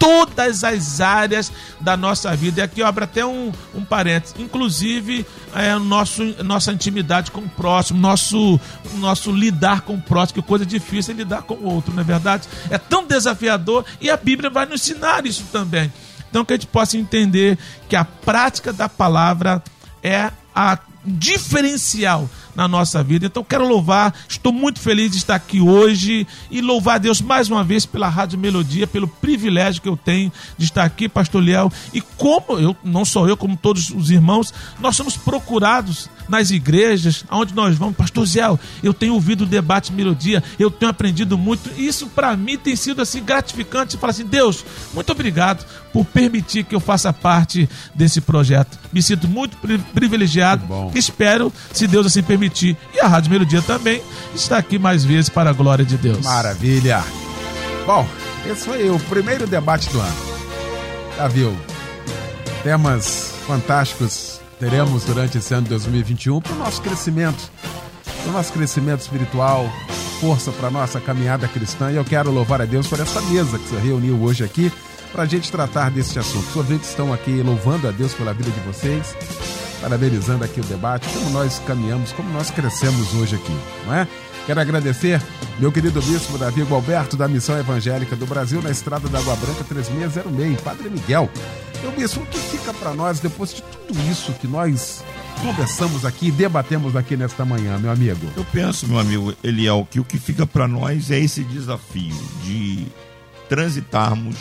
todas 0.02 0.64
as 0.64 1.00
áreas 1.00 1.52
da 1.80 1.96
nossa 1.96 2.34
vida. 2.34 2.60
E 2.60 2.62
aqui 2.64 2.82
abro 2.82 3.04
até 3.04 3.24
um, 3.24 3.52
um 3.72 3.84
parênteses, 3.84 4.34
inclusive 4.36 5.24
é, 5.54 5.76
nosso, 5.76 6.24
nossa 6.42 6.72
intimidade 6.72 7.30
com 7.30 7.42
o 7.42 7.48
próximo, 7.48 8.00
nosso, 8.00 8.58
nosso 8.96 9.30
lidar 9.30 9.82
com 9.82 9.94
o 9.94 10.02
próximo, 10.02 10.42
que 10.42 10.48
coisa 10.48 10.66
difícil 10.66 11.14
é 11.14 11.18
lidar 11.18 11.42
com 11.42 11.54
o 11.54 11.72
outro, 11.72 11.94
não 11.94 12.00
é 12.00 12.04
verdade? 12.04 12.48
É 12.68 12.78
tão 12.78 13.06
desafiador 13.06 13.84
e 14.00 14.10
a 14.10 14.16
Bíblia 14.16 14.50
vai 14.50 14.66
nos 14.66 14.80
ensinar 14.80 15.24
isso 15.24 15.44
também. 15.52 15.92
Então 16.32 16.46
que 16.46 16.54
a 16.54 16.56
gente 16.56 16.66
possa 16.66 16.96
entender 16.96 17.58
que 17.90 17.94
a 17.94 18.06
prática 18.06 18.72
da 18.72 18.88
palavra 18.88 19.62
é 20.02 20.30
a 20.54 20.78
diferencial 21.04 22.26
na 22.54 22.68
nossa 22.68 23.02
vida. 23.02 23.26
Então 23.26 23.44
quero 23.44 23.66
louvar, 23.66 24.14
estou 24.28 24.52
muito 24.52 24.80
feliz 24.80 25.10
de 25.10 25.18
estar 25.18 25.34
aqui 25.34 25.60
hoje 25.60 26.26
e 26.50 26.60
louvar 26.60 26.96
a 26.96 26.98
Deus 26.98 27.20
mais 27.20 27.48
uma 27.48 27.64
vez 27.64 27.86
pela 27.86 28.08
Rádio 28.08 28.38
Melodia, 28.38 28.86
pelo 28.86 29.08
privilégio 29.08 29.82
que 29.82 29.88
eu 29.88 29.96
tenho 29.96 30.32
de 30.56 30.64
estar 30.64 30.84
aqui, 30.84 31.08
pastor 31.08 31.42
Liel. 31.42 31.72
E 31.92 32.00
como 32.00 32.58
eu, 32.58 32.76
não 32.84 33.04
só 33.04 33.26
eu, 33.26 33.36
como 33.36 33.56
todos 33.56 33.90
os 33.90 34.10
irmãos, 34.10 34.52
nós 34.80 34.96
somos 34.96 35.16
procurados 35.16 36.08
nas 36.28 36.50
igrejas, 36.50 37.24
aonde 37.28 37.54
nós 37.54 37.76
vamos, 37.76 37.96
pastor 37.96 38.26
Ziel, 38.26 38.58
eu 38.82 38.94
tenho 38.94 39.14
ouvido 39.14 39.42
o 39.42 39.46
debate 39.46 39.92
Melodia, 39.92 40.42
eu 40.58 40.70
tenho 40.70 40.90
aprendido 40.90 41.36
muito. 41.36 41.70
Isso 41.78 42.06
para 42.06 42.36
mim 42.36 42.56
tem 42.56 42.76
sido 42.76 43.02
assim 43.02 43.22
gratificante, 43.22 43.96
falar 43.96 44.12
assim, 44.12 44.24
Deus, 44.24 44.64
muito 44.94 45.10
obrigado 45.10 45.64
por 45.92 46.04
permitir 46.06 46.64
que 46.64 46.74
eu 46.74 46.80
faça 46.80 47.12
parte 47.12 47.68
desse 47.94 48.20
projeto. 48.20 48.78
Me 48.92 49.02
sinto 49.02 49.28
muito 49.28 49.56
privilegiado. 49.92 50.64
Espero, 50.94 51.52
se 51.72 51.86
Deus 51.86 52.06
assim 52.06 52.22
permitir 52.22 52.41
permitir. 52.42 52.76
E 52.94 53.00
a 53.00 53.06
Rádio 53.06 53.30
Melodia 53.30 53.62
também 53.62 54.02
está 54.34 54.58
aqui 54.58 54.78
mais 54.78 55.04
vezes 55.04 55.28
para 55.28 55.50
a 55.50 55.52
glória 55.52 55.84
de 55.84 55.96
Deus. 55.96 56.24
Maravilha. 56.24 57.02
Bom, 57.86 58.06
esse 58.50 58.64
foi 58.64 58.90
o 58.90 58.98
primeiro 58.98 59.46
debate 59.46 59.88
do 59.90 60.00
ano. 60.00 60.16
Já 61.16 61.28
viu? 61.28 61.56
Temas 62.62 63.34
fantásticos 63.46 64.40
teremos 64.58 65.04
durante 65.04 65.38
esse 65.38 65.52
ano 65.52 65.64
de 65.64 65.70
2021 65.70 66.40
para 66.40 66.52
o 66.52 66.58
nosso 66.58 66.80
crescimento, 66.80 67.50
para 68.04 68.30
o 68.30 68.32
nosso 68.32 68.52
crescimento 68.52 69.00
espiritual, 69.00 69.68
força 70.20 70.52
para 70.52 70.68
a 70.68 70.70
nossa 70.70 71.00
caminhada 71.00 71.48
cristã. 71.48 71.90
E 71.90 71.96
eu 71.96 72.04
quero 72.04 72.30
louvar 72.30 72.62
a 72.62 72.64
Deus 72.64 72.86
por 72.86 73.00
essa 73.00 73.20
mesa 73.22 73.58
que 73.58 73.68
se 73.68 73.76
reuniu 73.76 74.20
hoje 74.22 74.44
aqui 74.44 74.72
para 75.12 75.24
a 75.24 75.26
gente 75.26 75.50
tratar 75.50 75.90
desse 75.90 76.18
assunto. 76.18 76.48
Os 76.48 76.56
ouvintes 76.56 76.88
estão 76.88 77.12
aqui 77.12 77.42
louvando 77.42 77.88
a 77.88 77.90
Deus 77.90 78.14
pela 78.14 78.32
vida 78.32 78.50
de 78.50 78.60
vocês, 78.60 79.14
parabenizando 79.82 80.44
aqui 80.44 80.60
o 80.60 80.64
debate, 80.64 81.08
como 81.08 81.30
nós 81.30 81.58
caminhamos, 81.66 82.12
como 82.12 82.32
nós 82.32 82.50
crescemos 82.50 83.12
hoje 83.14 83.34
aqui, 83.34 83.58
não 83.84 83.94
é? 83.94 84.06
Quero 84.46 84.60
agradecer 84.60 85.20
meu 85.58 85.70
querido 85.70 86.00
bispo 86.00 86.38
Davi 86.38 86.62
Gualberto, 86.62 87.16
da 87.16 87.28
Missão 87.28 87.58
Evangélica 87.58 88.16
do 88.16 88.24
Brasil, 88.24 88.62
na 88.62 88.70
estrada 88.70 89.08
da 89.08 89.18
Água 89.18 89.36
Branca 89.36 89.64
3606, 89.64 90.60
Padre 90.60 90.88
Miguel. 90.88 91.28
Meu 91.82 91.90
bispo, 91.92 92.20
o 92.20 92.26
que 92.26 92.38
fica 92.38 92.72
para 92.72 92.94
nós 92.94 93.18
depois 93.18 93.52
de 93.52 93.62
tudo 93.62 94.10
isso 94.10 94.32
que 94.34 94.46
nós 94.46 95.04
conversamos 95.42 96.04
aqui, 96.04 96.30
debatemos 96.30 96.94
aqui 96.94 97.16
nesta 97.16 97.44
manhã, 97.44 97.76
meu 97.78 97.90
amigo? 97.90 98.20
Eu 98.36 98.44
penso, 98.52 98.86
meu 98.86 99.00
amigo 99.00 99.34
Eliel, 99.42 99.86
que 99.90 99.98
o 99.98 100.04
que 100.04 100.18
fica 100.18 100.46
para 100.46 100.68
nós 100.68 101.10
é 101.10 101.18
esse 101.18 101.42
desafio 101.42 102.16
de 102.44 102.86
transitarmos 103.48 104.36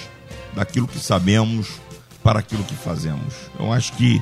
daquilo 0.55 0.87
que 0.87 0.99
sabemos 0.99 1.67
para 2.23 2.39
aquilo 2.39 2.63
que 2.63 2.75
fazemos. 2.75 3.33
Eu 3.59 3.73
acho 3.73 3.93
que 3.93 4.21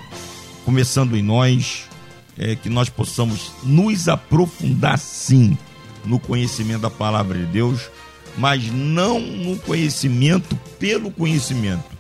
começando 0.70 1.18
em 1.18 1.24
nós, 1.24 1.90
é, 2.38 2.56
que 2.56 2.70
nós 2.70 2.90
possamos 2.90 3.52
nos 3.64 4.08
aprofundar 4.08 5.00
sim 5.00 5.58
no 6.06 6.20
conhecimento 6.20 6.82
da 6.82 6.92
palavra 6.92 7.40
de 7.40 7.46
Deus, 7.48 7.90
mas 8.38 8.72
não 8.72 9.20
no 9.20 9.58
conhecimento 9.58 10.56
pelo 10.78 11.10
conhecimento, 11.10 11.98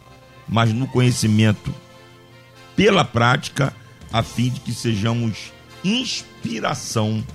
mas 0.47 0.71
no 0.71 0.85
conhecimento 0.85 1.73
pela 2.75 3.03
prática, 3.03 3.75
a 4.13 4.21
fim 4.21 4.51
de 4.51 4.59
que 4.59 4.71
sejamos 4.71 5.51
inspiração 5.83 7.25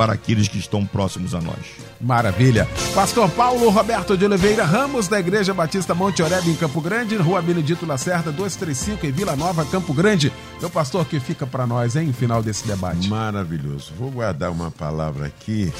para 0.00 0.14
aqueles 0.14 0.48
que 0.48 0.56
estão 0.56 0.86
próximos 0.86 1.34
a 1.34 1.42
nós. 1.42 1.58
Maravilha. 2.00 2.66
Pastor 2.94 3.28
Paulo 3.32 3.68
Roberto 3.68 4.16
de 4.16 4.24
Oliveira 4.24 4.64
Ramos, 4.64 5.08
da 5.08 5.20
Igreja 5.20 5.52
Batista 5.52 5.94
Monte 5.94 6.22
Oreb, 6.22 6.48
em 6.48 6.56
Campo 6.56 6.80
Grande, 6.80 7.16
Rua 7.16 7.42
Benedito 7.42 7.84
Lacerda, 7.84 8.32
235, 8.32 9.04
em 9.04 9.12
Vila 9.12 9.36
Nova, 9.36 9.62
Campo 9.66 9.92
Grande. 9.92 10.32
Meu 10.58 10.70
pastor, 10.70 11.04
que 11.04 11.20
fica 11.20 11.46
para 11.46 11.66
nós, 11.66 11.96
hein, 11.96 12.14
final 12.14 12.42
desse 12.42 12.66
debate? 12.66 13.10
Maravilhoso. 13.10 13.92
Vou 13.98 14.10
guardar 14.10 14.50
uma 14.50 14.70
palavra 14.70 15.26
aqui 15.26 15.70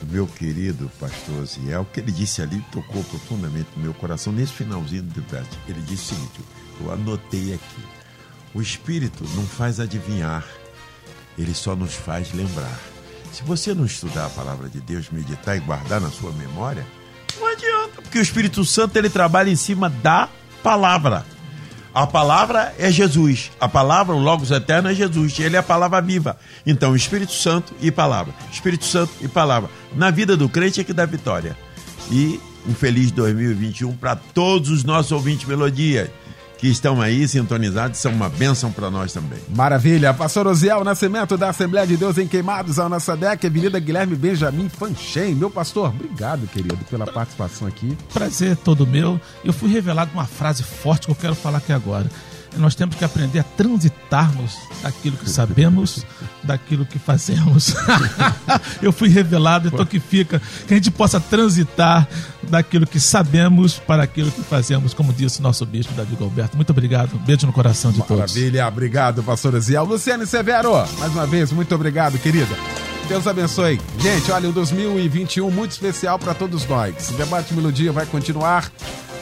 do 0.00 0.06
meu 0.06 0.28
querido 0.28 0.88
pastor 1.00 1.44
Ziel, 1.44 1.84
que 1.92 1.98
ele 1.98 2.12
disse 2.12 2.42
ali, 2.42 2.64
tocou 2.70 3.02
profundamente 3.02 3.70
no 3.74 3.82
meu 3.82 3.94
coração, 3.94 4.32
nesse 4.32 4.52
finalzinho 4.52 5.02
do 5.02 5.20
debate. 5.20 5.58
Ele 5.66 5.80
disse 5.80 6.12
o 6.12 6.14
seguinte, 6.14 6.40
eu 6.80 6.92
anotei 6.92 7.52
aqui. 7.52 7.82
O 8.54 8.62
Espírito 8.62 9.24
não 9.34 9.44
faz 9.44 9.80
adivinhar, 9.80 10.46
ele 11.36 11.52
só 11.52 11.74
nos 11.74 11.94
faz 11.94 12.32
lembrar. 12.32 12.93
Se 13.34 13.42
você 13.42 13.74
não 13.74 13.84
estudar 13.84 14.26
a 14.26 14.30
palavra 14.30 14.68
de 14.68 14.80
Deus, 14.80 15.10
meditar 15.10 15.56
e 15.56 15.60
guardar 15.60 16.00
na 16.00 16.08
sua 16.08 16.30
memória, 16.30 16.86
não 17.36 17.48
adianta, 17.48 18.00
porque 18.00 18.20
o 18.20 18.22
Espírito 18.22 18.64
Santo 18.64 18.96
ele 18.96 19.10
trabalha 19.10 19.50
em 19.50 19.56
cima 19.56 19.90
da 19.90 20.28
palavra. 20.62 21.26
A 21.92 22.06
palavra 22.06 22.72
é 22.78 22.92
Jesus. 22.92 23.50
A 23.58 23.68
palavra, 23.68 24.14
o 24.14 24.20
Logos 24.20 24.52
Eterno, 24.52 24.88
é 24.88 24.94
Jesus. 24.94 25.36
Ele 25.40 25.56
é 25.56 25.58
a 25.58 25.64
palavra 25.64 26.00
viva. 26.00 26.38
Então, 26.64 26.94
Espírito 26.94 27.32
Santo 27.32 27.74
e 27.80 27.90
palavra. 27.90 28.32
Espírito 28.52 28.84
Santo 28.84 29.12
e 29.20 29.26
palavra. 29.26 29.68
Na 29.96 30.12
vida 30.12 30.36
do 30.36 30.48
crente 30.48 30.80
é 30.80 30.84
que 30.84 30.92
dá 30.92 31.04
vitória. 31.04 31.56
E 32.12 32.40
um 32.68 32.74
feliz 32.74 33.10
2021 33.10 33.96
para 33.96 34.14
todos 34.14 34.70
os 34.70 34.84
nossos 34.84 35.10
ouvintes 35.10 35.46
Melodia 35.46 36.12
que 36.64 36.70
estão 36.70 36.98
aí 36.98 37.28
sintonizados 37.28 37.98
são 37.98 38.10
uma 38.10 38.30
bênção 38.30 38.72
para 38.72 38.90
nós 38.90 39.12
também. 39.12 39.38
Maravilha. 39.54 40.14
Pastor 40.14 40.46
Osiel 40.46 40.82
Nascimento 40.82 41.36
da 41.36 41.50
Assembleia 41.50 41.86
de 41.86 41.94
Deus 41.94 42.16
em 42.16 42.26
Queimados, 42.26 42.78
ao 42.78 42.88
nossa 42.88 43.14
DEC, 43.14 43.46
Avenida 43.46 43.78
Guilherme 43.78 44.16
Benjamin 44.16 44.70
Fanchen. 44.70 45.34
Meu 45.34 45.50
pastor, 45.50 45.90
obrigado, 45.90 46.46
querido, 46.46 46.78
pela 46.88 47.06
participação 47.06 47.68
aqui. 47.68 47.94
Prazer 48.14 48.56
todo 48.56 48.86
meu. 48.86 49.20
Eu 49.44 49.52
fui 49.52 49.70
revelado 49.70 50.10
uma 50.14 50.24
frase 50.24 50.62
forte 50.62 51.04
que 51.04 51.12
eu 51.12 51.16
quero 51.16 51.34
falar 51.34 51.58
aqui 51.58 51.70
agora 51.70 52.08
nós 52.56 52.74
temos 52.74 52.96
que 52.96 53.04
aprender 53.04 53.38
a 53.38 53.42
transitarmos 53.42 54.56
daquilo 54.82 55.16
que 55.16 55.28
sabemos, 55.28 56.04
daquilo 56.42 56.84
que 56.86 56.98
fazemos. 56.98 57.74
eu 58.82 58.92
fui 58.92 59.08
revelado, 59.08 59.68
então 59.68 59.84
que 59.84 60.00
fica, 60.00 60.40
que 60.66 60.74
a 60.74 60.76
gente 60.76 60.90
possa 60.90 61.20
transitar 61.20 62.08
daquilo 62.42 62.86
que 62.86 63.00
sabemos 63.00 63.78
para 63.78 64.02
aquilo 64.02 64.30
que 64.30 64.42
fazemos, 64.42 64.94
como 64.94 65.12
disse 65.12 65.42
nosso 65.42 65.64
bispo 65.66 65.92
Davi 65.94 66.16
Alberto. 66.20 66.56
Muito 66.56 66.70
obrigado, 66.70 67.14
um 67.14 67.18
beijo 67.18 67.46
no 67.46 67.52
coração 67.52 67.90
de 67.90 67.98
Maravilha. 67.98 68.20
todos. 68.20 68.34
Maravilha, 68.34 68.68
obrigado, 68.68 69.22
pastor 69.22 69.54
Eziel. 69.54 69.84
Luciane 69.84 70.26
Severo, 70.26 70.72
mais 70.98 71.12
uma 71.12 71.26
vez, 71.26 71.52
muito 71.52 71.74
obrigado, 71.74 72.18
querida. 72.18 72.54
Deus 73.08 73.26
abençoe. 73.26 73.78
Gente, 73.98 74.32
olha, 74.32 74.48
o 74.48 74.52
2021 74.52 75.50
muito 75.50 75.72
especial 75.72 76.18
para 76.18 76.32
todos 76.32 76.66
nós. 76.66 77.10
O 77.10 77.12
debate 77.14 77.52
Melodia 77.52 77.92
vai 77.92 78.06
continuar. 78.06 78.70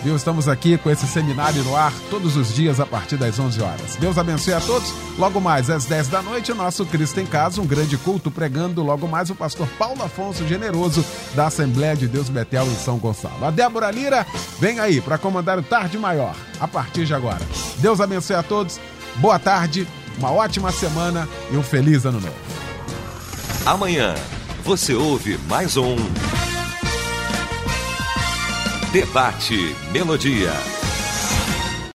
Viu? 0.03 0.16
Estamos 0.16 0.48
aqui 0.48 0.76
com 0.76 0.90
esse 0.90 1.07
seminário 1.07 1.62
no 1.62 1.76
ar 1.76 1.92
todos 2.11 2.36
os 2.36 2.53
dias 2.53 2.80
a 2.80 2.86
partir 2.86 3.16
das 3.16 3.38
11 3.38 3.62
horas. 3.62 3.96
Deus 3.96 4.18
abençoe 4.18 4.53
a 4.53 4.61
todos. 4.61 4.92
Logo 5.16 5.40
mais 5.40 5.70
às 5.70 5.84
10 5.84 6.09
da 6.09 6.20
noite, 6.20 6.53
nosso 6.53 6.84
Cristo 6.84 7.20
em 7.20 7.26
Casa, 7.26 7.61
um 7.61 7.66
grande 7.66 7.96
culto 7.96 8.30
pregando. 8.30 8.82
Logo 8.82 9.07
mais 9.07 9.30
o 9.30 9.34
pastor 9.34 9.68
Paulo 9.78 10.03
Afonso 10.03 10.46
Generoso 10.46 11.05
da 11.34 11.46
Assembleia 11.46 11.94
de 11.94 12.09
Deus 12.09 12.28
Betel 12.28 12.66
em 12.66 12.74
São 12.74 12.98
Gonçalo. 12.98 13.44
A 13.44 13.50
Débora 13.50 13.90
Lira 13.90 14.26
vem 14.59 14.80
aí 14.80 15.00
para 15.00 15.18
comandar 15.18 15.59
o 15.59 15.62
Tarde 15.62 15.96
Maior 15.96 16.34
a 16.59 16.66
partir 16.66 17.05
de 17.05 17.14
agora. 17.14 17.40
Deus 17.78 18.00
abençoe 18.00 18.36
a 18.36 18.42
todos. 18.42 18.80
Boa 19.16 19.38
tarde, 19.38 19.86
uma 20.18 20.32
ótima 20.32 20.72
semana 20.72 21.28
e 21.53 21.57
um 21.57 21.62
feliz 21.62 22.05
ano 22.05 22.20
novo. 22.20 22.34
Amanhã 23.64 24.14
você 24.64 24.94
ouve 24.94 25.38
mais 25.48 25.76
um 25.76 25.96
Debate 28.93 29.74
Melodia. 29.90 30.82